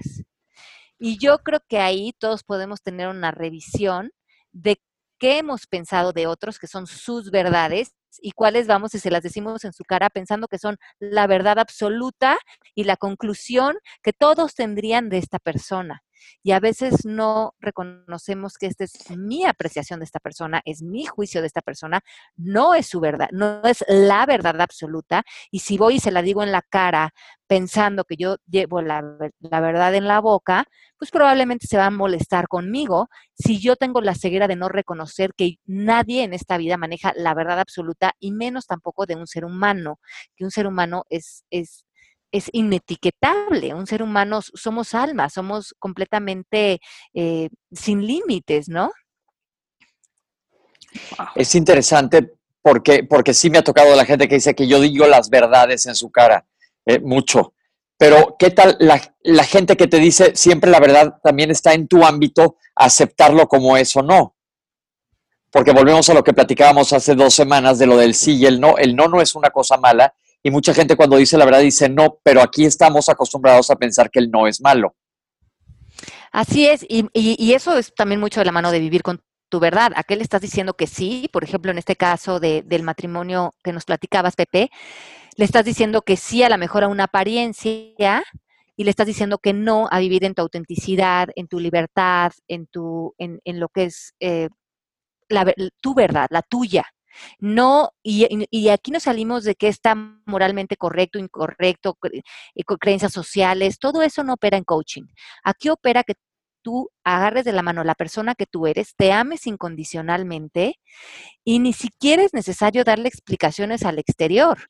Y 1.00 1.18
yo 1.20 1.40
creo 1.40 1.60
que 1.68 1.80
ahí 1.80 2.14
todos 2.20 2.44
podemos 2.44 2.82
tener 2.82 3.08
una 3.08 3.32
revisión 3.32 4.12
de 4.52 4.82
qué 5.20 5.40
hemos 5.40 5.68
pensado 5.68 6.14
de 6.14 6.28
otros 6.28 6.60
que 6.60 6.68
son 6.68 6.88
sus 6.88 7.32
verdades 7.32 7.94
y 8.22 8.32
cuáles 8.32 8.68
vamos 8.68 8.96
y 8.96 9.00
se 9.00 9.12
las 9.12 9.24
decimos 9.24 9.64
en 9.66 9.74
su 9.74 9.84
cara 9.84 10.10
pensando 10.10 10.48
que 10.48 10.58
son 10.60 10.78
la 11.00 11.28
verdad 11.28 11.60
absoluta 11.60 12.38
y 12.76 12.86
la 12.86 12.98
conclusión 12.98 13.78
que 14.04 14.14
todos 14.14 14.56
tendrían 14.56 15.10
de 15.10 15.20
esta 15.20 15.40
persona 15.40 16.02
y 16.44 16.52
a 16.52 16.60
veces 16.60 17.06
no 17.06 17.54
reconocemos 17.60 18.58
que 18.58 18.68
esta 18.68 18.84
es 18.84 18.94
mi 19.18 19.46
apreciación 19.46 20.00
de 20.00 20.06
esta 20.06 20.20
persona, 20.20 20.62
es 20.66 20.82
mi 20.82 21.06
juicio 21.06 21.42
de 21.42 21.48
esta 21.48 21.62
persona, 21.62 22.02
no 22.36 22.76
es 22.76 22.88
su 22.88 23.00
verdad, 23.00 23.30
no 23.32 23.62
es 23.64 23.84
la 23.88 24.26
verdad 24.26 24.60
absoluta. 24.62 25.24
Y 25.52 25.60
si 25.60 25.78
voy 25.78 25.96
y 25.96 26.00
se 26.00 26.12
la 26.12 26.22
digo 26.22 26.44
en 26.44 26.52
la 26.52 26.62
cara 26.62 27.14
pensando 27.48 28.04
que 28.04 28.18
yo 28.18 28.38
llevo 28.46 28.82
la, 28.82 29.02
la 29.40 29.62
verdad 29.62 29.96
en 29.96 30.08
la 30.08 30.20
boca, 30.20 30.66
pues 30.98 31.12
probablemente 31.12 31.68
se 31.68 31.78
va 31.78 31.86
a 31.86 31.92
molestar 31.92 32.48
conmigo 32.48 33.10
si 33.34 33.60
yo 33.60 33.76
tengo 33.76 34.02
la 34.02 34.16
ceguera 34.16 34.48
de 34.48 34.56
no 34.56 34.70
reconocer 34.70 35.34
que 35.36 35.56
nadie 35.66 36.24
en 36.24 36.34
esta 36.34 36.58
vida 36.58 36.78
maneja 36.78 37.14
la 37.16 37.34
verdad 37.34 37.60
absoluta 37.60 38.14
y 38.20 38.32
menos 38.32 38.68
tampoco 38.68 39.06
de 39.06 39.16
un 39.16 39.28
ser 39.28 39.46
humano, 39.46 40.00
que 40.36 40.44
un 40.44 40.52
ser 40.52 40.68
humano 40.68 41.06
es, 41.10 41.46
es 41.50 41.86
es 42.32 42.50
inetiquetable. 42.52 43.74
Un 43.74 43.88
ser 43.88 44.04
humano, 44.04 44.42
somos 44.42 44.94
almas, 44.94 45.34
somos 45.34 45.76
completamente 45.80 46.80
eh, 47.14 47.50
sin 47.72 48.06
límites, 48.06 48.70
¿no? 48.70 48.92
Es 51.36 51.56
interesante 51.56 52.34
porque, 52.62 53.04
porque 53.04 53.34
sí 53.34 53.50
me 53.50 53.60
ha 53.60 53.64
tocado 53.64 53.96
la 53.96 54.06
gente 54.06 54.28
que 54.28 54.36
dice 54.36 54.56
que 54.56 54.68
yo 54.68 54.80
digo 54.80 55.08
las 55.08 55.30
verdades 55.30 55.86
en 55.86 55.96
su 55.96 56.12
cara, 56.12 56.46
eh, 56.86 57.00
mucho. 57.00 57.54
Pero, 57.98 58.36
¿qué 58.38 58.52
tal 58.52 58.78
la, 58.80 59.02
la, 59.24 59.44
gente 59.44 59.76
que 59.76 59.88
te 59.88 59.98
dice 59.98 60.36
siempre 60.36 60.70
la 60.70 60.80
verdad 60.80 61.16
también 61.24 61.50
está 61.50 61.74
en 61.74 61.88
tu 61.88 62.06
ámbito, 62.06 62.58
aceptarlo 62.76 63.48
como 63.48 63.76
es 63.76 63.96
o 63.96 64.04
no? 64.04 64.36
Porque 65.50 65.72
volvemos 65.72 66.08
a 66.10 66.14
lo 66.14 66.24
que 66.24 66.34
platicábamos 66.34 66.94
hace 66.94 67.16
dos 67.16 67.34
semanas 67.34 67.80
de 67.80 67.88
lo 67.88 67.98
del 67.98 68.14
sí 68.14 68.36
y 68.36 68.46
el 68.46 68.60
no. 68.60 68.78
El 68.78 68.96
no 68.96 69.08
no 69.08 69.22
es 69.22 69.34
una 69.34 69.50
cosa 69.50 69.78
mala 69.78 70.14
y 70.44 70.52
mucha 70.52 70.74
gente 70.74 70.96
cuando 70.96 71.18
dice 71.18 71.38
la 71.38 71.46
verdad 71.46 71.62
dice 71.62 71.90
no, 71.90 72.20
pero 72.24 72.42
aquí 72.42 72.66
estamos 72.66 73.10
acostumbrados 73.10 73.70
a 73.72 73.76
pensar 73.76 74.10
que 74.10 74.20
el 74.20 74.32
no 74.32 74.48
es 74.48 74.62
malo. 74.62 74.96
Así 76.32 76.68
es, 76.68 76.86
y, 76.88 77.10
y, 77.14 77.54
eso 77.54 77.78
es 77.78 77.94
también 77.96 78.20
mucho 78.20 78.42
de 78.42 78.46
la 78.46 78.52
mano 78.52 78.70
de 78.70 78.80
vivir 78.80 79.02
con 79.02 79.22
tu 79.50 79.60
verdad. 79.60 79.94
¿A 79.96 80.04
qué 80.04 80.16
le 80.16 80.24
estás 80.24 80.42
diciendo 80.42 80.74
que 80.74 80.86
sí? 80.86 81.30
Por 81.32 81.44
ejemplo, 81.44 81.72
en 81.72 81.78
este 81.78 81.96
caso 81.96 82.40
de, 82.40 82.64
del 82.64 82.84
matrimonio 82.84 83.54
que 83.64 83.74
nos 83.74 83.86
platicabas, 83.86 84.36
Pepe, 84.36 84.70
le 85.36 85.46
estás 85.46 85.66
diciendo 85.66 86.02
que 86.02 86.18
sí 86.18 86.44
a 86.44 86.50
la 86.50 86.58
mejor 86.58 86.84
a 86.84 86.90
una 86.90 87.06
apariencia 87.06 88.24
y 88.76 88.84
le 88.84 88.90
estás 88.90 89.08
diciendo 89.08 89.40
que 89.40 89.54
no 89.54 89.88
a 89.90 90.00
vivir 90.00 90.24
en 90.26 90.36
tu 90.36 90.42
autenticidad, 90.42 91.30
en 91.36 91.48
tu 91.48 91.60
libertad, 91.60 92.32
en, 92.48 92.68
tu, 92.68 93.16
en, 93.18 93.40
en 93.44 93.60
lo 93.60 93.70
que 93.70 93.86
es 93.86 94.14
eh, 94.20 94.50
la, 95.30 95.52
tu 95.82 95.94
verdad, 95.96 96.28
la 96.30 96.42
tuya. 96.42 96.86
No, 97.40 97.92
y, 98.04 98.70
aquí 98.70 98.92
nos 98.92 99.04
salimos 99.04 99.44
de 99.44 99.56
que 99.56 99.68
está 99.68 99.96
moralmente 100.26 100.78
correcto, 100.78 101.20
incorrecto, 101.20 101.98
eh, 102.12 102.22
creencias 102.80 103.14
sociales, 103.14 103.80
todo 103.80 104.02
eso 104.02 104.24
no 104.24 104.34
opera 104.34 104.58
en 104.58 104.64
coaching. 104.64 105.04
Aquí 105.44 105.70
opera 105.70 106.04
que 106.04 106.14
tú 106.62 106.90
agarres 107.04 107.46
de 107.46 107.54
la 107.54 107.62
mano 107.62 107.82
a 107.82 107.86
la 107.86 107.96
persona 107.96 108.36
que 108.36 108.46
tú 108.46 108.68
eres, 108.68 108.96
te 108.96 109.12
ames 109.12 109.48
incondicionalmente 109.48 110.80
y 111.44 111.60
ni 111.60 111.74
siquiera 111.74 112.24
es 112.24 112.34
necesario 112.34 112.84
darle 112.84 113.08
explicaciones 113.08 113.84
al 113.86 114.00
exterior. 114.00 114.68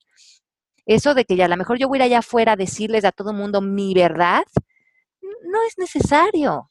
Eso 0.86 1.14
de 1.16 1.26
que 1.26 1.36
ya 1.36 1.46
a 1.46 1.50
lo 1.50 1.58
mejor 1.58 1.80
yo 1.80 1.88
voy 1.88 1.98
a 1.98 2.00
ir 2.00 2.04
allá 2.04 2.20
afuera 2.20 2.54
a 2.54 2.56
decirles 2.56 3.04
a 3.04 3.12
todo 3.12 3.32
el 3.32 3.38
mundo 3.38 3.62
mi 3.62 3.94
verdad, 3.94 4.44
no 5.22 5.60
es 5.68 5.78
necesario 5.78 6.70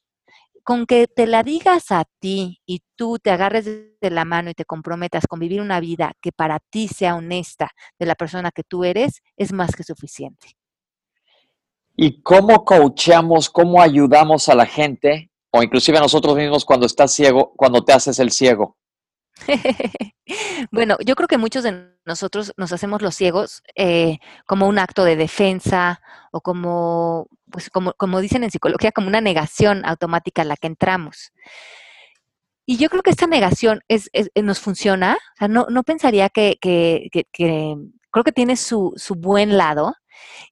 con 0.66 0.85
que 0.85 1.06
te 1.06 1.29
la 1.29 1.44
digas 1.44 1.92
a 1.92 2.06
ti 2.19 2.60
y 2.67 2.83
tú 2.96 3.21
te 3.23 3.31
agarres 3.31 3.67
de 3.67 4.10
la 4.10 4.25
mano 4.25 4.50
y 4.50 4.54
te 4.54 4.64
comprometas 4.64 5.29
con 5.29 5.38
vivir 5.38 5.60
una 5.60 5.79
vida 5.79 6.14
que 6.21 6.33
para 6.33 6.58
ti 6.58 6.88
sea 6.88 7.14
honesta 7.14 7.71
de 8.00 8.06
la 8.06 8.17
persona 8.17 8.50
que 8.50 8.64
tú 8.64 8.83
eres, 8.83 9.23
es 9.37 9.52
más 9.52 9.77
que 9.77 9.85
suficiente. 9.85 10.56
¿Y 11.94 12.21
cómo 12.21 12.64
coacheamos, 12.64 13.48
cómo 13.48 13.81
ayudamos 13.81 14.48
a 14.48 14.56
la 14.56 14.67
gente 14.67 15.31
o 15.52 15.62
inclusive 15.62 15.98
a 15.98 16.00
nosotros 16.00 16.35
mismos 16.35 16.64
cuando 16.64 16.87
estás 16.87 17.12
ciego, 17.12 17.52
cuando 17.54 17.85
te 17.85 17.92
haces 17.92 18.19
el 18.19 18.33
ciego? 18.33 18.77
bueno, 20.71 20.97
yo 21.05 21.15
creo 21.15 21.29
que 21.29 21.39
muchos 21.39 21.63
de 21.65 21.95
nosotros 22.05 22.53
nos 22.57 22.73
hacemos 22.73 23.03
los 23.03 23.15
ciegos 23.15 23.63
eh, 23.75 24.19
como 24.47 24.67
un 24.67 24.79
acto 24.79 25.05
de 25.05 25.17
defensa 25.17 26.01
o 26.33 26.41
como, 26.41 27.29
pues 27.51 27.71
como, 27.71 27.93
como 27.95 28.21
dicen 28.21 28.45
en 28.45 28.51
psicología, 28.51 28.93
como 28.93 29.09
una 29.09 29.21
negación 29.21 29.85
automática 29.85 30.43
a 30.43 30.47
la 30.47 30.57
que 30.57 30.67
entramos. 30.67 31.33
Y 32.65 32.79
yo 32.79 32.89
creo 32.91 33.03
que 33.03 33.11
esta 33.11 33.29
negación 33.29 33.81
es, 33.87 34.11
nos 34.35 34.59
funciona. 34.59 35.15
O 35.35 35.39
sea, 35.39 35.49
no, 35.49 35.67
no 35.71 35.85
pensaría 35.85 36.29
que, 36.29 36.59
que, 36.61 37.09
que, 37.13 37.25
que, 37.33 37.77
creo 38.11 38.25
que 38.25 38.33
tiene 38.33 38.57
su, 38.57 38.93
su 38.97 39.15
buen 39.15 39.57
lado. 39.57 39.95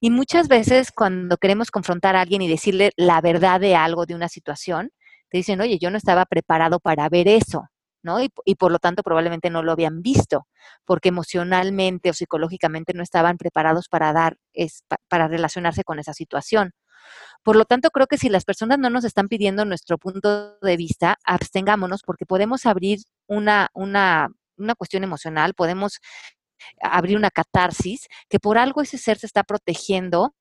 Y 0.01 0.11
muchas 0.11 0.47
veces 0.47 0.93
cuando 0.93 1.39
queremos 1.39 1.71
confrontar 1.73 2.15
a 2.15 2.21
alguien 2.21 2.43
y 2.43 2.49
decirle 2.49 2.93
la 2.97 3.21
verdad 3.21 3.59
de 3.61 3.75
algo, 3.75 4.07
de 4.07 4.15
una 4.15 4.29
situación, 4.29 4.91
te 5.29 5.39
dicen, 5.39 5.61
oye, 5.61 5.79
yo 5.81 5.91
no 5.91 5.97
estaba 5.97 6.25
preparado 6.27 6.79
para 6.79 7.09
ver 7.09 7.27
eso. 7.27 7.69
¿No? 8.05 8.19
Y, 8.23 8.55
por 8.55 8.71
lo 8.71 8.79
tanto 8.79 9.03
probablemente 9.03 9.51
no 9.51 9.63
lo 9.63 9.73
habían 9.73 10.03
visto, 10.03 10.47
porque 10.85 11.09
emocionalmente 11.09 12.11
o 12.11 12.15
psicológicamente 12.15 12.93
no 12.95 13.03
estaban 13.03 13.39
preparados 13.39 13.89
para 13.89 14.13
dar, 14.13 14.37
es, 14.53 14.85
para 15.09 15.27
relacionarse 15.27 15.83
con 15.85 15.99
esa 15.99 16.13
situación. 16.13 16.73
Por 17.43 17.57
lo 17.57 17.65
tanto, 17.65 17.91
creo 17.91 18.07
que 18.07 18.19
si 18.19 18.29
las 18.29 18.45
personas 18.45 18.79
no 18.79 18.91
nos 18.91 19.05
están 19.05 19.29
pidiendo 19.29 19.65
nuestro 19.65 19.99
punto 19.99 20.59
de 20.61 20.77
vista, 20.77 21.19
abstengámonos 21.25 22.03
porque 22.03 22.27
podemos 22.27 22.67
abrir 22.67 23.01
una, 23.27 23.69
una, 23.75 24.29
una 24.57 24.75
cuestión 24.75 25.05
emocional, 25.05 25.55
podemos 25.55 25.99
abrir 26.81 27.17
una 27.17 27.31
catarsis, 27.31 28.07
que 28.29 28.39
por 28.41 28.59
algo 28.59 28.83
ese 28.83 28.99
ser 28.99 29.19
se 29.19 29.27
está 29.27 29.45
protegiendo 29.45 30.35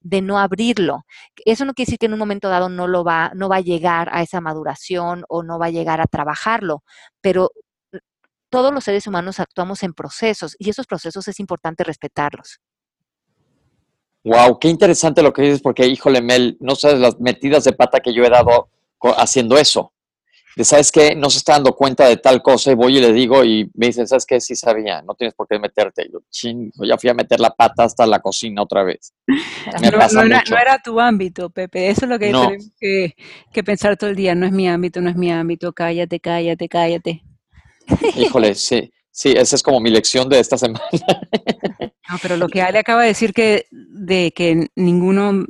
de 0.00 0.22
no 0.22 0.38
abrirlo. 0.38 1.04
Eso 1.44 1.64
no 1.64 1.74
quiere 1.74 1.88
decir 1.88 1.98
que 1.98 2.06
en 2.06 2.12
un 2.12 2.18
momento 2.18 2.48
dado 2.48 2.68
no 2.68 2.86
lo 2.86 3.04
va, 3.04 3.32
no 3.34 3.48
va 3.48 3.56
a 3.56 3.60
llegar 3.60 4.08
a 4.12 4.22
esa 4.22 4.40
maduración 4.40 5.24
o 5.28 5.42
no 5.42 5.58
va 5.58 5.66
a 5.66 5.70
llegar 5.70 6.00
a 6.00 6.06
trabajarlo, 6.06 6.82
pero 7.20 7.50
todos 8.50 8.72
los 8.72 8.84
seres 8.84 9.06
humanos 9.06 9.38
actuamos 9.38 9.82
en 9.82 9.94
procesos 9.94 10.56
y 10.58 10.70
esos 10.70 10.86
procesos 10.86 11.28
es 11.28 11.38
importante 11.38 11.84
respetarlos. 11.84 12.60
Wow, 14.24 14.58
qué 14.58 14.68
interesante 14.68 15.22
lo 15.22 15.32
que 15.32 15.42
dices, 15.42 15.62
porque 15.62 15.86
híjole, 15.86 16.20
Mel, 16.20 16.58
no 16.60 16.74
sabes 16.74 16.98
las 16.98 17.18
metidas 17.20 17.64
de 17.64 17.72
pata 17.72 18.00
que 18.00 18.12
yo 18.12 18.24
he 18.24 18.30
dado 18.30 18.68
haciendo 19.16 19.56
eso 19.56 19.92
de, 20.56 20.64
¿sabes 20.64 20.90
qué? 20.90 21.14
No 21.14 21.30
se 21.30 21.38
está 21.38 21.52
dando 21.52 21.74
cuenta 21.74 22.06
de 22.06 22.16
tal 22.16 22.42
cosa 22.42 22.72
y 22.72 22.74
voy 22.74 22.98
y 22.98 23.00
le 23.00 23.12
digo 23.12 23.44
y 23.44 23.70
me 23.74 23.86
dicen, 23.86 24.06
¿sabes 24.06 24.26
qué? 24.26 24.40
Sí 24.40 24.56
sabía, 24.56 25.02
no 25.02 25.14
tienes 25.14 25.34
por 25.34 25.46
qué 25.46 25.58
meterte. 25.58 26.08
yo, 26.12 26.20
ching, 26.30 26.72
ya 26.86 26.98
fui 26.98 27.10
a 27.10 27.14
meter 27.14 27.40
la 27.40 27.50
pata 27.50 27.84
hasta 27.84 28.06
la 28.06 28.20
cocina 28.20 28.62
otra 28.62 28.82
vez. 28.82 29.14
no, 29.28 30.58
era, 30.58 30.78
tu 30.82 31.00
ámbito, 31.00 31.50
Pepe, 31.50 31.88
eso 31.88 32.04
es 32.04 32.08
lo 32.08 32.18
que 32.18 32.26
tenemos 32.26 32.70
que, 32.78 33.62
pensar 33.64 33.96
todo 33.96 34.10
el 34.10 34.16
día, 34.16 34.34
no 34.34 34.46
es 34.46 34.52
mi 34.52 34.68
ámbito, 34.68 35.00
no 35.00 35.10
es 35.10 35.16
mi 35.16 35.30
ámbito, 35.30 35.72
cállate, 35.72 36.20
cállate, 36.20 36.68
cállate. 36.68 37.22
Híjole, 38.16 38.54
sí, 38.56 38.92
sí, 39.10 39.32
esa 39.36 39.56
es 39.56 39.62
como 39.62 39.80
mi 39.80 39.90
lección 39.90 40.28
de 40.28 40.40
esta 40.40 40.58
semana. 40.58 40.84
No, 42.10 42.18
pero 42.20 42.36
lo 42.36 42.48
que 42.48 42.60
Ale 42.60 42.80
acaba 42.80 43.02
de 43.02 43.06
decir 43.06 43.32
que 43.32 43.66
de 43.70 44.32
que 44.32 44.66
ninguno, 44.74 45.46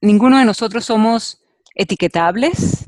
ninguno 0.00 0.38
de 0.38 0.46
nosotros 0.46 0.86
somos 0.86 1.42
etiquetables, 1.74 2.86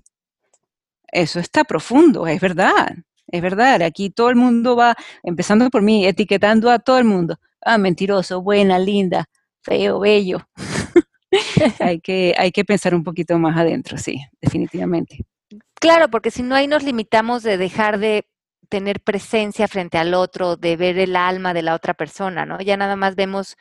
eso 1.08 1.40
está 1.40 1.64
profundo, 1.64 2.26
es 2.26 2.40
verdad, 2.40 2.94
es 3.28 3.42
verdad. 3.42 3.82
Aquí 3.82 4.10
todo 4.10 4.30
el 4.30 4.36
mundo 4.36 4.76
va, 4.76 4.94
empezando 5.22 5.68
por 5.70 5.82
mí, 5.82 6.06
etiquetando 6.06 6.70
a 6.70 6.78
todo 6.78 6.98
el 6.98 7.04
mundo. 7.04 7.38
Ah, 7.60 7.78
mentiroso, 7.78 8.42
buena, 8.42 8.78
linda, 8.78 9.26
feo, 9.62 10.00
bello. 10.00 10.48
hay, 11.80 12.00
que, 12.00 12.34
hay 12.36 12.52
que 12.52 12.64
pensar 12.64 12.94
un 12.94 13.02
poquito 13.02 13.38
más 13.38 13.56
adentro, 13.56 13.98
sí, 13.98 14.20
definitivamente. 14.40 15.26
Claro, 15.74 16.08
porque 16.08 16.30
si 16.30 16.42
no 16.42 16.54
ahí 16.54 16.66
nos 16.66 16.82
limitamos 16.82 17.42
de 17.42 17.56
dejar 17.58 17.98
de 17.98 18.26
tener 18.68 19.00
presencia 19.00 19.68
frente 19.68 19.98
al 19.98 20.14
otro, 20.14 20.56
de 20.56 20.76
ver 20.76 20.98
el 20.98 21.16
alma 21.16 21.54
de 21.54 21.62
la 21.62 21.74
otra 21.74 21.94
persona, 21.94 22.46
¿no? 22.46 22.60
Ya 22.60 22.76
nada 22.76 22.96
más 22.96 23.14
vemos 23.14 23.56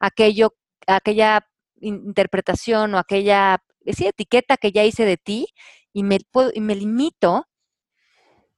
aquello, 0.00 0.54
aquella 0.86 1.46
interpretación 1.80 2.94
o 2.94 2.98
aquella 2.98 3.62
etiqueta 3.84 4.56
que 4.56 4.72
ya 4.72 4.84
hice 4.84 5.04
de 5.04 5.16
ti 5.16 5.46
y 5.92 6.02
me, 6.02 6.18
y 6.54 6.60
me 6.60 6.74
limito 6.74 7.46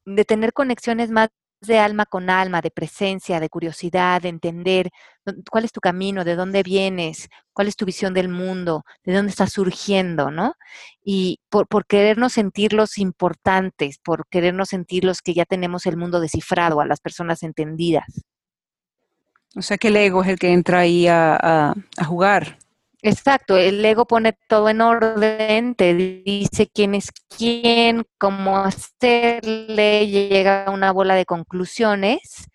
de 0.05 0.25
tener 0.25 0.53
conexiones 0.53 1.11
más 1.11 1.29
de 1.61 1.79
alma 1.79 2.07
con 2.07 2.31
alma, 2.31 2.63
de 2.63 2.71
presencia, 2.71 3.39
de 3.39 3.51
curiosidad, 3.51 4.23
de 4.23 4.31
entender 4.31 4.91
cuál 5.51 5.65
es 5.65 5.73
tu 5.73 5.81
camino, 5.81 6.25
de 6.25 6.35
dónde 6.35 6.63
vienes, 6.63 7.29
cuál 7.53 7.69
es 7.69 7.77
tu 7.77 7.85
visión 7.85 8.15
del 8.15 8.29
mundo, 8.29 8.85
de 9.05 9.15
dónde 9.15 9.31
estás 9.31 9.53
surgiendo, 9.53 10.31
¿no? 10.31 10.55
Y 11.05 11.39
por, 11.51 11.69
por 11.69 11.87
querernos 11.87 12.33
sentirlos 12.33 12.97
importantes, 12.97 13.99
por 13.99 14.27
querernos 14.29 14.71
sentirlos 14.71 15.21
que 15.21 15.35
ya 15.35 15.45
tenemos 15.45 15.85
el 15.85 15.99
mundo 15.99 16.21
descifrado 16.21 16.81
a 16.81 16.87
las 16.87 17.01
personas 17.01 17.43
entendidas. 17.43 18.07
O 19.55 19.63
sea 19.63 19.77
que 19.77 19.89
el 19.89 19.97
ego 19.97 20.23
es 20.23 20.29
el 20.29 20.39
que 20.39 20.53
entra 20.53 20.79
ahí 20.81 21.07
a 21.09 21.75
jugar. 22.07 22.57
Exacto, 23.03 23.57
el 23.57 23.83
ego 23.83 24.07
pone 24.07 24.35
todo 24.47 24.69
en 24.69 24.83
orden, 24.83 25.75
te 25.75 25.95
dice 25.95 26.69
quién 26.69 26.95
es 26.95 27.11
quién, 27.35 28.05
cómo 28.19 28.59
hacerle, 28.59 30.07
llega 30.07 30.65
a 30.67 30.71
una 30.71 30.93
bola 30.93 31.15
de 31.15 31.25
conclusiones 31.25 32.49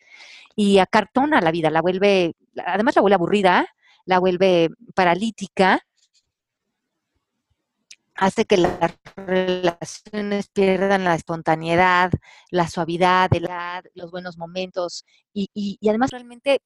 y 0.56 0.78
acartona 0.80 1.42
la 1.42 1.52
vida, 1.52 1.72
la 1.72 1.82
vuelve, 1.82 2.36
además 2.64 2.96
la 2.96 3.02
vuelve 3.02 3.16
aburrida, 3.16 3.68
la 4.06 4.20
vuelve 4.20 4.70
paralítica, 4.94 5.82
hace 8.16 8.46
que 8.46 8.58
las 8.58 8.78
relaciones 9.16 10.50
pierdan 10.50 11.06
la 11.06 11.16
espontaneidad, 11.16 12.12
la 12.52 12.68
suavidad, 12.68 13.30
los 13.96 14.12
buenos 14.12 14.38
momentos 14.38 15.06
y, 15.34 15.50
y 15.54 15.90
además 15.90 16.12
realmente 16.12 16.62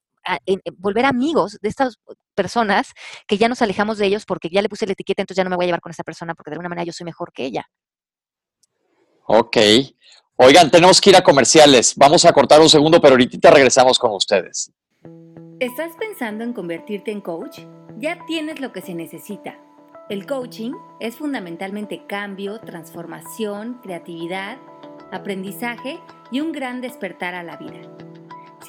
volver 0.77 1.05
amigos 1.05 1.57
de 1.61 1.69
estas 1.69 1.99
personas 2.35 2.93
que 3.27 3.37
ya 3.37 3.49
nos 3.49 3.61
alejamos 3.61 3.97
de 3.97 4.05
ellos 4.05 4.25
porque 4.25 4.49
ya 4.49 4.61
le 4.61 4.69
puse 4.69 4.85
la 4.85 4.93
etiqueta, 4.93 5.21
entonces 5.21 5.37
ya 5.37 5.43
no 5.43 5.49
me 5.49 5.55
voy 5.55 5.65
a 5.65 5.67
llevar 5.67 5.81
con 5.81 5.91
esa 5.91 6.03
persona 6.03 6.35
porque 6.35 6.51
de 6.51 6.55
alguna 6.55 6.69
manera 6.69 6.85
yo 6.85 6.93
soy 6.93 7.05
mejor 7.05 7.31
que 7.33 7.45
ella. 7.45 7.65
Ok. 9.25 9.57
Oigan, 10.37 10.71
tenemos 10.71 11.01
que 11.01 11.09
ir 11.09 11.17
a 11.17 11.21
comerciales. 11.21 11.93
Vamos 11.97 12.25
a 12.25 12.31
cortar 12.31 12.61
un 12.61 12.69
segundo, 12.69 13.01
pero 13.01 13.13
ahorita 13.13 13.51
regresamos 13.51 13.99
con 13.99 14.13
ustedes. 14.13 14.71
¿Estás 15.59 15.91
pensando 15.99 16.45
en 16.45 16.53
convertirte 16.53 17.11
en 17.11 17.19
coach? 17.19 17.59
Ya 17.97 18.25
tienes 18.25 18.61
lo 18.61 18.71
que 18.71 18.81
se 18.81 18.93
necesita. 18.93 19.59
El 20.09 20.25
coaching 20.25 20.71
es 21.01 21.17
fundamentalmente 21.17 22.05
cambio, 22.07 22.59
transformación, 22.61 23.81
creatividad, 23.83 24.57
aprendizaje 25.11 25.99
y 26.31 26.39
un 26.39 26.53
gran 26.53 26.79
despertar 26.81 27.35
a 27.35 27.43
la 27.43 27.57
vida. 27.57 27.81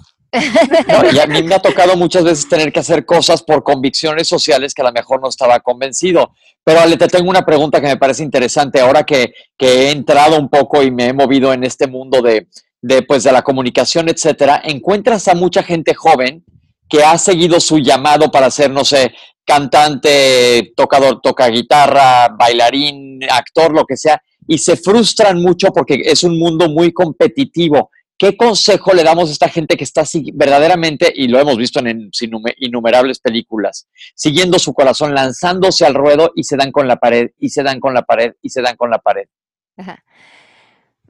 y 1.12 1.18
a 1.18 1.26
mí 1.26 1.42
me 1.42 1.56
ha 1.56 1.60
tocado 1.60 1.96
muchas 1.96 2.22
veces 2.22 2.48
tener 2.48 2.72
que 2.72 2.80
hacer 2.80 3.04
cosas 3.04 3.42
por 3.42 3.64
convicciones 3.64 4.28
sociales 4.28 4.74
que 4.74 4.82
a 4.82 4.86
lo 4.86 4.92
mejor 4.92 5.20
no 5.20 5.28
estaba 5.28 5.58
convencido. 5.58 6.32
Pero 6.62 6.80
Ale, 6.80 6.96
te 6.96 7.08
tengo 7.08 7.30
una 7.30 7.44
pregunta 7.44 7.80
que 7.80 7.88
me 7.88 7.96
parece 7.96 8.22
interesante. 8.22 8.80
Ahora 8.80 9.04
que, 9.04 9.32
que 9.56 9.66
he 9.66 9.90
entrado 9.90 10.38
un 10.38 10.48
poco 10.48 10.82
y 10.82 10.90
me 10.90 11.06
he 11.06 11.12
movido 11.12 11.52
en 11.52 11.62
este 11.62 11.86
mundo 11.86 12.22
de, 12.22 12.48
de, 12.86 13.00
pues, 13.00 13.24
de 13.24 13.32
la 13.32 13.40
comunicación, 13.40 14.10
etcétera, 14.10 14.60
encuentras 14.62 15.26
a 15.28 15.34
mucha 15.34 15.62
gente 15.62 15.94
joven 15.94 16.44
que 16.86 17.02
ha 17.02 17.16
seguido 17.16 17.58
su 17.58 17.78
llamado 17.78 18.30
para 18.30 18.50
ser, 18.50 18.70
no 18.70 18.84
sé, 18.84 19.14
cantante, 19.42 20.74
tocador, 20.76 21.18
toca 21.22 21.48
guitarra, 21.48 22.28
bailarín, 22.38 23.24
actor, 23.24 23.72
lo 23.72 23.86
que 23.86 23.96
sea, 23.96 24.20
y 24.46 24.58
se 24.58 24.76
frustran 24.76 25.40
mucho 25.40 25.68
porque 25.72 26.02
es 26.04 26.24
un 26.24 26.38
mundo 26.38 26.68
muy 26.68 26.92
competitivo. 26.92 27.90
¿Qué 28.18 28.36
consejo 28.36 28.92
le 28.92 29.02
damos 29.02 29.30
a 29.30 29.32
esta 29.32 29.48
gente 29.48 29.78
que 29.78 29.84
está 29.84 30.02
así 30.02 30.30
verdaderamente, 30.34 31.10
y 31.14 31.28
lo 31.28 31.40
hemos 31.40 31.56
visto 31.56 31.80
en 31.80 32.10
innumerables 32.58 33.18
películas, 33.18 33.88
siguiendo 34.14 34.58
su 34.58 34.74
corazón, 34.74 35.14
lanzándose 35.14 35.86
al 35.86 35.94
ruedo 35.94 36.32
y 36.36 36.44
se 36.44 36.58
dan 36.58 36.70
con 36.70 36.86
la 36.86 36.96
pared, 36.96 37.30
y 37.38 37.48
se 37.48 37.62
dan 37.62 37.80
con 37.80 37.94
la 37.94 38.02
pared, 38.02 38.34
y 38.42 38.50
se 38.50 38.60
dan 38.60 38.76
con 38.76 38.90
la 38.90 38.98
pared? 38.98 39.24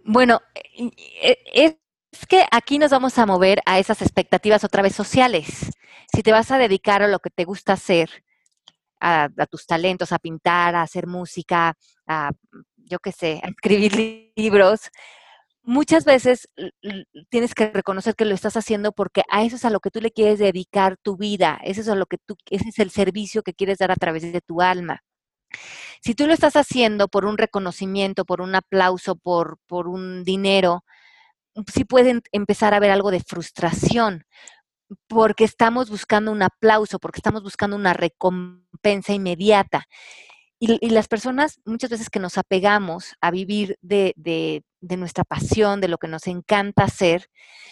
Bueno, 0.05 0.41
es 1.53 1.77
que 2.29 2.45
aquí 2.51 2.79
nos 2.79 2.91
vamos 2.91 3.19
a 3.19 3.27
mover 3.27 3.61
a 3.65 3.79
esas 3.79 4.03
expectativas 4.03 4.63
otra 4.63 4.83
vez 4.83 4.95
sociales. 4.95 5.71
Si 6.15 6.23
te 6.23 6.31
vas 6.31 6.51
a 6.51 6.59
dedicar 6.59 7.03
a 7.03 7.09
lo 7.09 7.19
que 7.21 7.31
te 7.31 7.45
gusta 7.45 7.73
hacer, 7.73 8.11
a, 9.01 9.31
a 9.37 9.47
tus 9.47 9.67
talentos, 9.67 10.13
a 10.13 10.19
pintar, 10.19 10.75
a 10.75 10.83
hacer 10.83 11.07
música, 11.07 11.75
a, 12.07 12.31
yo 12.77 12.99
qué 12.99 13.13
sé, 13.13 13.41
a 13.43 13.49
escribir 13.49 14.33
libros, 14.37 14.91
muchas 15.63 16.05
veces 16.05 16.49
tienes 17.31 17.55
que 17.55 17.71
reconocer 17.71 18.15
que 18.15 18.27
lo 18.27 18.35
estás 18.35 18.57
haciendo 18.57 18.93
porque 18.93 19.23
a 19.31 19.43
eso 19.45 19.57
es 19.57 19.65
a 19.65 19.71
lo 19.71 19.81
que 19.81 19.91
tú 19.91 20.01
le 20.01 20.11
quieres 20.13 20.39
dedicar 20.39 20.99
tu 21.03 21.17
vida, 21.17 21.59
eso 21.65 21.81
es 21.81 21.89
a 21.89 21.95
lo 21.95 22.07
que 22.07 22.19
tú, 22.19 22.37
ese 22.51 22.69
es 22.69 22.79
el 22.79 22.91
servicio 22.91 23.43
que 23.43 23.55
quieres 23.55 23.79
dar 23.79 23.91
a 23.91 23.97
través 23.97 24.23
de 24.23 24.41
tu 24.43 24.61
alma. 24.61 25.01
Si 26.01 26.15
tú 26.15 26.27
lo 26.27 26.33
estás 26.33 26.57
haciendo 26.57 27.09
por 27.09 27.25
un 27.25 27.39
reconocimiento, 27.39 28.25
por 28.25 28.41
un 28.41 28.55
aplauso, 28.55 29.17
por, 29.17 29.59
por 29.67 29.89
un 29.89 30.25
dinero, 30.25 30.85
sí 31.73 31.85
pueden 31.85 32.23
empezar 32.33 32.75
a 32.75 32.79
haber 32.79 32.91
algo 32.91 33.11
de 33.11 33.21
frustración, 33.21 34.27
porque 35.09 35.45
estamos 35.45 35.91
buscando 35.91 36.33
un 36.33 36.43
aplauso, 36.43 36.99
porque 36.99 37.19
estamos 37.19 37.43
buscando 37.43 37.77
una 37.77 37.95
recompensa 37.95 39.13
inmediata. 39.13 39.87
Y, 40.59 40.89
las 40.91 41.09
personas 41.09 41.61
muchas 41.65 41.91
veces 41.91 42.09
que 42.11 42.21
nos 42.21 42.39
apegamos 42.39 43.15
a 43.21 43.31
vivir 43.31 43.77
de, 43.83 44.15
de 44.17 44.97
nuestra 44.97 45.25
pasión, 45.25 45.81
de 45.81 45.89
lo 45.89 45.99
que 45.99 46.09
nos 46.09 46.27
encanta 46.27 46.85
hacer, 46.85 47.29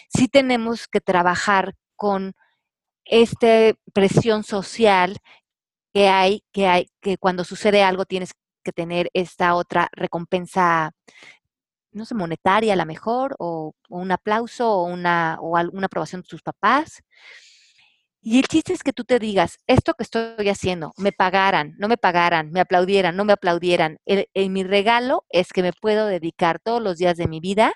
sí 0.09 0.27
tenemos 0.27 0.87
que 0.87 1.01
trabajar 1.01 1.75
con 1.95 2.33
esta 3.05 3.73
presión 3.93 4.43
social 4.43 5.17
que 5.93 6.09
hay, 6.09 6.43
que 6.51 6.67
hay, 6.67 6.87
que 7.01 7.17
cuando 7.17 7.43
sucede 7.43 7.83
algo 7.83 8.05
tienes 8.05 8.31
que 8.63 8.71
tener 8.73 9.09
esta 9.13 9.55
otra 9.55 9.89
recompensa, 9.93 10.91
no 11.91 12.05
sé, 12.05 12.15
monetaria 12.15 12.73
a 12.73 12.75
lo 12.77 12.85
mejor, 12.85 13.35
o, 13.39 13.73
un 13.89 14.11
aplauso, 14.11 14.71
o 14.71 14.83
una, 14.85 15.37
o 15.41 15.57
alguna 15.57 15.87
aprobación 15.87 16.21
de 16.21 16.27
tus 16.27 16.41
papás. 16.41 17.03
Y 18.21 18.39
el 18.39 18.47
chiste 18.47 18.73
es 18.73 18.83
que 18.83 18.93
tú 18.93 19.03
te 19.03 19.19
digas, 19.19 19.59
esto 19.67 19.93
que 19.95 20.03
estoy 20.03 20.49
haciendo, 20.49 20.93
me 20.97 21.11
pagaran, 21.11 21.75
no 21.77 21.89
me 21.89 21.97
pagaran, 21.97 22.51
me 22.51 22.61
aplaudieran, 22.61 23.15
no 23.17 23.25
me 23.25 23.33
aplaudieran. 23.33 23.97
El, 24.05 24.27
mi 24.49 24.63
regalo 24.63 25.25
es 25.29 25.49
que 25.53 25.61
me 25.61 25.73
puedo 25.73 26.07
dedicar 26.07 26.59
todos 26.59 26.81
los 26.81 26.97
días 26.97 27.17
de 27.17 27.27
mi 27.27 27.41
vida 27.41 27.73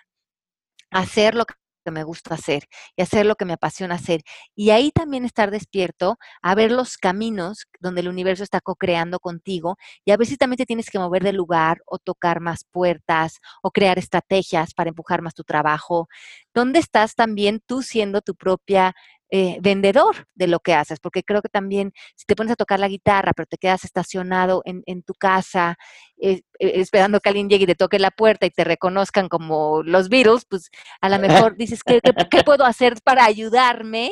a 0.91 0.99
hacer 1.01 1.35
lo 1.35 1.45
que 1.87 1.91
me 1.91 2.03
gusta 2.03 2.35
hacer 2.35 2.65
y 2.97 3.01
hacer 3.01 3.25
lo 3.25 3.35
que 3.35 3.45
me 3.45 3.53
apasiona 3.53 3.95
hacer. 3.95 4.23
Y 4.55 4.71
ahí 4.71 4.91
también 4.91 5.23
estar 5.23 5.51
despierto 5.51 6.17
a 6.41 6.53
ver 6.53 6.69
los 6.69 6.97
caminos 6.97 7.65
donde 7.79 8.01
el 8.01 8.09
universo 8.09 8.43
está 8.43 8.59
co-creando 8.59 9.19
contigo 9.21 9.77
y 10.03 10.11
a 10.11 10.17
ver 10.17 10.27
si 10.27 10.35
también 10.35 10.57
te 10.57 10.65
tienes 10.65 10.89
que 10.89 10.99
mover 10.99 11.23
de 11.23 11.31
lugar 11.31 11.77
o 11.85 11.97
tocar 11.97 12.41
más 12.41 12.65
puertas 12.69 13.39
o 13.63 13.71
crear 13.71 13.97
estrategias 13.97 14.73
para 14.73 14.89
empujar 14.89 15.21
más 15.21 15.33
tu 15.33 15.43
trabajo. 15.43 16.09
¿Dónde 16.53 16.79
estás 16.79 17.15
también 17.15 17.61
tú 17.65 17.83
siendo 17.83 18.19
tu 18.19 18.35
propia 18.35 18.93
eh, 19.29 19.57
vendedor 19.61 20.27
de 20.35 20.47
lo 20.47 20.59
que 20.59 20.73
haces, 20.73 20.99
porque 20.99 21.23
creo 21.23 21.41
que 21.41 21.49
también 21.49 21.91
si 22.15 22.25
te 22.25 22.35
pones 22.35 22.53
a 22.53 22.55
tocar 22.55 22.79
la 22.79 22.87
guitarra, 22.87 23.33
pero 23.35 23.45
te 23.45 23.57
quedas 23.57 23.83
estacionado 23.83 24.61
en, 24.65 25.03
tu 25.03 25.13
casa 25.13 25.77
eh, 26.17 26.41
eh, 26.59 26.71
esperando 26.75 27.19
que 27.19 27.29
alguien 27.29 27.49
llegue 27.49 27.65
y 27.65 27.67
te 27.67 27.75
toque 27.75 27.99
la 27.99 28.11
puerta 28.11 28.45
y 28.45 28.51
te 28.51 28.63
reconozcan 28.63 29.27
como 29.29 29.83
los 29.83 30.09
Beatles, 30.09 30.45
pues 30.49 30.69
a 31.01 31.09
lo 31.09 31.19
mejor 31.51 31.57
dices, 31.57 31.83
¿qué, 31.83 31.99
qué 32.31 32.43
puedo 32.43 32.65
hacer 32.65 32.95
para 33.03 33.25
ayudarme? 33.25 34.11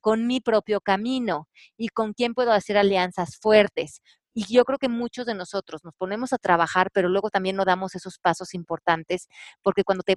con 0.00 0.26
mi 0.26 0.40
propio 0.40 0.80
camino 0.80 1.48
y 1.76 1.88
con 1.88 2.14
quién 2.14 2.32
puedo 2.34 2.52
hacer 2.52 2.78
alianzas 2.78 3.36
fuertes. 3.36 4.00
Y 4.34 4.44
yo 4.52 4.64
creo 4.64 4.78
que 4.78 4.88
muchos 4.88 5.26
de 5.26 5.34
nosotros 5.34 5.84
nos 5.84 5.94
ponemos 5.94 6.32
a 6.32 6.38
trabajar, 6.38 6.90
pero 6.92 7.08
luego 7.08 7.30
también 7.30 7.56
no 7.56 7.64
damos 7.64 7.94
esos 7.94 8.18
pasos 8.18 8.54
importantes, 8.54 9.28
porque 9.62 9.84
cuando 9.84 10.04
te, 10.04 10.16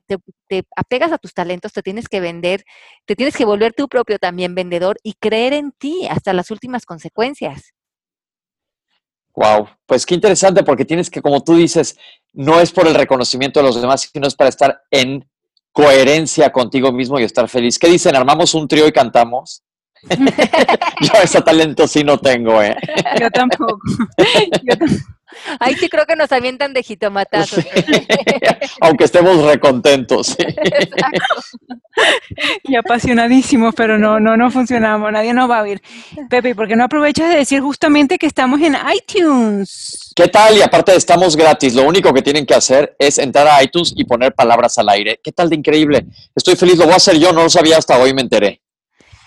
apegas 0.76 1.12
a 1.12 1.18
tus 1.18 1.34
talentos, 1.34 1.74
te 1.74 1.82
tienes 1.82 2.08
que 2.08 2.20
vender, 2.20 2.64
te 3.06 3.16
tienes 3.16 3.36
que 3.36 3.46
volver 3.46 3.74
tu 3.74 3.88
propio 3.88 4.20
también 4.20 4.56
vendedor 4.56 4.98
y 5.04 5.14
creer 5.14 5.54
en 5.54 5.72
ti 5.72 6.08
hasta 6.08 6.34
las 6.34 6.52
últimas 6.52 6.86
consecuencias. 6.86 7.74
Wow, 9.36 9.68
pues 9.88 10.06
qué 10.06 10.14
interesante, 10.14 10.64
porque 10.64 10.86
tienes 10.86 11.10
que, 11.10 11.22
como 11.22 11.44
tú 11.44 11.56
dices, 11.56 11.98
no 12.34 12.60
es 12.60 12.72
por 12.72 12.88
el 12.88 12.94
reconocimiento 12.94 13.60
de 13.60 13.66
los 13.66 13.82
demás, 13.82 14.10
sino 14.12 14.28
es 14.28 14.36
para 14.36 14.50
estar 14.50 14.84
en 14.92 15.28
coherencia 15.72 16.52
contigo 16.52 16.92
mismo 16.92 17.20
y 17.20 17.24
estar 17.24 17.50
feliz. 17.50 17.80
¿Qué 17.80 17.88
dicen? 17.88 18.16
¿Armamos 18.16 18.54
un 18.54 18.68
trío 18.68 18.88
y 18.88 18.92
cantamos? 18.92 19.64
Yo 20.10 21.14
ese 21.24 21.42
talento 21.42 21.88
sí 21.88 22.04
no 22.04 22.18
tengo, 22.18 22.62
¿eh? 22.62 22.76
Yo 23.20 23.30
tampoco. 23.32 23.80
Ahí 25.60 25.76
sí 25.76 25.90
creo 25.90 26.06
que 26.06 26.16
nos 26.16 26.32
avientan 26.32 26.74
de 26.74 26.84
jitomatazos. 26.84 27.66
Aunque 28.82 29.06
estemos 29.06 29.44
recontentos. 29.44 30.36
Y 32.64 32.76
apasionadísimos, 32.76 33.76
pero 33.76 34.00
no, 34.00 34.20
no, 34.20 34.36
no 34.36 34.50
funcionamos, 34.50 35.12
nadie 35.12 35.32
nos 35.32 35.48
va 35.48 35.60
a 35.60 35.62
oír. 35.62 35.80
Pepe, 36.28 36.56
¿por 36.56 36.68
qué 36.68 36.76
no 36.76 36.86
aprovechas 36.86 37.30
de 37.30 37.38
decir 37.38 37.62
justamente 37.62 38.18
que 38.18 38.26
estamos 38.26 38.60
en 38.62 38.76
iTunes? 38.96 40.12
¿Qué 40.16 40.28
tal? 40.28 40.58
Y 40.58 40.64
aparte 40.64 40.96
estamos 40.96 41.36
gratis. 41.36 41.76
Lo 41.76 41.84
único 41.84 42.12
que 42.12 42.24
tienen 42.24 42.48
que 42.48 42.56
hacer 42.56 42.96
es 42.98 43.20
entrar 43.20 43.48
a 43.48 43.62
iTunes 43.62 43.94
y 43.96 44.06
poner 44.06 44.34
palabras 44.34 44.78
al 44.80 44.90
aire. 44.90 45.20
¿Qué 45.24 45.32
tal 45.32 45.50
de 45.50 45.56
increíble? 45.56 46.08
Estoy 46.36 46.56
feliz, 46.56 46.78
lo 46.78 46.86
voy 46.86 46.94
a 46.94 46.98
hacer 46.98 47.20
yo, 47.20 47.32
no 47.32 47.44
lo 47.44 47.50
sabía 47.50 47.78
hasta 47.78 48.00
hoy, 48.00 48.12
me 48.12 48.22
enteré. 48.22 48.64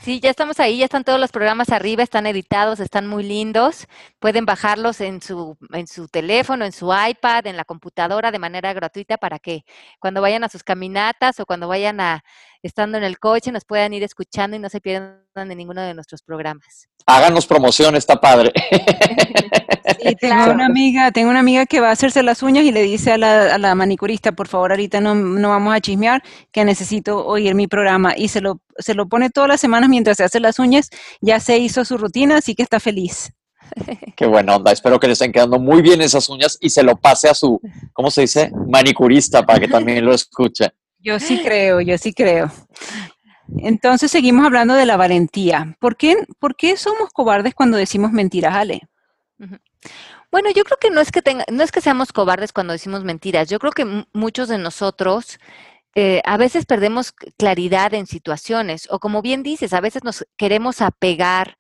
Sí, 0.07 0.21
ya 0.21 0.31
estamos 0.31 0.61
ahí, 0.61 0.79
ya 0.79 0.85
están 0.85 1.03
todos 1.03 1.19
los 1.19 1.33
programas 1.33 1.71
arriba, 1.71 2.05
están 2.05 2.29
editados, 2.29 2.79
están 2.79 3.09
muy 3.09 3.25
lindos. 3.25 3.89
Pueden 4.27 4.45
bajarlos 4.45 5.01
en 5.03 5.23
su, 5.23 5.57
en 5.73 5.87
su 5.87 6.09
teléfono, 6.09 6.65
en 6.65 6.73
su 6.73 6.93
iPad, 6.93 7.47
en 7.47 7.57
la 7.57 7.65
computadora 7.65 8.33
de 8.33 8.41
manera 8.41 8.73
gratuita 8.73 9.19
para 9.19 9.39
que 9.39 9.65
cuando 10.01 10.21
vayan 10.21 10.43
a 10.43 10.49
sus 10.49 10.65
caminatas 10.65 11.39
o 11.39 11.47
cuando 11.47 11.69
vayan 11.69 12.01
a 12.01 12.25
estando 12.61 12.99
en 12.99 13.05
el 13.05 13.21
coche 13.21 13.53
nos 13.53 13.65
puedan 13.65 13.95
ir 13.95 14.03
escuchando 14.03 14.57
y 14.57 14.59
no 14.59 14.69
se 14.69 14.81
pierdan 14.81 15.21
de 15.49 15.55
ninguno 15.55 15.81
de 15.81 15.95
nuestros 15.95 16.23
programas. 16.23 16.89
Háganos 17.07 17.47
promoción, 17.47 17.95
está 17.95 18.21
padre. 18.21 18.53
Sí, 20.01 20.17
tengo 20.17 20.51
una 20.51 20.67
amiga, 20.67 21.13
tengo 21.13 21.31
una 21.31 21.39
amiga 21.39 21.65
que 21.65 21.81
va 21.81 21.89
a 21.89 21.93
hacerse 21.93 22.23
las 22.25 22.43
uñas 22.43 22.65
y 22.65 22.73
le 22.73 22.83
dice 22.83 23.13
a 23.13 23.19
la, 23.19 23.75
manicurista, 23.77 24.33
por 24.33 24.49
favor, 24.49 24.73
ahorita 24.73 25.01
no, 25.01 25.15
no, 25.15 25.51
vamos 25.51 25.75
a 25.75 25.81
chismear, 25.81 26.23
que 26.51 26.65
necesito 26.65 27.25
oír 27.25 27.55
mi 27.55 27.69
programa. 27.69 28.15
Y 28.17 28.29
se 28.29 28.41
lo, 28.41 28.61
se 28.79 28.95
lo 28.95 29.07
pone 29.09 29.31
todas 29.31 29.49
las 29.49 29.61
semanas 29.61 29.89
mientras 29.89 30.17
se 30.17 30.25
hace 30.25 30.41
las 30.41 30.59
uñas, 30.59 30.91
ya 31.21 31.39
se 31.39 31.59
hizo 31.59 31.85
su 31.85 31.99
rutina, 31.99 32.39
así 32.39 32.57
que 32.57 32.65
está 32.65 32.81
feliz. 32.81 33.33
Qué 34.17 34.27
buena 34.27 34.57
onda, 34.57 34.73
espero 34.73 34.99
que 34.99 35.07
le 35.07 35.13
estén 35.13 35.33
quedando 35.33 35.59
muy 35.59 35.83
bien 35.83 36.01
esas 36.01 36.29
uñas 36.29 36.59
y 36.61 36.71
se 36.71 36.83
lo 36.83 36.97
pase 36.97 37.29
a 37.29 37.35
su, 37.35 37.61
¿cómo 37.93 38.11
se 38.11 38.23
dice? 38.23 38.51
Manicurista 38.69 39.45
para 39.45 39.61
que 39.61 39.69
también 39.69 40.05
lo 40.05 40.15
escuche. 40.15 40.73
Yo 40.99 41.21
sí 41.21 41.41
creo, 41.43 41.81
yo 41.81 41.99
sí 41.99 42.13
creo. 42.13 42.51
Entonces 43.59 44.11
seguimos 44.11 44.45
hablando 44.45 44.75
de 44.75 44.87
la 44.87 44.97
valentía. 44.97 45.77
¿Por 45.79 45.97
qué, 45.97 46.17
¿Por 46.39 46.57
qué 46.57 46.77
somos 46.77 47.11
cobardes 47.13 47.55
cuando 47.55 47.77
decimos 47.77 48.13
mentiras, 48.13 48.55
Ale? 48.55 48.89
Bueno, 50.33 50.51
yo 50.51 50.65
creo 50.65 50.79
que 50.81 50.91
no 50.91 51.01
es 51.01 51.13
que 51.13 51.23
tenga, 51.23 51.45
no 51.51 51.63
es 51.63 51.71
que 51.71 51.81
seamos 51.81 52.13
cobardes 52.13 52.53
cuando 52.53 52.73
decimos 52.73 53.05
mentiras. 53.05 53.49
Yo 53.49 53.59
creo 53.59 53.73
que 53.73 54.05
muchos 54.13 54.49
de 54.49 54.59
nosotros 54.59 55.39
eh, 55.95 56.21
a 56.25 56.37
veces 56.37 56.67
perdemos 56.67 57.13
claridad 57.13 57.95
en 57.95 58.07
situaciones, 58.07 58.87
o 58.91 58.99
como 58.99 59.23
bien 59.23 59.43
dices, 59.43 59.73
a 59.73 59.81
veces 59.81 60.05
nos 60.05 60.27
queremos 60.37 60.83
apegar 60.83 61.57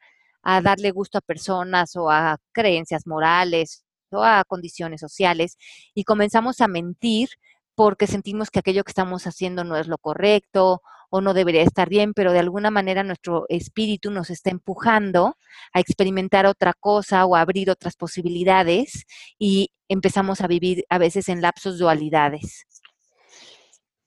a 0.48 0.60
darle 0.60 0.92
gusto 0.92 1.18
a 1.18 1.20
personas 1.20 1.96
o 1.96 2.08
a 2.08 2.38
creencias 2.52 3.04
morales 3.04 3.84
o 4.12 4.22
a 4.22 4.44
condiciones 4.44 5.00
sociales 5.00 5.56
y 5.92 6.04
comenzamos 6.04 6.60
a 6.60 6.68
mentir 6.68 7.30
porque 7.74 8.06
sentimos 8.06 8.50
que 8.50 8.60
aquello 8.60 8.84
que 8.84 8.92
estamos 8.92 9.26
haciendo 9.26 9.64
no 9.64 9.76
es 9.76 9.88
lo 9.88 9.98
correcto 9.98 10.82
o 11.10 11.20
no 11.20 11.34
debería 11.34 11.62
estar 11.62 11.88
bien, 11.88 12.14
pero 12.14 12.32
de 12.32 12.38
alguna 12.38 12.70
manera 12.70 13.02
nuestro 13.02 13.46
espíritu 13.48 14.12
nos 14.12 14.30
está 14.30 14.50
empujando 14.50 15.36
a 15.72 15.80
experimentar 15.80 16.46
otra 16.46 16.74
cosa 16.74 17.26
o 17.26 17.34
a 17.34 17.40
abrir 17.40 17.68
otras 17.68 17.96
posibilidades 17.96 19.04
y 19.38 19.70
empezamos 19.88 20.40
a 20.42 20.46
vivir 20.46 20.84
a 20.88 20.98
veces 20.98 21.28
en 21.28 21.42
lapsos 21.42 21.78
dualidades. 21.78 22.66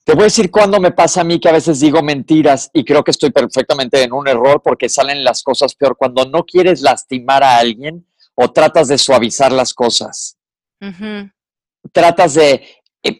Te 0.10 0.16
voy 0.16 0.24
a 0.24 0.26
decir 0.26 0.50
cuándo 0.50 0.80
me 0.80 0.90
pasa 0.90 1.22
a 1.22 1.24
mí 1.24 1.40
que 1.40 1.50
a 1.50 1.52
veces 1.52 1.82
digo 1.82 2.02
mentiras 2.02 2.72
y 2.74 2.84
creo 2.84 3.04
que 3.04 3.12
estoy 3.12 3.30
perfectamente 3.30 4.02
en 4.02 4.12
un 4.12 4.28
error 4.28 4.60
porque 4.64 4.90
salen 4.90 5.24
las 5.24 5.44
cosas 5.44 5.76
peor. 5.76 5.96
Cuando 5.96 6.26
no 6.26 6.48
quieres 6.48 6.82
lastimar 6.82 7.44
a 7.44 7.60
alguien 7.60 8.08
o 8.34 8.52
tratas 8.52 8.88
de 8.88 8.98
suavizar 8.98 9.52
las 9.52 9.72
cosas. 9.72 10.36
Tratas 11.92 12.34
de, 12.34 12.66
eh, 13.04 13.20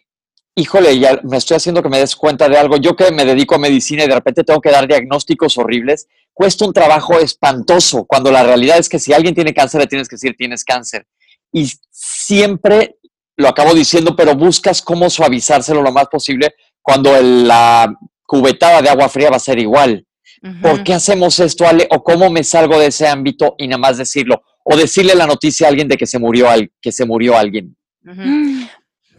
híjole, 0.56 0.98
ya 0.98 1.20
me 1.22 1.36
estoy 1.36 1.58
haciendo 1.58 1.80
que 1.80 1.88
me 1.88 2.00
des 2.00 2.16
cuenta 2.16 2.48
de 2.48 2.58
algo. 2.58 2.76
Yo 2.76 2.96
que 2.96 3.12
me 3.12 3.24
dedico 3.24 3.54
a 3.54 3.58
medicina 3.58 4.02
y 4.02 4.08
de 4.08 4.14
repente 4.16 4.42
tengo 4.42 4.60
que 4.60 4.72
dar 4.72 4.88
diagnósticos 4.88 5.58
horribles, 5.58 6.08
cuesta 6.32 6.64
un 6.64 6.72
trabajo 6.72 7.20
espantoso 7.20 8.04
cuando 8.04 8.32
la 8.32 8.42
realidad 8.42 8.78
es 8.78 8.88
que 8.88 8.98
si 8.98 9.12
alguien 9.12 9.36
tiene 9.36 9.54
cáncer 9.54 9.80
le 9.80 9.86
tienes 9.86 10.08
que 10.08 10.16
decir 10.16 10.34
tienes 10.36 10.64
cáncer. 10.64 11.06
Y 11.52 11.70
siempre 11.92 12.96
lo 13.36 13.48
acabo 13.48 13.74
diciendo, 13.74 14.16
pero 14.16 14.34
buscas 14.34 14.82
cómo 14.82 15.08
suavizárselo 15.08 15.82
lo 15.82 15.92
más 15.92 16.08
posible 16.08 16.52
cuando 16.82 17.20
la 17.20 17.92
cubetada 18.26 18.82
de 18.82 18.88
agua 18.88 19.08
fría 19.08 19.30
va 19.30 19.36
a 19.36 19.40
ser 19.40 19.58
igual. 19.58 20.06
¿Por 20.62 20.82
qué 20.82 20.94
hacemos 20.94 21.38
esto, 21.38 21.66
Ale? 21.66 21.86
¿O 21.90 22.02
cómo 22.02 22.30
me 22.30 22.42
salgo 22.44 22.78
de 22.78 22.86
ese 22.86 23.06
ámbito 23.06 23.54
y 23.58 23.68
nada 23.68 23.78
más 23.78 23.98
decirlo? 23.98 24.42
O 24.64 24.76
decirle 24.76 25.14
la 25.14 25.26
noticia 25.26 25.66
a 25.66 25.70
alguien 25.70 25.88
de 25.88 25.96
que 25.96 26.06
se 26.06 26.18
murió, 26.18 26.48
que 26.80 26.92
se 26.92 27.04
murió 27.04 27.36
alguien. 27.36 27.76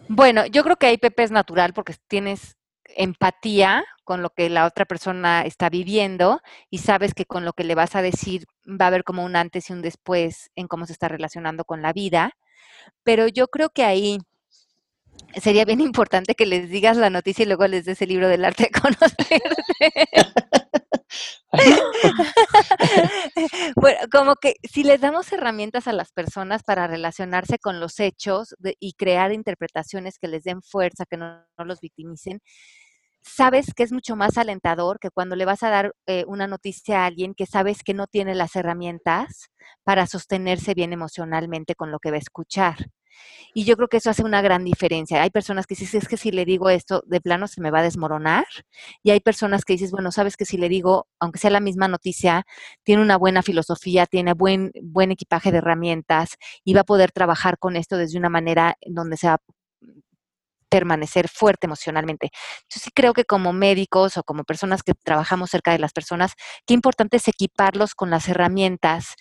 Bueno, 0.07 0.45
yo 0.47 0.63
creo 0.63 0.77
que 0.77 0.87
ahí 0.87 0.97
Pepe 0.97 1.23
es 1.23 1.31
natural 1.31 1.73
porque 1.73 1.95
tienes 2.07 2.55
empatía 2.95 3.85
con 4.03 4.21
lo 4.21 4.31
que 4.31 4.49
la 4.49 4.65
otra 4.65 4.85
persona 4.85 5.43
está 5.43 5.69
viviendo 5.69 6.41
y 6.69 6.79
sabes 6.79 7.13
que 7.13 7.25
con 7.25 7.45
lo 7.45 7.53
que 7.53 7.63
le 7.63 7.75
vas 7.75 7.95
a 7.95 8.01
decir 8.01 8.45
va 8.67 8.85
a 8.85 8.87
haber 8.87 9.03
como 9.03 9.23
un 9.23 9.35
antes 9.35 9.69
y 9.69 9.73
un 9.73 9.81
después 9.81 10.51
en 10.55 10.67
cómo 10.67 10.85
se 10.85 10.93
está 10.93 11.07
relacionando 11.07 11.63
con 11.63 11.81
la 11.81 11.93
vida. 11.93 12.31
Pero 13.03 13.27
yo 13.27 13.47
creo 13.47 13.69
que 13.69 13.83
ahí 13.83 14.19
sería 15.39 15.65
bien 15.65 15.81
importante 15.81 16.35
que 16.35 16.45
les 16.45 16.69
digas 16.69 16.97
la 16.97 17.09
noticia 17.09 17.43
y 17.43 17.47
luego 17.47 17.67
les 17.67 17.85
des 17.85 18.01
el 18.01 18.09
libro 18.09 18.27
del 18.27 18.45
arte 18.45 18.63
de 18.63 18.71
conocerte. 18.71 19.41
bueno, 23.75 23.99
como 24.11 24.35
que 24.35 24.55
si 24.63 24.83
les 24.83 25.01
damos 25.01 25.31
herramientas 25.31 25.87
a 25.87 25.93
las 25.93 26.11
personas 26.11 26.63
para 26.63 26.87
relacionarse 26.87 27.59
con 27.59 27.79
los 27.79 27.99
hechos 27.99 28.55
y 28.79 28.93
crear 28.93 29.33
interpretaciones 29.33 30.17
que 30.19 30.27
les 30.27 30.43
den 30.43 30.61
fuerza, 30.61 31.05
que 31.09 31.17
no, 31.17 31.43
los 31.57 31.81
victimicen, 31.81 32.41
sabes 33.21 33.73
que 33.75 33.83
es 33.83 33.91
mucho 33.91 34.15
más 34.15 34.37
alentador 34.37 34.99
que 34.99 35.09
cuando 35.09 35.35
le 35.35 35.45
vas 35.45 35.63
a 35.63 35.69
dar 35.69 35.93
eh, 36.07 36.25
una 36.27 36.47
noticia 36.47 37.03
a 37.03 37.05
alguien 37.05 37.33
que 37.33 37.45
sabes 37.45 37.83
que 37.83 37.93
no 37.93 38.07
tiene 38.07 38.35
las 38.35 38.55
herramientas 38.55 39.49
para 39.83 40.07
sostenerse 40.07 40.73
bien 40.73 40.93
emocionalmente 40.93 41.75
con 41.75 41.91
lo 41.91 41.99
que 41.99 42.11
va 42.11 42.17
a 42.17 42.19
escuchar. 42.19 42.91
Y 43.53 43.65
yo 43.65 43.75
creo 43.75 43.87
que 43.87 43.97
eso 43.97 44.09
hace 44.09 44.23
una 44.23 44.41
gran 44.41 44.63
diferencia. 44.63 45.21
Hay 45.21 45.29
personas 45.29 45.67
que 45.67 45.75
dicen, 45.75 45.99
es 46.01 46.07
que 46.07 46.17
si 46.17 46.31
le 46.31 46.45
digo 46.45 46.69
esto, 46.69 47.03
de 47.05 47.21
plano 47.21 47.47
se 47.47 47.61
me 47.61 47.71
va 47.71 47.79
a 47.79 47.83
desmoronar. 47.83 48.45
Y 49.03 49.11
hay 49.11 49.19
personas 49.19 49.65
que 49.65 49.73
dices, 49.73 49.91
bueno, 49.91 50.11
sabes 50.11 50.37
que 50.37 50.45
si 50.45 50.57
le 50.57 50.69
digo, 50.69 51.07
aunque 51.19 51.39
sea 51.39 51.51
la 51.51 51.59
misma 51.59 51.87
noticia, 51.87 52.45
tiene 52.83 53.01
una 53.01 53.17
buena 53.17 53.43
filosofía, 53.43 54.05
tiene 54.05 54.33
buen, 54.33 54.71
buen 54.81 55.11
equipaje 55.11 55.51
de 55.51 55.59
herramientas 55.59 56.37
y 56.63 56.73
va 56.73 56.81
a 56.81 56.85
poder 56.85 57.11
trabajar 57.11 57.57
con 57.57 57.75
esto 57.75 57.97
desde 57.97 58.17
una 58.17 58.29
manera 58.29 58.77
donde 58.87 59.17
sea 59.17 59.37
permanecer 60.71 61.27
fuerte 61.27 61.67
emocionalmente. 61.67 62.29
Yo 62.69 62.79
sí 62.79 62.89
creo 62.95 63.13
que 63.13 63.25
como 63.25 63.51
médicos 63.51 64.17
o 64.17 64.23
como 64.23 64.45
personas 64.45 64.83
que 64.83 64.93
trabajamos 64.93 65.51
cerca 65.51 65.71
de 65.71 65.79
las 65.79 65.91
personas, 65.91 66.33
qué 66.65 66.73
importante 66.73 67.17
es 67.17 67.27
equiparlos 67.27 67.93
con 67.93 68.09
las 68.09 68.29
herramientas 68.29 69.15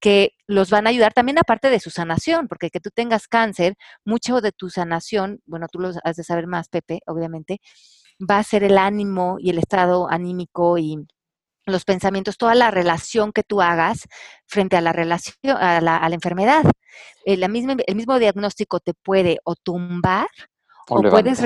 que 0.00 0.32
los 0.46 0.70
van 0.70 0.86
a 0.86 0.90
ayudar 0.90 1.12
también 1.12 1.38
aparte 1.38 1.70
de 1.70 1.80
su 1.80 1.90
sanación, 1.90 2.48
porque 2.48 2.70
que 2.70 2.80
tú 2.80 2.90
tengas 2.90 3.28
cáncer, 3.28 3.74
mucho 4.04 4.40
de 4.40 4.52
tu 4.52 4.70
sanación, 4.70 5.40
bueno, 5.46 5.66
tú 5.70 5.78
lo 5.78 5.92
has 6.04 6.16
de 6.16 6.24
saber 6.24 6.46
más, 6.46 6.68
Pepe, 6.68 7.00
obviamente, 7.06 7.60
va 8.18 8.38
a 8.38 8.42
ser 8.42 8.64
el 8.64 8.78
ánimo 8.78 9.36
y 9.38 9.50
el 9.50 9.58
estado 9.58 10.10
anímico 10.10 10.78
y 10.78 11.06
los 11.66 11.84
pensamientos, 11.84 12.36
toda 12.36 12.54
la 12.54 12.70
relación 12.70 13.32
que 13.32 13.42
tú 13.42 13.62
hagas 13.62 14.06
frente 14.46 14.76
a 14.76 14.80
la 14.80 14.92
relación, 14.92 15.56
a 15.56 15.80
la, 15.80 16.08
enfermedad. 16.12 16.64
Eh, 17.24 17.38
el 17.40 17.96
mismo 17.96 18.18
diagnóstico 18.18 18.80
te 18.80 18.92
puede 18.94 19.38
o 19.44 19.54
tumbar 19.54 20.28
o, 20.88 21.02
puedes, 21.02 21.40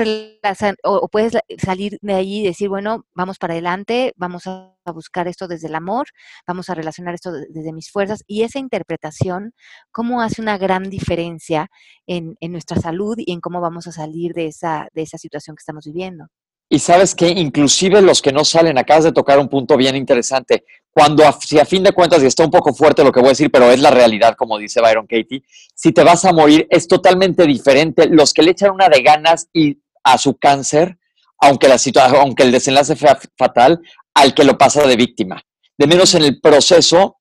o, 0.83 1.07
puedes 1.07 1.33
salir 1.57 1.97
de 2.01 2.13
ahí 2.13 2.39
y 2.39 2.43
decir, 2.43 2.69
bueno, 2.69 3.05
vamos 3.13 3.37
para 3.37 3.53
adelante, 3.53 4.13
vamos 4.17 4.47
a 4.47 4.75
buscar 4.93 5.27
esto 5.27 5.47
desde 5.47 5.67
el 5.67 5.75
amor, 5.75 6.07
vamos 6.47 6.69
a 6.69 6.75
relacionar 6.75 7.13
esto 7.13 7.31
desde 7.31 7.73
mis 7.73 7.91
fuerzas. 7.91 8.23
Y 8.27 8.43
esa 8.43 8.59
interpretación, 8.59 9.53
cómo 9.91 10.21
hace 10.21 10.41
una 10.41 10.57
gran 10.57 10.89
diferencia 10.89 11.69
en, 12.07 12.35
en 12.39 12.51
nuestra 12.51 12.77
salud 12.77 13.15
y 13.17 13.31
en 13.31 13.41
cómo 13.41 13.61
vamos 13.61 13.87
a 13.87 13.91
salir 13.91 14.33
de 14.33 14.47
esa, 14.47 14.87
de 14.93 15.03
esa 15.03 15.17
situación 15.17 15.55
que 15.55 15.61
estamos 15.61 15.85
viviendo. 15.85 16.27
Y 16.71 16.77
sabes 16.77 17.15
que 17.15 17.27
inclusive 17.27 17.99
los 18.01 18.21
que 18.21 18.31
no 18.31 18.45
salen, 18.45 18.77
acabas 18.77 19.03
de 19.03 19.11
tocar 19.11 19.39
un 19.39 19.49
punto 19.49 19.75
bien 19.75 19.95
interesante. 19.95 20.65
Cuando, 20.91 21.23
si 21.41 21.57
a 21.59 21.65
fin 21.65 21.81
de 21.81 21.93
cuentas, 21.93 22.21
y 22.21 22.27
está 22.27 22.45
un 22.45 22.51
poco 22.51 22.75
fuerte 22.75 23.03
lo 23.03 23.11
que 23.11 23.19
voy 23.19 23.29
a 23.29 23.31
decir, 23.31 23.49
pero 23.49 23.71
es 23.71 23.79
la 23.79 23.89
realidad, 23.89 24.35
como 24.35 24.59
dice 24.59 24.79
Byron 24.79 25.07
Katie, 25.07 25.43
si 25.73 25.91
te 25.91 26.03
vas 26.03 26.25
a 26.25 26.31
morir 26.31 26.67
es 26.69 26.87
totalmente 26.87 27.47
diferente. 27.47 28.07
Los 28.07 28.33
que 28.33 28.43
le 28.43 28.51
echan 28.51 28.71
una 28.71 28.87
de 28.87 29.01
ganas 29.01 29.49
y 29.51 29.79
a 30.03 30.19
su 30.19 30.37
cáncer, 30.37 30.99
aunque, 31.39 31.67
la 31.67 31.77
aunque 32.19 32.43
el 32.43 32.51
desenlace 32.51 32.95
sea 32.95 33.17
fatal, 33.35 33.81
al 34.13 34.35
que 34.35 34.43
lo 34.43 34.57
pasa 34.57 34.85
de 34.85 34.95
víctima. 34.95 35.41
De 35.75 35.87
menos 35.87 36.13
en 36.13 36.23
el 36.23 36.39
proceso, 36.39 37.17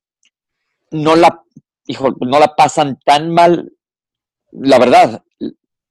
no 0.90 1.16
la, 1.16 1.42
hijo, 1.86 2.14
no 2.20 2.38
la 2.38 2.55
pasan 2.55 2.99
tan 3.03 3.30
mal, 3.30 3.72
la 4.53 4.78
verdad 4.78 5.22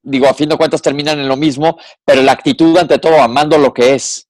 digo, 0.08 0.28
a 0.28 0.34
fin 0.34 0.48
de 0.48 0.56
cuentas 0.56 0.82
terminan 0.82 1.18
en 1.18 1.28
lo 1.28 1.36
mismo, 1.36 1.78
pero 2.04 2.22
la 2.22 2.32
actitud 2.32 2.76
ante 2.76 2.98
todo, 2.98 3.20
amando 3.20 3.58
lo 3.58 3.72
que 3.72 3.94
es. 3.94 4.28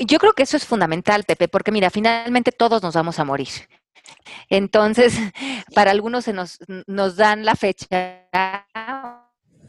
Yo 0.00 0.18
creo 0.18 0.32
que 0.32 0.44
eso 0.44 0.56
es 0.56 0.64
fundamental, 0.64 1.24
Pepe, 1.24 1.48
porque 1.48 1.72
mira, 1.72 1.90
finalmente 1.90 2.52
todos 2.52 2.82
nos 2.82 2.94
vamos 2.94 3.18
a 3.18 3.24
morir. 3.24 3.48
Entonces, 4.48 5.14
para 5.74 5.90
algunos 5.90 6.24
se 6.24 6.32
nos, 6.32 6.58
nos 6.86 7.16
dan 7.16 7.44
la 7.44 7.54
fecha 7.54 8.26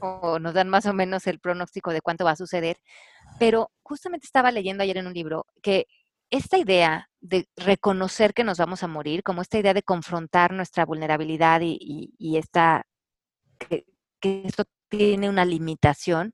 o 0.02 0.40
nos 0.40 0.54
dan 0.54 0.70
más 0.70 0.86
o 0.86 0.94
menos 0.94 1.28
el 1.28 1.40
pronóstico 1.40 1.92
de 1.92 2.02
cuánto 2.02 2.26
va 2.26 2.32
a 2.32 2.36
suceder, 2.36 2.78
pero 3.38 3.72
justamente 3.84 4.26
estaba 4.26 4.52
leyendo 4.52 4.84
ayer 4.84 4.98
en 4.98 5.08
un 5.08 5.14
libro 5.14 5.46
que 5.62 5.88
esta 6.30 6.58
idea 6.58 7.10
de 7.22 7.48
reconocer 7.56 8.34
que 8.34 8.44
nos 8.44 8.58
vamos 8.58 8.84
a 8.84 8.88
morir, 8.88 9.24
como 9.24 9.42
esta 9.42 9.58
idea 9.58 9.74
de 9.74 9.84
confrontar 9.84 10.54
nuestra 10.54 10.86
vulnerabilidad 10.86 11.62
y, 11.64 12.38
esta, 12.38 12.86
esto 14.22 14.66
tiene 14.90 15.30
una 15.30 15.46
limitación, 15.46 16.34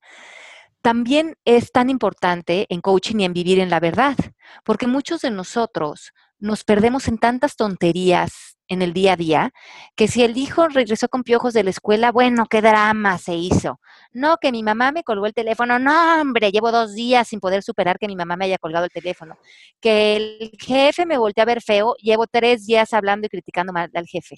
también 0.82 1.36
es 1.46 1.72
tan 1.72 1.90
importante 1.90 2.68
en 2.70 2.82
coaching 2.82 3.20
y 3.20 3.26
en 3.26 3.34
vivir 3.34 3.60
en 3.60 3.70
la 3.70 3.80
verdad, 3.80 4.16
porque 4.64 4.88
muchos 4.88 5.22
de 5.22 5.32
nosotros 5.32 6.12
nos 6.38 6.64
perdemos 6.64 7.08
en 7.08 7.18
tantas 7.18 7.56
tonterías 7.56 8.56
en 8.68 8.82
el 8.82 8.94
día 8.94 9.14
a 9.14 9.16
día, 9.16 9.52
que 9.96 10.08
si 10.08 10.24
el 10.24 10.38
hijo 10.38 10.68
regresó 10.68 11.08
con 11.08 11.24
piojos 11.24 11.54
de 11.54 11.64
la 11.64 11.70
escuela, 11.70 12.12
bueno, 12.12 12.46
qué 12.50 12.62
drama 12.62 13.18
se 13.18 13.36
hizo. 13.36 13.80
No, 14.12 14.38
que 14.38 14.52
mi 14.52 14.64
mamá 14.64 14.92
me 14.92 15.04
colgó 15.04 15.28
el 15.28 15.34
teléfono, 15.34 15.78
no, 15.78 16.22
hombre, 16.22 16.52
llevo 16.52 16.72
dos 16.72 16.96
días 16.96 17.28
sin 17.28 17.40
poder 17.40 17.64
superar 17.64 18.00
que 18.00 18.08
mi 18.08 18.16
mamá 18.16 18.36
me 18.38 18.46
haya 18.46 18.58
colgado 18.58 18.86
el 18.86 18.92
teléfono. 18.92 19.38
Que 19.80 20.16
el 20.16 20.52
jefe 20.60 21.06
me 21.06 21.18
volteó 21.18 21.44
a 21.44 21.46
ver 21.46 21.62
feo, 21.62 21.96
llevo 22.00 22.26
tres 22.28 22.66
días 22.66 22.94
hablando 22.94 23.28
y 23.28 23.30
criticando 23.30 23.72
mal 23.72 23.90
al 23.94 24.08
jefe. 24.08 24.36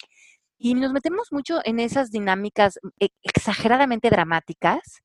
Y 0.58 0.74
nos 0.74 0.94
metemos 0.94 1.32
mucho 1.32 1.60
en 1.64 1.80
esas 1.80 2.12
dinámicas 2.12 2.80
mm, 2.82 2.88
e, 3.00 3.10
exageradamente 3.24 4.10
dramáticas, 4.10 5.02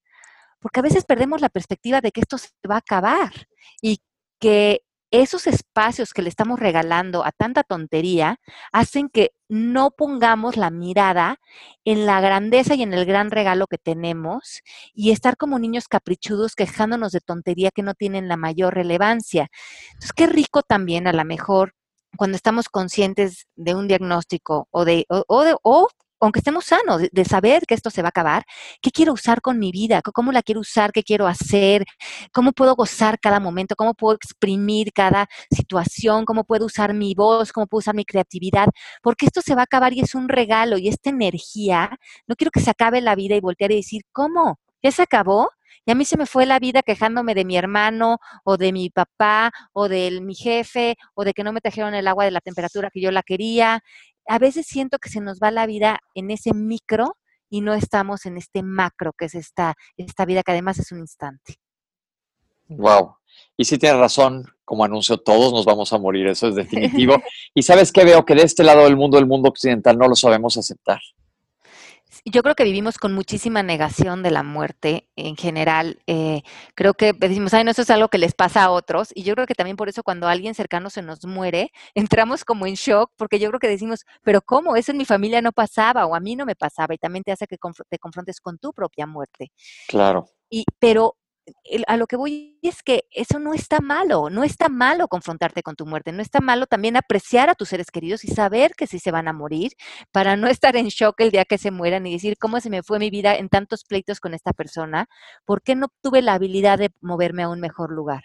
porque 0.60 0.80
a 0.80 0.82
veces 0.82 1.04
perdemos 1.04 1.40
la 1.40 1.48
perspectiva 1.48 2.00
de 2.00 2.12
que 2.12 2.20
esto 2.20 2.38
se 2.38 2.48
va 2.68 2.76
a 2.76 2.78
acabar 2.78 3.32
y 3.80 4.00
que 4.38 4.82
esos 5.12 5.46
espacios 5.46 6.14
que 6.14 6.22
le 6.22 6.30
estamos 6.30 6.58
regalando 6.58 7.24
a 7.24 7.32
tanta 7.32 7.62
tontería 7.62 8.40
hacen 8.72 9.10
que 9.10 9.32
no 9.48 9.90
pongamos 9.90 10.56
la 10.56 10.70
mirada 10.70 11.36
en 11.84 12.06
la 12.06 12.22
grandeza 12.22 12.74
y 12.74 12.82
en 12.82 12.94
el 12.94 13.04
gran 13.04 13.30
regalo 13.30 13.66
que 13.66 13.76
tenemos 13.76 14.62
y 14.94 15.10
estar 15.10 15.36
como 15.36 15.58
niños 15.58 15.86
caprichudos 15.86 16.54
quejándonos 16.54 17.12
de 17.12 17.20
tontería 17.20 17.70
que 17.70 17.82
no 17.82 17.92
tienen 17.92 18.26
la 18.26 18.38
mayor 18.38 18.74
relevancia. 18.74 19.48
Entonces, 19.88 20.12
qué 20.14 20.26
rico 20.26 20.62
también 20.62 21.06
a 21.06 21.12
lo 21.12 21.24
mejor 21.26 21.74
cuando 22.16 22.36
estamos 22.36 22.68
conscientes 22.68 23.46
de 23.56 23.74
un 23.74 23.88
diagnóstico 23.88 24.68
o 24.70 24.84
de, 24.84 25.06
o, 25.08 25.42
de, 25.42 25.54
o 25.62 25.88
aunque 26.20 26.38
estemos 26.38 26.66
sanos, 26.66 27.02
de, 27.10 27.24
saber 27.24 27.64
que 27.66 27.74
esto 27.74 27.90
se 27.90 28.00
va 28.00 28.08
a 28.08 28.10
acabar, 28.10 28.44
¿qué 28.80 28.92
quiero 28.92 29.12
usar 29.12 29.40
con 29.40 29.58
mi 29.58 29.72
vida? 29.72 30.02
¿Cómo 30.02 30.30
la 30.30 30.42
quiero 30.42 30.60
usar? 30.60 30.92
¿Qué 30.92 31.02
quiero 31.02 31.26
hacer? 31.26 31.84
¿Cómo 32.32 32.52
puedo 32.52 32.76
gozar 32.76 33.18
cada 33.18 33.40
momento? 33.40 33.74
¿Cómo 33.74 33.94
puedo 33.94 34.14
exprimir 34.14 34.92
cada 34.92 35.28
situación? 35.50 36.24
¿Cómo 36.24 36.44
puedo 36.44 36.66
usar 36.66 36.94
mi 36.94 37.14
voz? 37.14 37.52
¿Cómo 37.52 37.66
puedo 37.66 37.80
usar 37.80 37.96
mi 37.96 38.04
creatividad? 38.04 38.68
Porque 39.02 39.26
esto 39.26 39.42
se 39.42 39.56
va 39.56 39.62
a 39.62 39.64
acabar 39.64 39.92
y 39.94 40.00
es 40.00 40.14
un 40.14 40.28
regalo 40.28 40.78
y 40.78 40.88
esta 40.88 41.10
energía, 41.10 41.98
no 42.28 42.36
quiero 42.36 42.52
que 42.52 42.60
se 42.60 42.70
acabe 42.70 43.00
la 43.00 43.16
vida 43.16 43.34
y 43.34 43.40
voltear 43.40 43.72
y 43.72 43.76
decir, 43.76 44.02
¿cómo? 44.12 44.60
¿Ya 44.80 44.92
se 44.92 45.02
acabó? 45.02 45.50
Y 45.84 45.90
a 45.90 45.94
mí 45.94 46.04
se 46.04 46.16
me 46.16 46.26
fue 46.26 46.46
la 46.46 46.58
vida 46.58 46.82
quejándome 46.82 47.34
de 47.34 47.44
mi 47.44 47.56
hermano 47.56 48.18
o 48.44 48.56
de 48.56 48.72
mi 48.72 48.90
papá 48.90 49.50
o 49.72 49.88
de 49.88 50.20
mi 50.20 50.34
jefe 50.34 50.96
o 51.14 51.24
de 51.24 51.32
que 51.32 51.42
no 51.42 51.52
me 51.52 51.60
trajeron 51.60 51.94
el 51.94 52.06
agua 52.06 52.24
de 52.24 52.30
la 52.30 52.40
temperatura 52.40 52.90
que 52.92 53.00
yo 53.00 53.10
la 53.10 53.22
quería. 53.22 53.80
A 54.26 54.38
veces 54.38 54.66
siento 54.66 54.98
que 54.98 55.08
se 55.08 55.20
nos 55.20 55.40
va 55.40 55.50
la 55.50 55.66
vida 55.66 55.98
en 56.14 56.30
ese 56.30 56.54
micro 56.54 57.16
y 57.50 57.60
no 57.60 57.74
estamos 57.74 58.26
en 58.26 58.36
este 58.36 58.62
macro 58.62 59.12
que 59.12 59.26
es 59.26 59.34
esta, 59.34 59.74
esta 59.96 60.24
vida 60.24 60.42
que 60.42 60.52
además 60.52 60.78
es 60.78 60.92
un 60.92 61.00
instante. 61.00 61.56
Wow. 62.68 63.16
Y 63.56 63.64
sí 63.64 63.78
tienes 63.78 63.98
razón, 63.98 64.46
como 64.64 64.84
anuncio, 64.84 65.18
todos 65.18 65.52
nos 65.52 65.64
vamos 65.64 65.92
a 65.92 65.98
morir, 65.98 66.26
eso 66.28 66.48
es 66.48 66.54
definitivo. 66.54 67.20
y 67.54 67.62
sabes 67.62 67.92
qué 67.92 68.04
veo 68.04 68.24
que 68.24 68.34
de 68.34 68.42
este 68.42 68.62
lado 68.62 68.84
del 68.84 68.96
mundo, 68.96 69.18
el 69.18 69.26
mundo 69.26 69.48
occidental, 69.48 69.98
no 69.98 70.08
lo 70.08 70.14
sabemos 70.14 70.56
aceptar. 70.56 71.00
Yo 72.24 72.44
creo 72.44 72.54
que 72.54 72.62
vivimos 72.62 72.98
con 72.98 73.12
muchísima 73.14 73.64
negación 73.64 74.22
de 74.22 74.30
la 74.30 74.44
muerte 74.44 75.08
en 75.16 75.36
general. 75.36 75.98
Eh, 76.06 76.42
creo 76.76 76.94
que 76.94 77.12
decimos, 77.12 77.52
ay, 77.52 77.64
no, 77.64 77.72
eso 77.72 77.82
es 77.82 77.90
algo 77.90 78.08
que 78.08 78.18
les 78.18 78.32
pasa 78.32 78.62
a 78.62 78.70
otros. 78.70 79.08
Y 79.12 79.24
yo 79.24 79.34
creo 79.34 79.46
que 79.46 79.56
también 79.56 79.76
por 79.76 79.88
eso 79.88 80.04
cuando 80.04 80.28
alguien 80.28 80.54
cercano 80.54 80.88
se 80.88 81.02
nos 81.02 81.24
muere, 81.26 81.72
entramos 81.94 82.44
como 82.44 82.66
en 82.66 82.74
shock, 82.74 83.10
porque 83.16 83.40
yo 83.40 83.48
creo 83.48 83.58
que 83.58 83.68
decimos, 83.68 84.04
pero 84.22 84.40
¿cómo? 84.40 84.76
Eso 84.76 84.92
en 84.92 84.98
mi 84.98 85.04
familia 85.04 85.42
no 85.42 85.50
pasaba 85.52 86.06
o 86.06 86.14
a 86.14 86.20
mí 86.20 86.36
no 86.36 86.46
me 86.46 86.54
pasaba. 86.54 86.94
Y 86.94 86.98
también 86.98 87.24
te 87.24 87.32
hace 87.32 87.48
que 87.48 87.58
te 87.88 87.98
confrontes 87.98 88.40
con 88.40 88.58
tu 88.58 88.72
propia 88.72 89.06
muerte. 89.06 89.50
Claro. 89.88 90.28
Y, 90.48 90.64
pero 90.78 91.16
a 91.86 91.96
lo 91.96 92.06
que 92.06 92.16
voy 92.16 92.58
es 92.62 92.82
que 92.82 93.04
eso 93.10 93.38
no 93.38 93.54
está 93.54 93.80
malo, 93.80 94.30
no 94.30 94.44
está 94.44 94.68
malo 94.68 95.08
confrontarte 95.08 95.62
con 95.62 95.76
tu 95.76 95.86
muerte, 95.86 96.12
no 96.12 96.22
está 96.22 96.40
malo 96.40 96.66
también 96.66 96.96
apreciar 96.96 97.48
a 97.50 97.54
tus 97.54 97.68
seres 97.68 97.90
queridos 97.90 98.24
y 98.24 98.28
saber 98.28 98.72
que 98.76 98.86
sí 98.86 98.98
se 98.98 99.10
van 99.10 99.28
a 99.28 99.32
morir 99.32 99.72
para 100.10 100.36
no 100.36 100.48
estar 100.48 100.76
en 100.76 100.88
shock 100.88 101.20
el 101.20 101.30
día 101.30 101.44
que 101.44 101.58
se 101.58 101.70
mueran 101.70 102.06
y 102.06 102.12
decir 102.12 102.36
cómo 102.38 102.60
se 102.60 102.70
me 102.70 102.82
fue 102.82 102.98
mi 102.98 103.10
vida 103.10 103.34
en 103.34 103.48
tantos 103.48 103.84
pleitos 103.84 104.20
con 104.20 104.34
esta 104.34 104.52
persona, 104.52 105.08
¿por 105.44 105.62
qué 105.62 105.74
no 105.74 105.88
tuve 106.02 106.22
la 106.22 106.34
habilidad 106.34 106.78
de 106.78 106.90
moverme 107.00 107.42
a 107.42 107.48
un 107.48 107.60
mejor 107.60 107.92
lugar? 107.92 108.22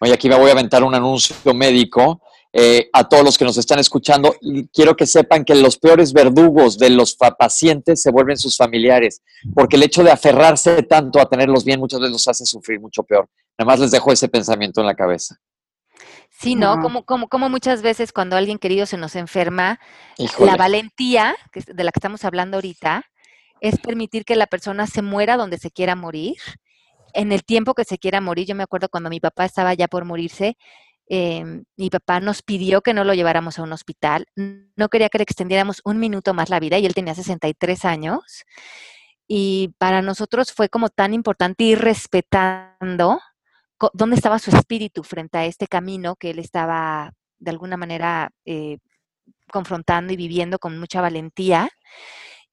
Oye, 0.00 0.12
aquí 0.12 0.28
me 0.28 0.36
voy 0.36 0.50
a 0.50 0.52
aventar 0.52 0.84
un 0.84 0.94
anuncio 0.94 1.52
médico 1.54 2.22
eh, 2.52 2.88
a 2.92 3.08
todos 3.08 3.24
los 3.24 3.36
que 3.36 3.44
nos 3.44 3.58
están 3.58 3.78
escuchando. 3.78 4.34
quiero 4.72 4.96
que 4.96 5.06
sepan 5.06 5.44
que 5.44 5.54
los 5.54 5.78
peores 5.78 6.12
verdugos 6.12 6.78
de 6.78 6.90
los 6.90 7.16
pacientes 7.38 8.00
se 8.02 8.10
vuelven 8.10 8.38
sus 8.38 8.56
familiares, 8.56 9.22
porque 9.54 9.76
el 9.76 9.82
hecho 9.82 10.02
de 10.02 10.10
aferrarse 10.10 10.82
tanto 10.82 11.20
a 11.20 11.28
tenerlos 11.28 11.64
bien 11.64 11.80
muchas 11.80 12.00
veces 12.00 12.12
los 12.12 12.28
hace 12.28 12.46
sufrir 12.46 12.80
mucho 12.80 13.02
peor. 13.02 13.28
Nada 13.58 13.66
más 13.66 13.80
les 13.80 13.90
dejo 13.90 14.12
ese 14.12 14.28
pensamiento 14.28 14.80
en 14.80 14.86
la 14.86 14.94
cabeza. 14.94 15.36
Sí, 16.30 16.54
¿no? 16.54 16.80
Como, 16.80 17.04
como, 17.04 17.28
como 17.28 17.48
muchas 17.48 17.82
veces 17.82 18.12
cuando 18.12 18.36
alguien 18.36 18.58
querido 18.58 18.86
se 18.86 18.96
nos 18.96 19.16
enferma, 19.16 19.80
la 20.38 20.56
valentía, 20.56 21.34
de 21.52 21.84
la 21.84 21.90
que 21.90 21.98
estamos 21.98 22.24
hablando 22.24 22.58
ahorita, 22.58 23.04
es 23.60 23.78
permitir 23.80 24.24
que 24.24 24.36
la 24.36 24.46
persona 24.46 24.86
se 24.86 25.02
muera 25.02 25.36
donde 25.36 25.58
se 25.58 25.72
quiera 25.72 25.96
morir, 25.96 26.36
en 27.12 27.32
el 27.32 27.44
tiempo 27.44 27.74
que 27.74 27.84
se 27.84 27.98
quiera 27.98 28.20
morir. 28.20 28.46
Yo 28.46 28.54
me 28.54 28.62
acuerdo 28.62 28.88
cuando 28.88 29.10
mi 29.10 29.18
papá 29.18 29.44
estaba 29.44 29.74
ya 29.74 29.88
por 29.88 30.04
morirse, 30.04 30.56
Em, 31.10 31.64
mi 31.76 31.88
papá 31.88 32.20
nos 32.20 32.42
pidió 32.42 32.82
que 32.82 32.92
no 32.92 33.02
lo 33.02 33.14
lleváramos 33.14 33.58
a 33.58 33.62
un 33.62 33.72
hospital, 33.72 34.26
no 34.36 34.88
quería 34.90 35.08
que 35.08 35.18
le 35.18 35.24
extendiéramos 35.24 35.80
un 35.84 35.98
minuto 35.98 36.34
más 36.34 36.50
la 36.50 36.60
vida 36.60 36.78
y 36.78 36.84
él 36.84 36.94
tenía 36.94 37.14
63 37.14 37.84
años. 37.86 38.44
Y 39.26 39.74
para 39.78 40.02
nosotros 40.02 40.52
fue 40.52 40.68
como 40.68 40.90
tan 40.90 41.14
importante 41.14 41.64
ir 41.64 41.78
respetando 41.78 43.20
dónde 43.94 44.16
estaba 44.16 44.38
su 44.38 44.50
espíritu 44.50 45.02
frente 45.02 45.38
a 45.38 45.46
este 45.46 45.66
camino 45.66 46.16
que 46.16 46.30
él 46.30 46.38
estaba 46.38 47.12
de 47.38 47.50
alguna 47.50 47.76
manera 47.76 48.30
eh, 48.44 48.78
confrontando 49.50 50.12
y 50.12 50.16
viviendo 50.16 50.58
con 50.58 50.78
mucha 50.78 51.00
valentía. 51.00 51.70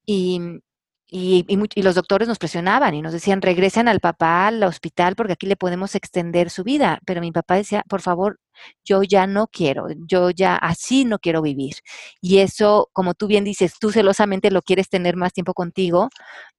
Y, 0.06 0.62
y, 1.08 1.82
los 1.82 1.96
doctores 1.96 2.28
nos 2.28 2.40
presionaban 2.40 2.94
y 2.94 3.02
nos 3.02 3.14
decían, 3.14 3.42
regresen 3.42 3.88
al 3.88 4.00
papá 4.00 4.48
al 4.48 4.64
hospital 4.64 5.16
porque 5.16 5.34
aquí 5.34 5.46
le 5.48 5.56
podemos 5.56 5.96
extender 5.96 6.50
su 6.50 6.64
vida. 6.64 7.00
Pero 7.06 7.22
mi 7.22 7.32
papá 7.32 7.56
decía, 7.56 7.84
por 7.90 8.02
favor, 8.02 8.40
yo 8.84 9.04
ya 9.04 9.28
no 9.28 9.48
quiero, 9.48 9.88
yo 10.08 10.30
ya 10.32 10.56
así 10.56 11.06
no 11.06 11.20
quiero 11.20 11.42
vivir. 11.42 11.76
Y 12.22 12.40
eso, 12.40 12.90
como 12.94 13.14
tú 13.14 13.28
bien 13.28 13.44
dices, 13.44 13.74
tú 13.80 13.92
celosamente 13.92 14.52
lo 14.52 14.62
quieres 14.62 14.90
tener 14.90 15.16
más 15.16 15.34
tiempo 15.34 15.54
contigo, 15.54 16.10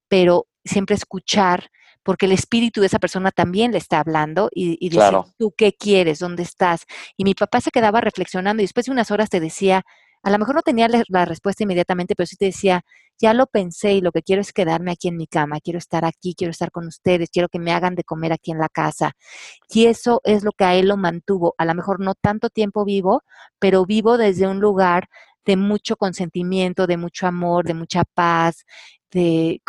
pero 0.07 0.47
siempre 0.63 0.95
escuchar, 0.95 1.69
porque 2.03 2.25
el 2.25 2.31
espíritu 2.31 2.79
de 2.81 2.87
esa 2.87 2.99
persona 2.99 3.31
también 3.31 3.71
le 3.71 3.77
está 3.79 3.99
hablando 3.99 4.49
y, 4.53 4.77
y 4.79 4.89
decir, 4.89 5.19
tú 5.37 5.53
qué 5.57 5.73
quieres, 5.73 6.19
dónde 6.19 6.43
estás. 6.43 6.85
Y 7.17 7.23
mi 7.23 7.33
papá 7.33 7.61
se 7.61 7.71
quedaba 7.71 8.01
reflexionando 8.01 8.61
y 8.61 8.65
después 8.65 8.85
de 8.85 8.93
unas 8.93 9.11
horas 9.11 9.29
te 9.29 9.39
decía, 9.39 9.83
a 10.23 10.29
lo 10.29 10.39
mejor 10.39 10.55
no 10.55 10.61
tenía 10.61 10.87
la 11.07 11.25
respuesta 11.25 11.63
inmediatamente, 11.63 12.15
pero 12.15 12.27
sí 12.27 12.35
te 12.35 12.45
decía, 12.45 12.83
ya 13.19 13.33
lo 13.33 13.47
pensé 13.47 13.93
y 13.93 14.01
lo 14.01 14.11
que 14.11 14.21
quiero 14.21 14.41
es 14.41 14.53
quedarme 14.53 14.91
aquí 14.91 15.07
en 15.07 15.17
mi 15.17 15.27
cama, 15.27 15.59
quiero 15.59 15.79
estar 15.79 16.05
aquí, 16.05 16.35
quiero 16.35 16.51
estar 16.51 16.71
con 16.71 16.87
ustedes, 16.87 17.29
quiero 17.29 17.49
que 17.49 17.59
me 17.59 17.71
hagan 17.71 17.95
de 17.95 18.03
comer 18.03 18.31
aquí 18.31 18.51
en 18.51 18.59
la 18.59 18.69
casa. 18.69 19.13
Y 19.69 19.85
eso 19.85 20.21
es 20.23 20.43
lo 20.43 20.51
que 20.51 20.65
a 20.65 20.75
él 20.75 20.87
lo 20.87 20.97
mantuvo, 20.97 21.55
a 21.57 21.65
lo 21.65 21.73
mejor 21.73 21.99
no 21.99 22.13
tanto 22.15 22.49
tiempo 22.49 22.85
vivo, 22.85 23.23
pero 23.59 23.85
vivo 23.85 24.17
desde 24.17 24.47
un 24.47 24.59
lugar 24.59 25.07
de 25.45 25.55
mucho 25.55 25.95
consentimiento, 25.95 26.87
de 26.87 26.97
mucho 26.97 27.25
amor, 27.25 27.65
de 27.65 27.73
mucha 27.73 28.03
paz, 28.03 28.65
de, 29.11 29.61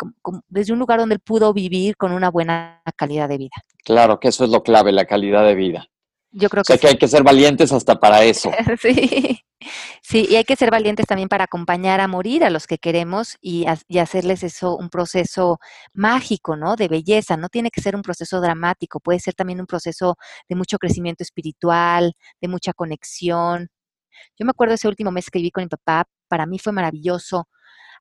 desde 0.49 0.73
un 0.73 0.79
lugar 0.79 0.99
donde 0.99 1.15
él 1.15 1.21
pudo 1.21 1.53
vivir 1.53 1.95
con 1.95 2.11
una 2.11 2.29
buena 2.29 2.81
calidad 2.97 3.29
de 3.29 3.37
vida. 3.37 3.55
Claro 3.83 4.19
que 4.19 4.27
eso 4.27 4.43
es 4.43 4.49
lo 4.49 4.61
clave, 4.61 4.91
la 4.91 5.05
calidad 5.05 5.45
de 5.45 5.55
vida. 5.55 5.87
Yo 6.31 6.49
creo 6.49 6.61
o 6.61 6.63
sea 6.63 6.77
que, 6.77 6.87
hay 6.87 6.97
que 6.97 7.07
ser 7.07 7.23
valientes 7.23 7.71
hasta 7.71 7.99
para 7.99 8.23
eso. 8.23 8.51
sí. 8.81 9.39
Sí, 10.01 10.25
y 10.29 10.35
hay 10.37 10.45
que 10.45 10.55
ser 10.55 10.71
valientes 10.71 11.05
también 11.05 11.27
para 11.27 11.43
acompañar 11.43 11.99
a 11.99 12.07
morir 12.07 12.45
a 12.45 12.49
los 12.49 12.65
que 12.65 12.77
queremos 12.77 13.37
y, 13.41 13.65
y, 13.87 13.99
hacerles 13.99 14.43
eso 14.43 14.77
un 14.77 14.89
proceso 14.89 15.59
mágico, 15.93 16.55
¿no? 16.55 16.75
De 16.77 16.87
belleza. 16.87 17.35
No 17.35 17.49
tiene 17.49 17.69
que 17.69 17.81
ser 17.81 17.95
un 17.95 18.01
proceso 18.01 18.39
dramático, 18.39 18.99
puede 19.01 19.19
ser 19.19 19.33
también 19.33 19.59
un 19.59 19.65
proceso 19.67 20.15
de 20.47 20.55
mucho 20.55 20.77
crecimiento 20.77 21.23
espiritual, 21.23 22.13
de 22.41 22.47
mucha 22.47 22.73
conexión. 22.73 23.69
Yo 24.37 24.45
me 24.45 24.51
acuerdo 24.51 24.75
ese 24.75 24.87
último 24.87 25.11
mes 25.11 25.29
que 25.29 25.39
viví 25.39 25.51
con 25.51 25.63
mi 25.63 25.69
papá, 25.69 26.05
para 26.27 26.45
mí 26.45 26.59
fue 26.59 26.73
maravilloso. 26.73 27.47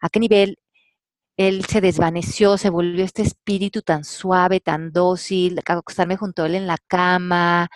¿A 0.00 0.08
qué 0.10 0.20
nivel 0.20 0.58
él 1.38 1.64
se 1.66 1.80
desvaneció, 1.80 2.58
se 2.58 2.68
volvió 2.68 3.04
este 3.04 3.22
espíritu 3.22 3.80
tan 3.82 4.02
suave, 4.04 4.58
tan 4.60 4.92
dócil, 4.92 5.60
acostarme 5.64 6.16
junto 6.16 6.42
a 6.42 6.46
él 6.46 6.56
en 6.56 6.66
la 6.66 6.78
cama, 6.88 7.68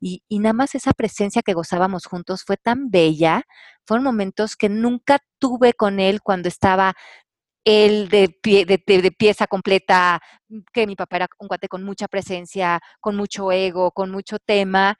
y, 0.00 0.22
nada 0.30 0.54
más 0.54 0.74
esa 0.74 0.92
presencia 0.92 1.42
que 1.42 1.52
gozábamos 1.52 2.06
juntos 2.06 2.44
fue 2.44 2.56
tan 2.56 2.90
bella, 2.90 3.42
fueron 3.86 4.04
momentos 4.04 4.56
que 4.56 4.70
nunca 4.70 5.18
tuve 5.38 5.74
con 5.74 6.00
él 6.00 6.22
cuando 6.22 6.48
estaba 6.48 6.94
él 7.64 8.08
de, 8.08 8.30
pie, 8.42 8.64
de, 8.64 8.78
pieza 8.78 9.46
completa, 9.46 10.20
que 10.72 10.86
mi 10.86 10.96
papá 10.96 11.16
era 11.16 11.28
un 11.38 11.48
cuate 11.48 11.68
con 11.68 11.84
mucha 11.84 12.08
presencia, 12.08 12.80
con 13.00 13.16
mucho 13.16 13.52
ego, 13.52 13.92
con 13.92 14.10
mucho 14.10 14.38
tema, 14.38 14.96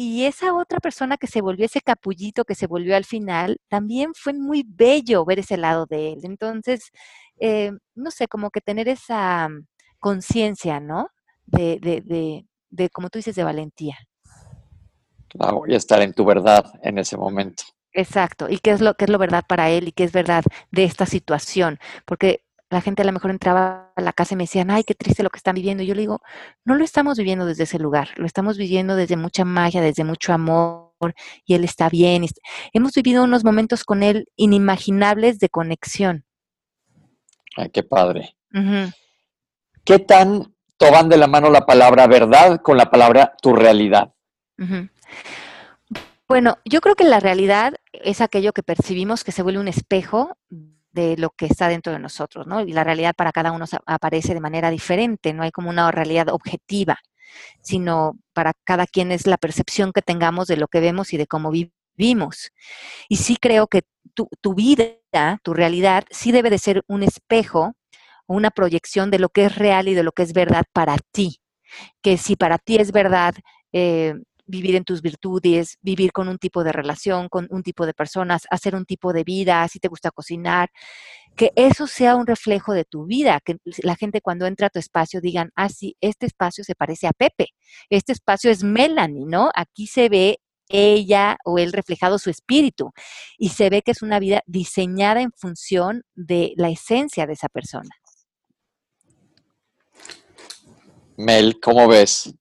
y 0.00 0.26
esa 0.26 0.54
otra 0.54 0.78
persona 0.78 1.16
que 1.16 1.26
se 1.26 1.40
volvió 1.40 1.66
ese 1.66 1.80
capullito 1.80 2.44
que 2.44 2.54
se 2.54 2.68
volvió 2.68 2.94
al 2.96 3.04
final, 3.04 3.60
también 3.66 4.12
fue 4.14 4.32
muy 4.32 4.64
bello 4.64 5.24
ver 5.24 5.40
ese 5.40 5.56
lado 5.56 5.86
de 5.86 6.12
él. 6.12 6.20
Entonces, 6.22 6.92
eh, 7.40 7.72
no 7.96 8.12
sé, 8.12 8.28
como 8.28 8.52
que 8.52 8.60
tener 8.60 8.86
esa 8.86 9.48
mm, 9.48 9.66
conciencia, 9.98 10.78
¿no? 10.78 11.08
De, 11.46 11.80
de, 11.82 12.00
de, 12.02 12.46
de, 12.70 12.90
como 12.90 13.10
tú 13.10 13.18
dices, 13.18 13.34
de 13.34 13.42
valentía. 13.42 13.96
Claro, 15.30 15.62
y 15.66 15.74
estar 15.74 16.00
en 16.00 16.12
tu 16.12 16.24
verdad 16.24 16.64
en 16.84 16.98
ese 16.98 17.16
momento. 17.16 17.64
Exacto, 17.92 18.48
y 18.48 18.58
qué 18.58 18.70
es 18.70 18.80
lo 18.80 18.94
que 18.94 19.06
es 19.06 19.10
lo 19.10 19.18
verdad 19.18 19.42
para 19.48 19.68
él 19.68 19.88
y 19.88 19.92
qué 19.92 20.04
es 20.04 20.12
verdad 20.12 20.44
de 20.70 20.84
esta 20.84 21.06
situación, 21.06 21.80
porque 22.04 22.44
la 22.70 22.80
gente 22.80 23.02
a 23.02 23.04
lo 23.04 23.12
mejor 23.12 23.30
entraba 23.30 23.92
a 23.96 24.00
la 24.00 24.12
casa 24.12 24.34
y 24.34 24.36
me 24.36 24.44
decían, 24.44 24.70
ay, 24.70 24.84
qué 24.84 24.94
triste 24.94 25.22
lo 25.22 25.30
que 25.30 25.38
están 25.38 25.54
viviendo. 25.54 25.82
Y 25.82 25.86
yo 25.86 25.94
le 25.94 26.02
digo, 26.02 26.20
no 26.64 26.74
lo 26.74 26.84
estamos 26.84 27.16
viviendo 27.16 27.46
desde 27.46 27.64
ese 27.64 27.78
lugar, 27.78 28.10
lo 28.16 28.26
estamos 28.26 28.58
viviendo 28.58 28.94
desde 28.96 29.16
mucha 29.16 29.44
magia, 29.44 29.80
desde 29.80 30.04
mucho 30.04 30.32
amor, 30.32 31.14
y 31.46 31.54
él 31.54 31.64
está 31.64 31.88
bien. 31.88 32.26
Hemos 32.72 32.92
vivido 32.92 33.24
unos 33.24 33.44
momentos 33.44 33.84
con 33.84 34.02
él 34.02 34.26
inimaginables 34.36 35.38
de 35.38 35.48
conexión. 35.48 36.24
Ay, 37.56 37.70
qué 37.70 37.82
padre. 37.82 38.36
¿Qué 39.84 39.98
tan 39.98 40.54
toman 40.76 41.08
de 41.08 41.16
la 41.16 41.26
mano 41.26 41.50
la 41.50 41.64
palabra 41.66 42.06
verdad 42.06 42.60
con 42.62 42.76
la 42.76 42.90
palabra 42.90 43.34
tu 43.40 43.54
realidad? 43.54 44.12
Bueno, 46.28 46.58
yo 46.66 46.80
creo 46.82 46.94
que 46.94 47.04
la 47.04 47.20
realidad 47.20 47.74
es 47.92 48.20
aquello 48.20 48.52
que 48.52 48.62
percibimos 48.62 49.24
que 49.24 49.32
se 49.32 49.42
vuelve 49.42 49.60
un 49.60 49.68
espejo 49.68 50.36
de 50.92 51.16
lo 51.16 51.30
que 51.30 51.46
está 51.46 51.68
dentro 51.68 51.92
de 51.92 51.98
nosotros, 51.98 52.46
¿no? 52.46 52.60
Y 52.60 52.72
la 52.72 52.84
realidad 52.84 53.14
para 53.16 53.32
cada 53.32 53.52
uno 53.52 53.66
aparece 53.86 54.34
de 54.34 54.40
manera 54.40 54.70
diferente, 54.70 55.32
no 55.32 55.42
hay 55.42 55.50
como 55.50 55.70
una 55.70 55.90
realidad 55.90 56.28
objetiva, 56.28 56.98
sino 57.60 58.18
para 58.32 58.52
cada 58.64 58.86
quien 58.86 59.12
es 59.12 59.26
la 59.26 59.36
percepción 59.36 59.92
que 59.92 60.02
tengamos 60.02 60.48
de 60.48 60.56
lo 60.56 60.68
que 60.68 60.80
vemos 60.80 61.12
y 61.12 61.16
de 61.18 61.26
cómo 61.26 61.50
vivimos. 61.50 62.50
Y 63.08 63.16
sí 63.16 63.36
creo 63.36 63.66
que 63.66 63.82
tu, 64.14 64.28
tu 64.40 64.54
vida, 64.54 64.96
tu 65.42 65.54
realidad, 65.54 66.04
sí 66.10 66.32
debe 66.32 66.50
de 66.50 66.58
ser 66.58 66.82
un 66.86 67.02
espejo 67.02 67.74
una 68.28 68.50
proyección 68.50 69.10
de 69.10 69.18
lo 69.18 69.30
que 69.30 69.46
es 69.46 69.56
real 69.56 69.88
y 69.88 69.94
de 69.94 70.02
lo 70.04 70.12
que 70.12 70.22
es 70.22 70.32
verdad 70.32 70.64
para 70.72 70.96
ti. 71.12 71.40
Que 72.02 72.18
si 72.18 72.36
para 72.36 72.58
ti 72.58 72.76
es 72.76 72.92
verdad 72.92 73.34
eh, 73.72 74.14
vivir 74.48 74.74
en 74.74 74.84
tus 74.84 75.02
virtudes, 75.02 75.78
vivir 75.80 76.10
con 76.10 76.28
un 76.28 76.38
tipo 76.38 76.64
de 76.64 76.72
relación, 76.72 77.28
con 77.28 77.46
un 77.50 77.62
tipo 77.62 77.86
de 77.86 77.94
personas, 77.94 78.42
hacer 78.50 78.74
un 78.74 78.84
tipo 78.84 79.12
de 79.12 79.22
vida, 79.22 79.68
si 79.68 79.78
te 79.78 79.88
gusta 79.88 80.10
cocinar, 80.10 80.70
que 81.36 81.52
eso 81.54 81.86
sea 81.86 82.16
un 82.16 82.26
reflejo 82.26 82.72
de 82.72 82.84
tu 82.84 83.06
vida, 83.06 83.40
que 83.44 83.58
la 83.82 83.94
gente 83.94 84.20
cuando 84.20 84.46
entra 84.46 84.66
a 84.66 84.70
tu 84.70 84.78
espacio 84.78 85.20
digan, 85.20 85.50
ah, 85.54 85.68
sí, 85.68 85.96
este 86.00 86.26
espacio 86.26 86.64
se 86.64 86.74
parece 86.74 87.06
a 87.06 87.12
Pepe, 87.12 87.50
este 87.90 88.12
espacio 88.12 88.50
es 88.50 88.64
Melanie, 88.64 89.26
¿no? 89.26 89.50
Aquí 89.54 89.86
se 89.86 90.08
ve 90.08 90.40
ella 90.68 91.38
o 91.44 91.58
él 91.58 91.72
reflejado 91.72 92.18
su 92.18 92.30
espíritu 92.30 92.92
y 93.38 93.50
se 93.50 93.70
ve 93.70 93.82
que 93.82 93.92
es 93.92 94.02
una 94.02 94.18
vida 94.18 94.42
diseñada 94.46 95.22
en 95.22 95.32
función 95.32 96.02
de 96.14 96.52
la 96.56 96.70
esencia 96.70 97.26
de 97.26 97.34
esa 97.34 97.48
persona. 97.48 97.90
Mel, 101.16 101.58
¿cómo 101.60 101.88
ves? 101.88 102.32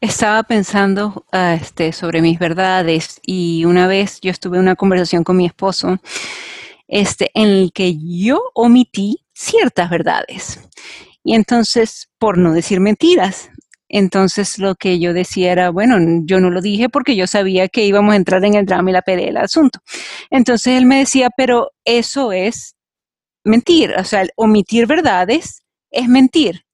Estaba 0.00 0.44
pensando 0.44 1.24
uh, 1.32 1.56
este, 1.60 1.92
sobre 1.92 2.22
mis 2.22 2.38
verdades 2.38 3.20
y 3.20 3.64
una 3.64 3.88
vez 3.88 4.20
yo 4.20 4.30
estuve 4.30 4.56
en 4.56 4.62
una 4.62 4.76
conversación 4.76 5.24
con 5.24 5.36
mi 5.36 5.46
esposo 5.46 5.98
este, 6.86 7.32
en 7.34 7.48
el 7.48 7.72
que 7.72 7.96
yo 7.98 8.40
omití 8.54 9.24
ciertas 9.34 9.90
verdades. 9.90 10.60
Y 11.24 11.34
entonces, 11.34 12.10
por 12.18 12.38
no 12.38 12.52
decir 12.52 12.78
mentiras, 12.78 13.50
entonces 13.88 14.60
lo 14.60 14.76
que 14.76 15.00
yo 15.00 15.12
decía 15.12 15.50
era, 15.50 15.70
bueno, 15.70 15.96
yo 16.24 16.38
no 16.38 16.50
lo 16.50 16.60
dije 16.60 16.88
porque 16.88 17.16
yo 17.16 17.26
sabía 17.26 17.68
que 17.68 17.84
íbamos 17.84 18.12
a 18.12 18.16
entrar 18.16 18.44
en 18.44 18.54
el 18.54 18.66
drama 18.66 18.90
y 18.90 18.92
la 18.92 19.02
pelea 19.02 19.26
del 19.26 19.38
asunto. 19.38 19.80
Entonces 20.30 20.78
él 20.78 20.86
me 20.86 20.98
decía, 20.98 21.28
pero 21.36 21.72
eso 21.84 22.30
es 22.30 22.76
mentir, 23.42 23.94
o 23.98 24.04
sea, 24.04 24.26
omitir 24.36 24.86
verdades 24.86 25.64
es 25.90 26.08
mentir. 26.08 26.67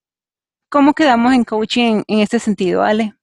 ¿Cómo 0.75 0.93
quedamos 0.93 1.33
en 1.33 1.45
coaching 1.45 2.03
en, 2.09 2.19
este 2.19 2.41
sentido, 2.41 2.83
Ale? 2.83 3.15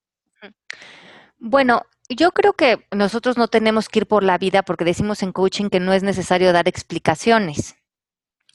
Bueno, 1.37 1.81
yo 2.07 2.31
creo 2.31 2.53
que 2.53 2.87
nosotros 2.91 3.35
no 3.37 3.49
tenemos 3.49 3.89
que 3.89 3.99
ir 3.99 4.07
por 4.07 4.23
la 4.23 4.37
vida 4.37 4.63
porque 4.63 4.85
decimos 4.85 5.21
en 5.21 5.33
coaching 5.33 5.67
que 5.67 5.81
no 5.81 5.91
es 5.91 6.01
necesario 6.01 6.53
dar 6.53 6.69
explicaciones. 6.69 7.75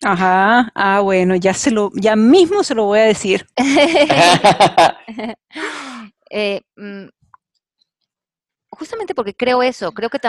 Ajá, 0.02 0.72
ah, 0.74 1.00
bueno, 1.00 1.36
ya 1.36 1.52
se 1.52 1.72
lo, 1.72 1.90
ya 1.94 2.16
mismo 2.16 2.64
se 2.64 2.74
lo 2.74 2.86
voy 2.86 3.00
a 3.00 3.02
decir. 3.02 3.46
eh, 6.30 6.62
mm, 6.76 7.08
justamente 8.76 9.14
porque 9.14 9.34
creo 9.34 9.62
eso, 9.62 9.92
creo 9.92 10.10
que, 10.10 10.20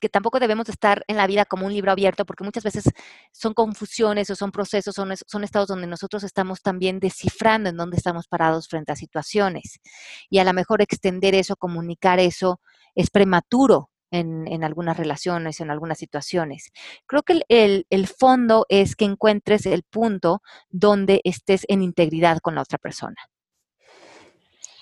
que, 0.00 0.08
tampoco 0.08 0.38
debemos 0.38 0.68
estar 0.68 1.04
en 1.08 1.16
la 1.16 1.26
vida 1.26 1.44
como 1.46 1.66
un 1.66 1.72
libro 1.72 1.90
abierto, 1.90 2.26
porque 2.26 2.44
muchas 2.44 2.62
veces 2.62 2.84
son 3.32 3.54
confusiones 3.54 4.28
o 4.30 4.36
son 4.36 4.52
procesos, 4.52 4.94
son, 4.94 5.14
son 5.16 5.44
estados 5.44 5.68
donde 5.68 5.86
nosotros 5.86 6.22
estamos 6.22 6.62
también 6.62 7.00
descifrando 7.00 7.70
en 7.70 7.76
dónde 7.76 7.96
estamos 7.96 8.28
parados 8.28 8.68
frente 8.68 8.92
a 8.92 8.96
situaciones. 8.96 9.80
Y 10.28 10.38
a 10.38 10.44
lo 10.44 10.52
mejor 10.52 10.82
extender 10.82 11.34
eso, 11.34 11.56
comunicar 11.56 12.20
eso, 12.20 12.60
es 12.94 13.10
prematuro. 13.10 13.90
En, 14.12 14.46
en 14.46 14.62
algunas 14.62 14.96
relaciones, 14.96 15.60
en 15.60 15.68
algunas 15.68 15.98
situaciones. 15.98 16.70
Creo 17.06 17.24
que 17.24 17.42
el, 17.48 17.86
el 17.90 18.06
fondo 18.06 18.64
es 18.68 18.94
que 18.94 19.04
encuentres 19.04 19.66
el 19.66 19.82
punto 19.82 20.42
donde 20.70 21.20
estés 21.24 21.66
en 21.68 21.82
integridad 21.82 22.38
con 22.38 22.54
la 22.54 22.62
otra 22.62 22.78
persona. 22.78 23.16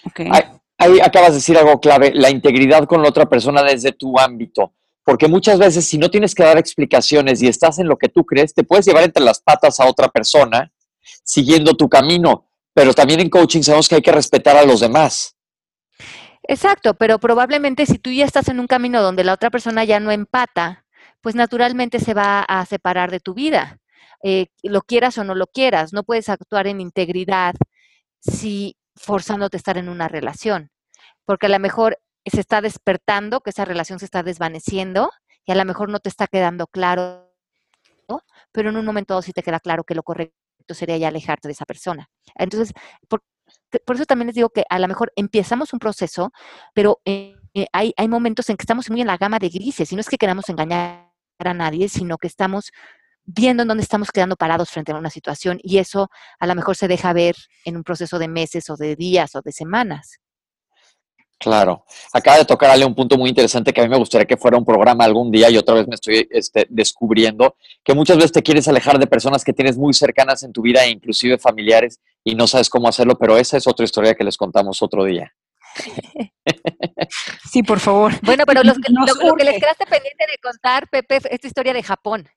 Okay 0.04 0.30
ahí 0.84 1.00
acabas 1.00 1.30
de 1.30 1.36
decir 1.36 1.56
algo 1.56 1.80
clave, 1.80 2.12
la 2.14 2.30
integridad 2.30 2.84
con 2.84 3.02
la 3.02 3.08
otra 3.08 3.26
persona 3.26 3.62
desde 3.62 3.92
tu 3.92 4.18
ámbito. 4.18 4.72
Porque 5.04 5.28
muchas 5.28 5.58
veces 5.58 5.86
si 5.86 5.98
no 5.98 6.10
tienes 6.10 6.34
que 6.34 6.44
dar 6.44 6.56
explicaciones 6.56 7.42
y 7.42 7.48
estás 7.48 7.78
en 7.78 7.88
lo 7.88 7.98
que 7.98 8.08
tú 8.08 8.24
crees, 8.24 8.54
te 8.54 8.64
puedes 8.64 8.86
llevar 8.86 9.04
entre 9.04 9.22
las 9.22 9.40
patas 9.40 9.78
a 9.80 9.86
otra 9.86 10.08
persona 10.08 10.72
siguiendo 11.22 11.74
tu 11.74 11.88
camino. 11.88 12.48
Pero 12.72 12.94
también 12.94 13.20
en 13.20 13.28
coaching 13.28 13.62
sabemos 13.62 13.88
que 13.88 13.96
hay 13.96 14.02
que 14.02 14.12
respetar 14.12 14.56
a 14.56 14.64
los 14.64 14.80
demás. 14.80 15.36
Exacto, 16.46 16.94
pero 16.94 17.18
probablemente 17.18 17.86
si 17.86 17.98
tú 17.98 18.10
ya 18.10 18.24
estás 18.24 18.48
en 18.48 18.60
un 18.60 18.66
camino 18.66 19.02
donde 19.02 19.24
la 19.24 19.32
otra 19.32 19.50
persona 19.50 19.84
ya 19.84 20.00
no 20.00 20.10
empata, 20.10 20.84
pues 21.20 21.34
naturalmente 21.34 22.00
se 22.00 22.12
va 22.12 22.40
a 22.42 22.66
separar 22.66 23.10
de 23.10 23.20
tu 23.20 23.34
vida. 23.34 23.78
Eh, 24.22 24.46
lo 24.62 24.82
quieras 24.82 25.16
o 25.18 25.24
no 25.24 25.34
lo 25.34 25.46
quieras, 25.46 25.92
no 25.92 26.02
puedes 26.02 26.28
actuar 26.28 26.66
en 26.66 26.80
integridad 26.80 27.54
si 28.20 28.76
forzándote 28.96 29.56
a 29.56 29.58
estar 29.58 29.76
en 29.76 29.88
una 29.88 30.08
relación, 30.08 30.70
porque 31.24 31.46
a 31.46 31.50
lo 31.50 31.58
mejor 31.58 31.98
se 32.24 32.40
está 32.40 32.60
despertando, 32.60 33.40
que 33.40 33.50
esa 33.50 33.64
relación 33.64 33.98
se 33.98 34.04
está 34.04 34.22
desvaneciendo 34.22 35.10
y 35.44 35.52
a 35.52 35.54
lo 35.54 35.64
mejor 35.64 35.88
no 35.88 36.00
te 36.00 36.08
está 36.08 36.26
quedando 36.26 36.66
claro, 36.66 37.30
pero 38.52 38.70
en 38.70 38.76
un 38.76 38.84
momento 38.84 39.20
sí 39.22 39.32
te 39.32 39.42
queda 39.42 39.60
claro 39.60 39.84
que 39.84 39.94
lo 39.94 40.02
correcto 40.02 40.34
sería 40.70 40.96
ya 40.96 41.08
alejarte 41.08 41.48
de 41.48 41.52
esa 41.52 41.66
persona. 41.66 42.08
Entonces, 42.34 42.72
por, 43.08 43.22
eso 43.94 44.06
también 44.06 44.28
les 44.28 44.36
digo 44.36 44.48
que 44.50 44.64
a 44.68 44.78
lo 44.78 44.88
mejor 44.88 45.12
empezamos 45.16 45.72
un 45.72 45.78
proceso, 45.78 46.32
pero 46.72 47.00
eh, 47.04 47.36
eh, 47.52 47.66
hay, 47.72 47.92
hay 47.96 48.08
momentos 48.08 48.48
en 48.48 48.56
que 48.56 48.62
estamos 48.62 48.88
muy 48.90 49.00
en 49.00 49.06
la 49.06 49.18
gama 49.18 49.38
de 49.38 49.48
grises, 49.48 49.92
y 49.92 49.94
no 49.94 50.00
es 50.00 50.08
que 50.08 50.16
queramos 50.16 50.48
engañar 50.48 51.10
a 51.38 51.54
nadie, 51.54 51.88
sino 51.88 52.16
que 52.16 52.28
estamos 52.28 52.70
viendo 53.26 53.62
en 53.62 53.68
dónde 53.68 53.82
estamos 53.82 54.10
quedando 54.10 54.36
parados 54.36 54.70
frente 54.70 54.92
a 54.92 54.96
una 54.96 55.10
situación 55.10 55.58
y 55.62 55.78
eso 55.78 56.10
a 56.38 56.46
lo 56.46 56.54
mejor 56.54 56.76
se 56.76 56.88
deja 56.88 57.12
ver 57.12 57.34
en 57.64 57.76
un 57.76 57.82
proceso 57.82 58.18
de 58.18 58.28
meses 58.28 58.68
o 58.70 58.76
de 58.76 58.96
días 58.96 59.34
o 59.34 59.42
de 59.42 59.52
semanas. 59.52 60.20
Claro. 61.44 61.84
Acaba 62.10 62.38
de 62.38 62.46
tocarle 62.46 62.86
un 62.86 62.94
punto 62.94 63.18
muy 63.18 63.28
interesante 63.28 63.70
que 63.70 63.82
a 63.82 63.84
mí 63.84 63.90
me 63.90 63.98
gustaría 63.98 64.24
que 64.24 64.38
fuera 64.38 64.56
un 64.56 64.64
programa 64.64 65.04
algún 65.04 65.30
día 65.30 65.50
y 65.50 65.58
otra 65.58 65.74
vez 65.74 65.86
me 65.86 65.94
estoy 65.94 66.26
este, 66.30 66.66
descubriendo 66.70 67.56
que 67.84 67.92
muchas 67.92 68.16
veces 68.16 68.32
te 68.32 68.42
quieres 68.42 68.66
alejar 68.66 68.98
de 68.98 69.06
personas 69.06 69.44
que 69.44 69.52
tienes 69.52 69.76
muy 69.76 69.92
cercanas 69.92 70.42
en 70.42 70.54
tu 70.54 70.62
vida 70.62 70.82
e 70.82 70.88
inclusive 70.88 71.36
familiares 71.36 72.00
y 72.24 72.34
no 72.34 72.46
sabes 72.46 72.70
cómo 72.70 72.88
hacerlo, 72.88 73.18
pero 73.18 73.36
esa 73.36 73.58
es 73.58 73.66
otra 73.66 73.84
historia 73.84 74.14
que 74.14 74.24
les 74.24 74.38
contamos 74.38 74.80
otro 74.80 75.04
día. 75.04 75.34
Sí, 77.50 77.62
por 77.62 77.78
favor. 77.78 78.12
Bueno, 78.22 78.44
pero 78.46 78.64
los 78.64 78.76
que, 78.78 78.92
lo 79.28 79.34
que 79.36 79.44
les 79.44 79.60
quedaste 79.60 79.86
pendiente 79.86 80.24
de 80.28 80.38
contar, 80.42 80.88
Pepe, 80.88 81.20
esta 81.30 81.46
historia 81.46 81.72
de 81.72 81.82
Japón. 81.84 82.28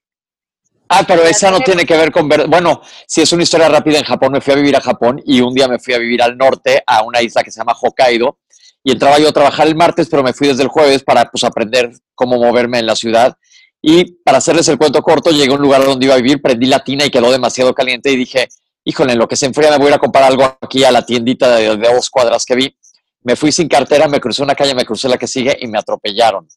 Ah, 0.90 1.04
pero 1.06 1.24
esa 1.24 1.52
no 1.52 1.60
tiene 1.60 1.86
que 1.86 1.98
ver 1.98 2.12
con 2.12 2.30
ver. 2.30 2.48
Bueno, 2.48 2.82
si 3.06 3.22
es 3.22 3.32
una 3.34 3.44
historia 3.44 3.68
rápida 3.68 3.98
en 3.98 4.06
Japón, 4.06 4.32
me 4.32 4.42
fui 4.42 4.54
a 4.54 4.56
vivir 4.56 4.76
a 4.76 4.82
Japón 4.82 5.22
y 5.26 5.42
un 5.42 5.54
día 5.54 5.68
me 5.68 5.80
fui 5.80 5.94
a 5.94 5.98
vivir 5.98 6.22
al 6.22 6.38
norte, 6.38 6.82
a 6.86 7.04
una 7.04 7.22
isla 7.22 7.44
que 7.44 7.52
se 7.52 7.60
llama 7.60 7.76
Hokkaido, 7.80 8.40
y 8.88 8.92
entraba 8.92 9.20
yo 9.20 9.28
a 9.28 9.34
trabajar 9.34 9.68
el 9.68 9.76
martes, 9.76 10.08
pero 10.10 10.24
me 10.24 10.32
fui 10.32 10.48
desde 10.48 10.64
el 10.64 10.70
jueves 10.70 11.04
para 11.04 11.26
pues, 11.26 11.44
aprender 11.44 11.92
cómo 12.16 12.38
moverme 12.38 12.80
en 12.80 12.86
la 12.86 12.96
ciudad. 12.96 13.36
Y 13.82 14.14
para 14.24 14.38
hacerles 14.38 14.70
el 14.70 14.78
cuento 14.78 15.02
corto, 15.02 15.30
llegué 15.30 15.52
a 15.52 15.56
un 15.56 15.62
lugar 15.62 15.84
donde 15.84 16.06
iba 16.06 16.16
a 16.16 16.18
vivir, 16.18 16.42
prendí 16.42 16.68
la 16.68 16.80
tina 16.80 17.06
y 17.06 17.10
quedó 17.10 17.30
demasiado 17.30 17.74
caliente 17.74 18.10
y 18.14 18.16
dije, 18.16 18.48
híjole, 18.86 19.12
en 19.12 19.20
lo 19.20 19.28
que 19.28 19.36
se 19.36 19.46
enfría 19.46 19.72
me 19.72 19.78
voy 19.78 19.88
a 19.88 19.90
ir 19.90 19.96
a 19.96 20.00
comprar 20.00 20.24
algo 20.24 20.58
aquí 20.62 20.86
a 20.86 20.92
la 20.92 21.06
tiendita 21.06 21.54
de, 21.58 21.76
de 21.76 21.94
dos 21.94 22.10
cuadras 22.10 22.46
que 22.46 22.56
vi. 22.56 22.78
Me 23.24 23.36
fui 23.36 23.52
sin 23.52 23.68
cartera, 23.68 24.08
me 24.08 24.22
crucé 24.22 24.42
una 24.42 24.56
calle, 24.56 24.74
me 24.74 24.86
crucé 24.86 25.10
la 25.10 25.18
que 25.18 25.28
sigue 25.28 25.58
y 25.60 25.68
me 25.68 25.78
atropellaron. 25.78 26.48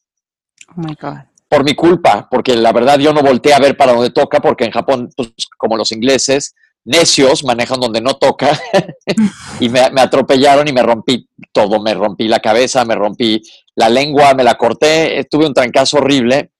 Oh 0.69 0.73
my 0.77 0.95
God 1.01 1.17
por 1.49 1.65
mi 1.65 1.75
culpa, 1.75 2.29
porque 2.31 2.55
la 2.55 2.71
verdad 2.71 2.97
yo 2.97 3.11
no 3.11 3.21
volteé 3.21 3.53
a 3.53 3.59
ver 3.59 3.75
para 3.75 3.91
donde 3.91 4.09
toca, 4.11 4.39
porque 4.39 4.63
en 4.63 4.71
Japón, 4.71 5.09
pues, 5.17 5.33
como 5.57 5.75
los 5.75 5.91
ingleses, 5.91 6.55
necios 6.83 7.43
manejan 7.43 7.79
donde 7.79 8.01
no 8.01 8.15
toca, 8.15 8.59
y 9.59 9.69
me, 9.69 9.79
atropellaron 9.79 10.67
y 10.67 10.73
me 10.73 10.83
rompí 10.83 11.27
todo, 11.51 11.81
me 11.81 11.93
rompí 11.93 12.27
la 12.27 12.39
cabeza, 12.39 12.85
me 12.85 12.95
rompí 12.95 13.41
la 13.75 13.89
lengua, 13.89 14.33
me 14.33 14.43
la 14.43 14.55
corté, 14.55 15.27
tuve 15.29 15.45
un 15.45 15.53
trancazo 15.53 15.97
horrible, 15.97 16.51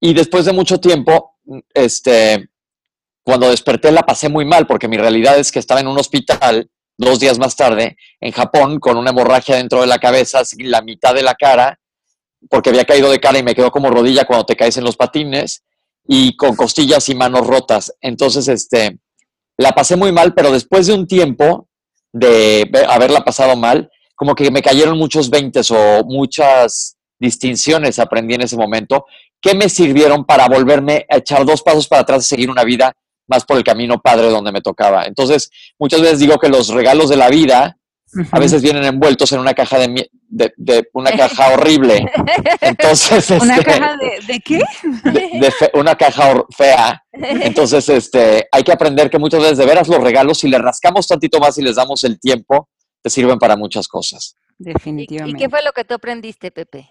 y 0.00 0.14
después 0.14 0.44
de 0.44 0.52
mucho 0.52 0.78
tiempo, 0.78 1.36
este, 1.74 2.48
cuando 3.22 3.50
desperté 3.50 3.90
la 3.92 4.02
pasé 4.02 4.28
muy 4.28 4.44
mal, 4.44 4.66
porque 4.66 4.88
mi 4.88 4.96
realidad 4.96 5.38
es 5.38 5.52
que 5.52 5.58
estaba 5.58 5.80
en 5.80 5.88
un 5.88 5.98
hospital 5.98 6.70
dos 6.98 7.20
días 7.20 7.38
más 7.38 7.56
tarde, 7.56 7.96
en 8.20 8.32
Japón, 8.32 8.78
con 8.78 8.96
una 8.96 9.10
hemorragia 9.10 9.56
dentro 9.56 9.80
de 9.80 9.86
la 9.86 9.98
cabeza, 9.98 10.42
la 10.58 10.82
mitad 10.82 11.14
de 11.14 11.22
la 11.22 11.34
cara, 11.34 11.78
porque 12.48 12.70
había 12.70 12.84
caído 12.84 13.10
de 13.10 13.20
cara 13.20 13.38
y 13.38 13.42
me 13.42 13.54
quedó 13.54 13.70
como 13.70 13.90
rodilla 13.90 14.24
cuando 14.24 14.46
te 14.46 14.56
caes 14.56 14.76
en 14.76 14.84
los 14.84 14.96
patines 14.96 15.62
y 16.06 16.36
con 16.36 16.54
costillas 16.54 17.08
y 17.08 17.14
manos 17.14 17.46
rotas. 17.46 17.92
Entonces, 18.00 18.48
este, 18.48 18.98
la 19.58 19.72
pasé 19.72 19.96
muy 19.96 20.12
mal, 20.12 20.34
pero 20.34 20.52
después 20.52 20.86
de 20.86 20.94
un 20.94 21.06
tiempo 21.06 21.68
de 22.12 22.68
haberla 22.88 23.24
pasado 23.24 23.56
mal, 23.56 23.90
como 24.14 24.34
que 24.34 24.50
me 24.50 24.62
cayeron 24.62 24.98
muchos 24.98 25.30
veintes 25.30 25.70
o 25.70 26.04
muchas 26.04 26.96
distinciones 27.18 27.98
aprendí 27.98 28.34
en 28.34 28.42
ese 28.42 28.56
momento 28.56 29.06
que 29.40 29.54
me 29.54 29.68
sirvieron 29.68 30.24
para 30.24 30.48
volverme 30.48 31.06
a 31.08 31.18
echar 31.18 31.44
dos 31.44 31.62
pasos 31.62 31.86
para 31.86 32.02
atrás 32.02 32.24
y 32.24 32.28
seguir 32.28 32.50
una 32.50 32.64
vida 32.64 32.92
más 33.28 33.44
por 33.44 33.56
el 33.56 33.64
camino 33.64 34.00
padre 34.00 34.30
donde 34.30 34.52
me 34.52 34.60
tocaba. 34.60 35.04
Entonces, 35.04 35.50
muchas 35.78 36.00
veces 36.00 36.18
digo 36.18 36.38
que 36.38 36.48
los 36.48 36.68
regalos 36.68 37.08
de 37.08 37.16
la 37.16 37.28
vida 37.28 37.76
a 38.30 38.38
veces 38.38 38.62
vienen 38.62 38.84
envueltos 38.84 39.32
en 39.32 39.40
una 39.40 39.54
caja 39.54 39.78
de, 39.78 40.10
de, 40.36 40.88
una 40.92 41.10
caja 41.12 41.54
horrible. 41.54 42.06
Entonces, 42.60 43.30
¿Una 43.40 43.56
este, 43.56 43.64
caja 43.64 43.96
de, 44.26 44.40
qué? 44.40 44.62
De, 45.02 45.52
una 45.74 45.94
caja 45.96 46.44
fea. 46.56 47.02
Entonces, 47.12 47.88
este, 47.88 48.48
hay 48.50 48.62
que 48.62 48.72
aprender 48.72 49.10
que 49.10 49.18
muchas 49.18 49.40
veces 49.40 49.58
de 49.58 49.66
veras 49.66 49.88
los 49.88 50.02
regalos, 50.02 50.38
si 50.38 50.48
le 50.48 50.58
rascamos 50.58 51.06
tantito 51.06 51.38
más 51.40 51.56
y 51.58 51.62
les 51.62 51.76
damos 51.76 52.04
el 52.04 52.20
tiempo, 52.20 52.68
te 53.02 53.10
sirven 53.10 53.38
para 53.38 53.56
muchas 53.56 53.88
cosas. 53.88 54.36
Definitivamente. 54.58 55.38
¿Y 55.38 55.42
qué 55.42 55.50
fue 55.50 55.62
lo 55.62 55.72
que 55.72 55.84
tú 55.84 55.94
aprendiste, 55.94 56.50
Pepe? 56.50 56.90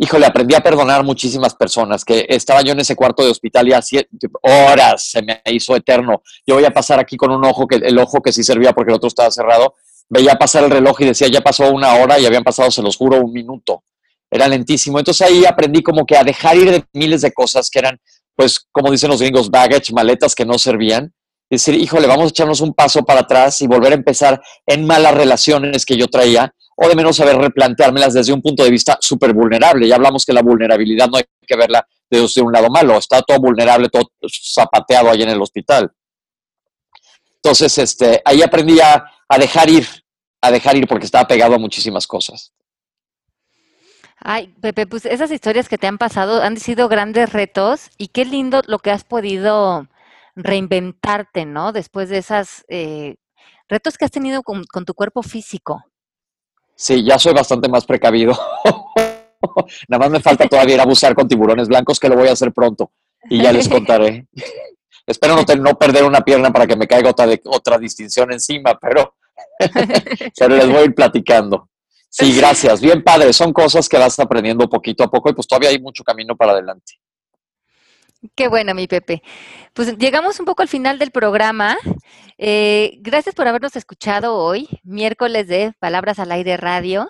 Híjole, 0.00 0.26
aprendí 0.26 0.54
a 0.54 0.60
perdonar 0.60 1.02
muchísimas 1.02 1.56
personas, 1.56 2.04
que 2.04 2.24
estaba 2.28 2.62
yo 2.62 2.70
en 2.70 2.78
ese 2.78 2.94
cuarto 2.94 3.24
de 3.24 3.30
hospital 3.30 3.66
y 3.66 3.72
así 3.72 3.98
horas 4.42 5.10
se 5.10 5.22
me 5.22 5.42
hizo 5.46 5.74
eterno. 5.74 6.22
Yo 6.46 6.54
voy 6.54 6.64
a 6.64 6.70
pasar 6.70 7.00
aquí 7.00 7.16
con 7.16 7.32
un 7.32 7.44
ojo, 7.44 7.66
que 7.66 7.76
el 7.76 7.98
ojo 7.98 8.22
que 8.22 8.32
sí 8.32 8.44
servía 8.44 8.72
porque 8.72 8.92
el 8.92 8.96
otro 8.96 9.08
estaba 9.08 9.30
cerrado, 9.32 9.74
veía 10.08 10.34
pasar 10.34 10.64
el 10.64 10.70
reloj 10.70 11.00
y 11.00 11.06
decía, 11.06 11.28
ya 11.28 11.40
pasó 11.40 11.70
una 11.70 11.94
hora 11.94 12.18
y 12.18 12.26
habían 12.26 12.44
pasado, 12.44 12.70
se 12.70 12.82
los 12.82 12.96
juro, 12.96 13.20
un 13.20 13.32
minuto. 13.32 13.84
Era 14.30 14.48
lentísimo. 14.48 14.98
Entonces 14.98 15.26
ahí 15.26 15.44
aprendí 15.44 15.82
como 15.82 16.04
que 16.04 16.16
a 16.16 16.24
dejar 16.24 16.56
ir 16.56 16.70
de 16.70 16.84
miles 16.92 17.22
de 17.22 17.32
cosas 17.32 17.70
que 17.70 17.78
eran, 17.78 17.98
pues, 18.34 18.66
como 18.72 18.90
dicen 18.90 19.10
los 19.10 19.20
gringos, 19.20 19.50
baggage, 19.50 19.92
maletas 19.92 20.34
que 20.34 20.44
no 20.44 20.58
servían. 20.58 21.12
Decir, 21.50 21.74
híjole, 21.74 22.06
vamos 22.06 22.26
a 22.26 22.28
echarnos 22.28 22.60
un 22.60 22.74
paso 22.74 23.02
para 23.04 23.20
atrás 23.20 23.60
y 23.62 23.66
volver 23.66 23.92
a 23.92 23.96
empezar 23.96 24.40
en 24.66 24.86
malas 24.86 25.14
relaciones 25.14 25.86
que 25.86 25.96
yo 25.96 26.06
traía, 26.08 26.52
o 26.76 26.88
de 26.88 26.94
menos 26.94 27.16
saber 27.16 27.36
replanteármelas 27.36 28.12
desde 28.12 28.34
un 28.34 28.42
punto 28.42 28.62
de 28.62 28.70
vista 28.70 28.98
súper 29.00 29.32
vulnerable. 29.32 29.88
Ya 29.88 29.96
hablamos 29.96 30.26
que 30.26 30.34
la 30.34 30.42
vulnerabilidad 30.42 31.08
no 31.08 31.16
hay 31.16 31.24
que 31.46 31.56
verla 31.56 31.86
desde 32.10 32.42
un 32.42 32.52
lado 32.52 32.68
malo, 32.68 32.98
está 32.98 33.22
todo 33.22 33.38
vulnerable, 33.38 33.88
todo 33.88 34.10
zapateado 34.54 35.10
ahí 35.10 35.22
en 35.22 35.30
el 35.30 35.40
hospital. 35.40 35.90
Entonces, 37.36 37.78
este, 37.78 38.20
ahí 38.24 38.42
aprendí 38.42 38.78
a, 38.80 39.04
a 39.28 39.38
dejar 39.38 39.68
ir, 39.68 39.86
a 40.40 40.50
dejar 40.50 40.76
ir 40.76 40.86
porque 40.86 41.06
estaba 41.06 41.26
pegado 41.26 41.54
a 41.54 41.58
muchísimas 41.58 42.06
cosas. 42.06 42.52
Ay, 44.20 44.48
Pepe, 44.60 44.86
pues 44.86 45.06
esas 45.06 45.30
historias 45.30 45.68
que 45.68 45.78
te 45.78 45.86
han 45.86 45.98
pasado 45.98 46.42
han 46.42 46.56
sido 46.56 46.88
grandes 46.88 47.32
retos 47.32 47.90
y 47.98 48.08
qué 48.08 48.24
lindo 48.24 48.62
lo 48.66 48.80
que 48.80 48.90
has 48.90 49.04
podido 49.04 49.86
reinventarte, 50.34 51.44
¿no? 51.44 51.72
Después 51.72 52.08
de 52.08 52.18
esos 52.18 52.64
eh, 52.68 53.16
retos 53.68 53.96
que 53.96 54.04
has 54.04 54.10
tenido 54.10 54.42
con, 54.42 54.64
con, 54.64 54.84
tu 54.84 54.94
cuerpo 54.94 55.22
físico. 55.22 55.84
Sí, 56.74 57.04
ya 57.04 57.18
soy 57.18 57.32
bastante 57.32 57.68
más 57.68 57.84
precavido. 57.84 58.36
Nada 59.88 60.00
más 60.00 60.10
me 60.10 60.20
falta 60.20 60.48
todavía 60.48 60.76
ir 60.76 60.80
a 60.80 60.86
bucear 60.86 61.14
con 61.14 61.28
tiburones 61.28 61.68
blancos, 61.68 62.00
que 62.00 62.08
lo 62.08 62.16
voy 62.16 62.28
a 62.28 62.32
hacer 62.32 62.52
pronto 62.52 62.90
y 63.28 63.42
ya 63.42 63.52
les 63.52 63.68
contaré. 63.68 64.26
Espero 65.08 65.34
no, 65.34 65.54
no, 65.56 65.78
perder 65.78 66.04
una 66.04 66.20
pierna 66.20 66.52
para 66.52 66.66
que 66.66 66.76
me 66.76 66.86
caiga 66.86 67.10
otra, 67.10 67.26
de, 67.26 67.40
otra 67.46 67.78
distinción 67.78 68.30
encima, 68.30 68.78
pero, 68.78 69.16
pero 70.38 70.54
les 70.54 70.66
voy 70.66 70.76
a 70.76 70.84
ir 70.84 70.94
platicando. 70.94 71.70
Sí, 72.10 72.36
gracias. 72.36 72.80
Bien 72.80 73.02
padre. 73.02 73.32
Son 73.32 73.52
cosas 73.52 73.88
que 73.88 73.98
vas 73.98 74.18
aprendiendo 74.18 74.68
poquito 74.68 75.04
a 75.04 75.10
poco 75.10 75.30
y 75.30 75.32
pues 75.32 75.46
todavía 75.46 75.70
hay 75.70 75.80
mucho 75.80 76.04
camino 76.04 76.36
para 76.36 76.52
adelante. 76.52 76.94
Qué 78.34 78.48
bueno, 78.48 78.74
mi 78.74 78.86
Pepe. 78.86 79.22
Pues 79.72 79.96
llegamos 79.96 80.40
un 80.40 80.46
poco 80.46 80.62
al 80.62 80.68
final 80.68 80.98
del 80.98 81.10
programa. 81.10 81.76
Eh, 82.36 82.98
gracias 83.00 83.34
por 83.34 83.46
habernos 83.46 83.76
escuchado 83.76 84.36
hoy, 84.36 84.68
miércoles 84.82 85.46
de 85.46 85.72
Palabras 85.78 86.18
al 86.18 86.32
Aire 86.32 86.56
Radio. 86.56 87.08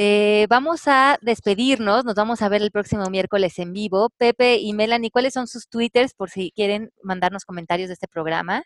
Eh, 0.00 0.46
vamos 0.48 0.82
a 0.86 1.18
despedirnos, 1.22 2.04
nos 2.04 2.14
vamos 2.14 2.40
a 2.40 2.48
ver 2.48 2.62
el 2.62 2.70
próximo 2.70 3.10
miércoles 3.10 3.58
en 3.58 3.72
vivo. 3.72 4.10
Pepe 4.16 4.58
y 4.58 4.72
Melanie, 4.72 5.10
¿cuáles 5.10 5.34
son 5.34 5.48
sus 5.48 5.68
twitters 5.68 6.14
por 6.14 6.30
si 6.30 6.52
quieren 6.52 6.92
mandarnos 7.02 7.44
comentarios 7.44 7.88
de 7.88 7.94
este 7.94 8.06
programa? 8.06 8.62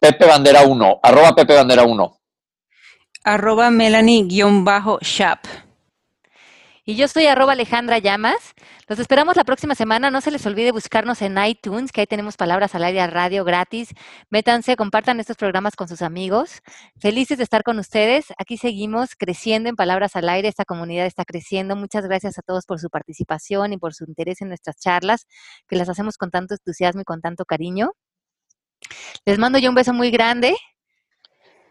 Pepe 0.00 0.26
Bandera 0.26 0.62
1, 0.62 1.00
arroba 1.00 1.34
Pepe 1.36 1.54
Bandera 1.54 1.84
1 1.84 2.18
arroba 3.24 3.70
Melanie-shap. 3.70 5.38
Y 6.86 6.96
yo 6.96 7.08
soy 7.08 7.26
arroba 7.26 7.52
Alejandra 7.52 7.98
Llamas. 7.98 8.52
Los 8.88 8.98
esperamos 8.98 9.36
la 9.36 9.44
próxima 9.44 9.74
semana. 9.74 10.10
No 10.10 10.20
se 10.20 10.30
les 10.30 10.44
olvide 10.44 10.70
buscarnos 10.70 11.22
en 11.22 11.42
iTunes, 11.42 11.92
que 11.92 12.02
ahí 12.02 12.06
tenemos 12.06 12.36
palabras 12.36 12.74
al 12.74 12.84
aire 12.84 13.06
radio 13.06 13.42
gratis. 13.42 13.88
Métanse, 14.28 14.76
compartan 14.76 15.18
estos 15.18 15.38
programas 15.38 15.76
con 15.76 15.88
sus 15.88 16.02
amigos. 16.02 16.60
Felices 17.00 17.38
de 17.38 17.44
estar 17.44 17.62
con 17.62 17.78
ustedes. 17.78 18.26
Aquí 18.36 18.58
seguimos 18.58 19.16
creciendo 19.16 19.70
en 19.70 19.76
palabras 19.76 20.14
al 20.14 20.28
aire. 20.28 20.48
Esta 20.48 20.66
comunidad 20.66 21.06
está 21.06 21.24
creciendo. 21.24 21.74
Muchas 21.74 22.04
gracias 22.04 22.38
a 22.38 22.42
todos 22.42 22.66
por 22.66 22.78
su 22.78 22.90
participación 22.90 23.72
y 23.72 23.78
por 23.78 23.94
su 23.94 24.04
interés 24.04 24.42
en 24.42 24.48
nuestras 24.48 24.76
charlas, 24.76 25.26
que 25.66 25.76
las 25.76 25.88
hacemos 25.88 26.18
con 26.18 26.30
tanto 26.30 26.52
entusiasmo 26.52 27.00
y 27.00 27.04
con 27.04 27.22
tanto 27.22 27.46
cariño. 27.46 27.92
Les 29.24 29.38
mando 29.38 29.58
yo 29.58 29.70
un 29.70 29.74
beso 29.74 29.94
muy 29.94 30.10
grande 30.10 30.54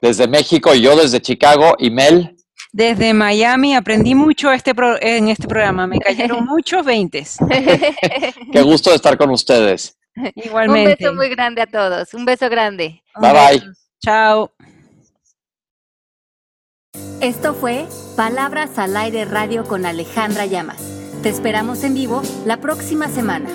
desde 0.02 0.28
México 0.28 0.76
y 0.76 0.82
yo 0.82 0.98
desde 0.98 1.22
Chicago. 1.22 1.76
Y 1.80 1.90
Mel. 1.90 2.36
Desde 2.74 3.14
Miami 3.14 3.76
aprendí 3.76 4.16
mucho 4.16 4.52
este 4.52 4.74
en 5.02 5.28
este 5.28 5.48
programa. 5.48 5.86
Me 5.86 6.00
cayeron 6.00 6.44
muchos 6.50 6.84
veintes. 6.84 7.38
Qué 8.52 8.62
gusto 8.64 8.90
de 8.90 8.96
estar 8.96 9.16
con 9.16 9.30
ustedes. 9.30 9.96
Igualmente. 10.36 10.92
Un 10.92 10.98
beso 10.98 11.14
muy 11.14 11.30
grande 11.30 11.62
a 11.62 11.68
todos. 11.68 12.14
Un 12.16 12.26
beso 12.26 12.50
grande. 12.50 13.04
Bye 13.16 13.32
bye. 13.32 13.64
Chao. 14.04 14.52
Esto 17.22 17.54
fue 17.54 17.86
Palabras 18.18 18.78
al 18.80 18.98
Aire 18.98 19.26
Radio 19.26 19.66
con 19.66 19.86
Alejandra 19.86 20.48
Llamas. 20.48 20.82
Te 21.22 21.30
esperamos 21.30 21.84
en 21.84 21.94
vivo 21.94 22.24
la 22.46 22.58
próxima 22.58 23.08
semana. 23.08 23.50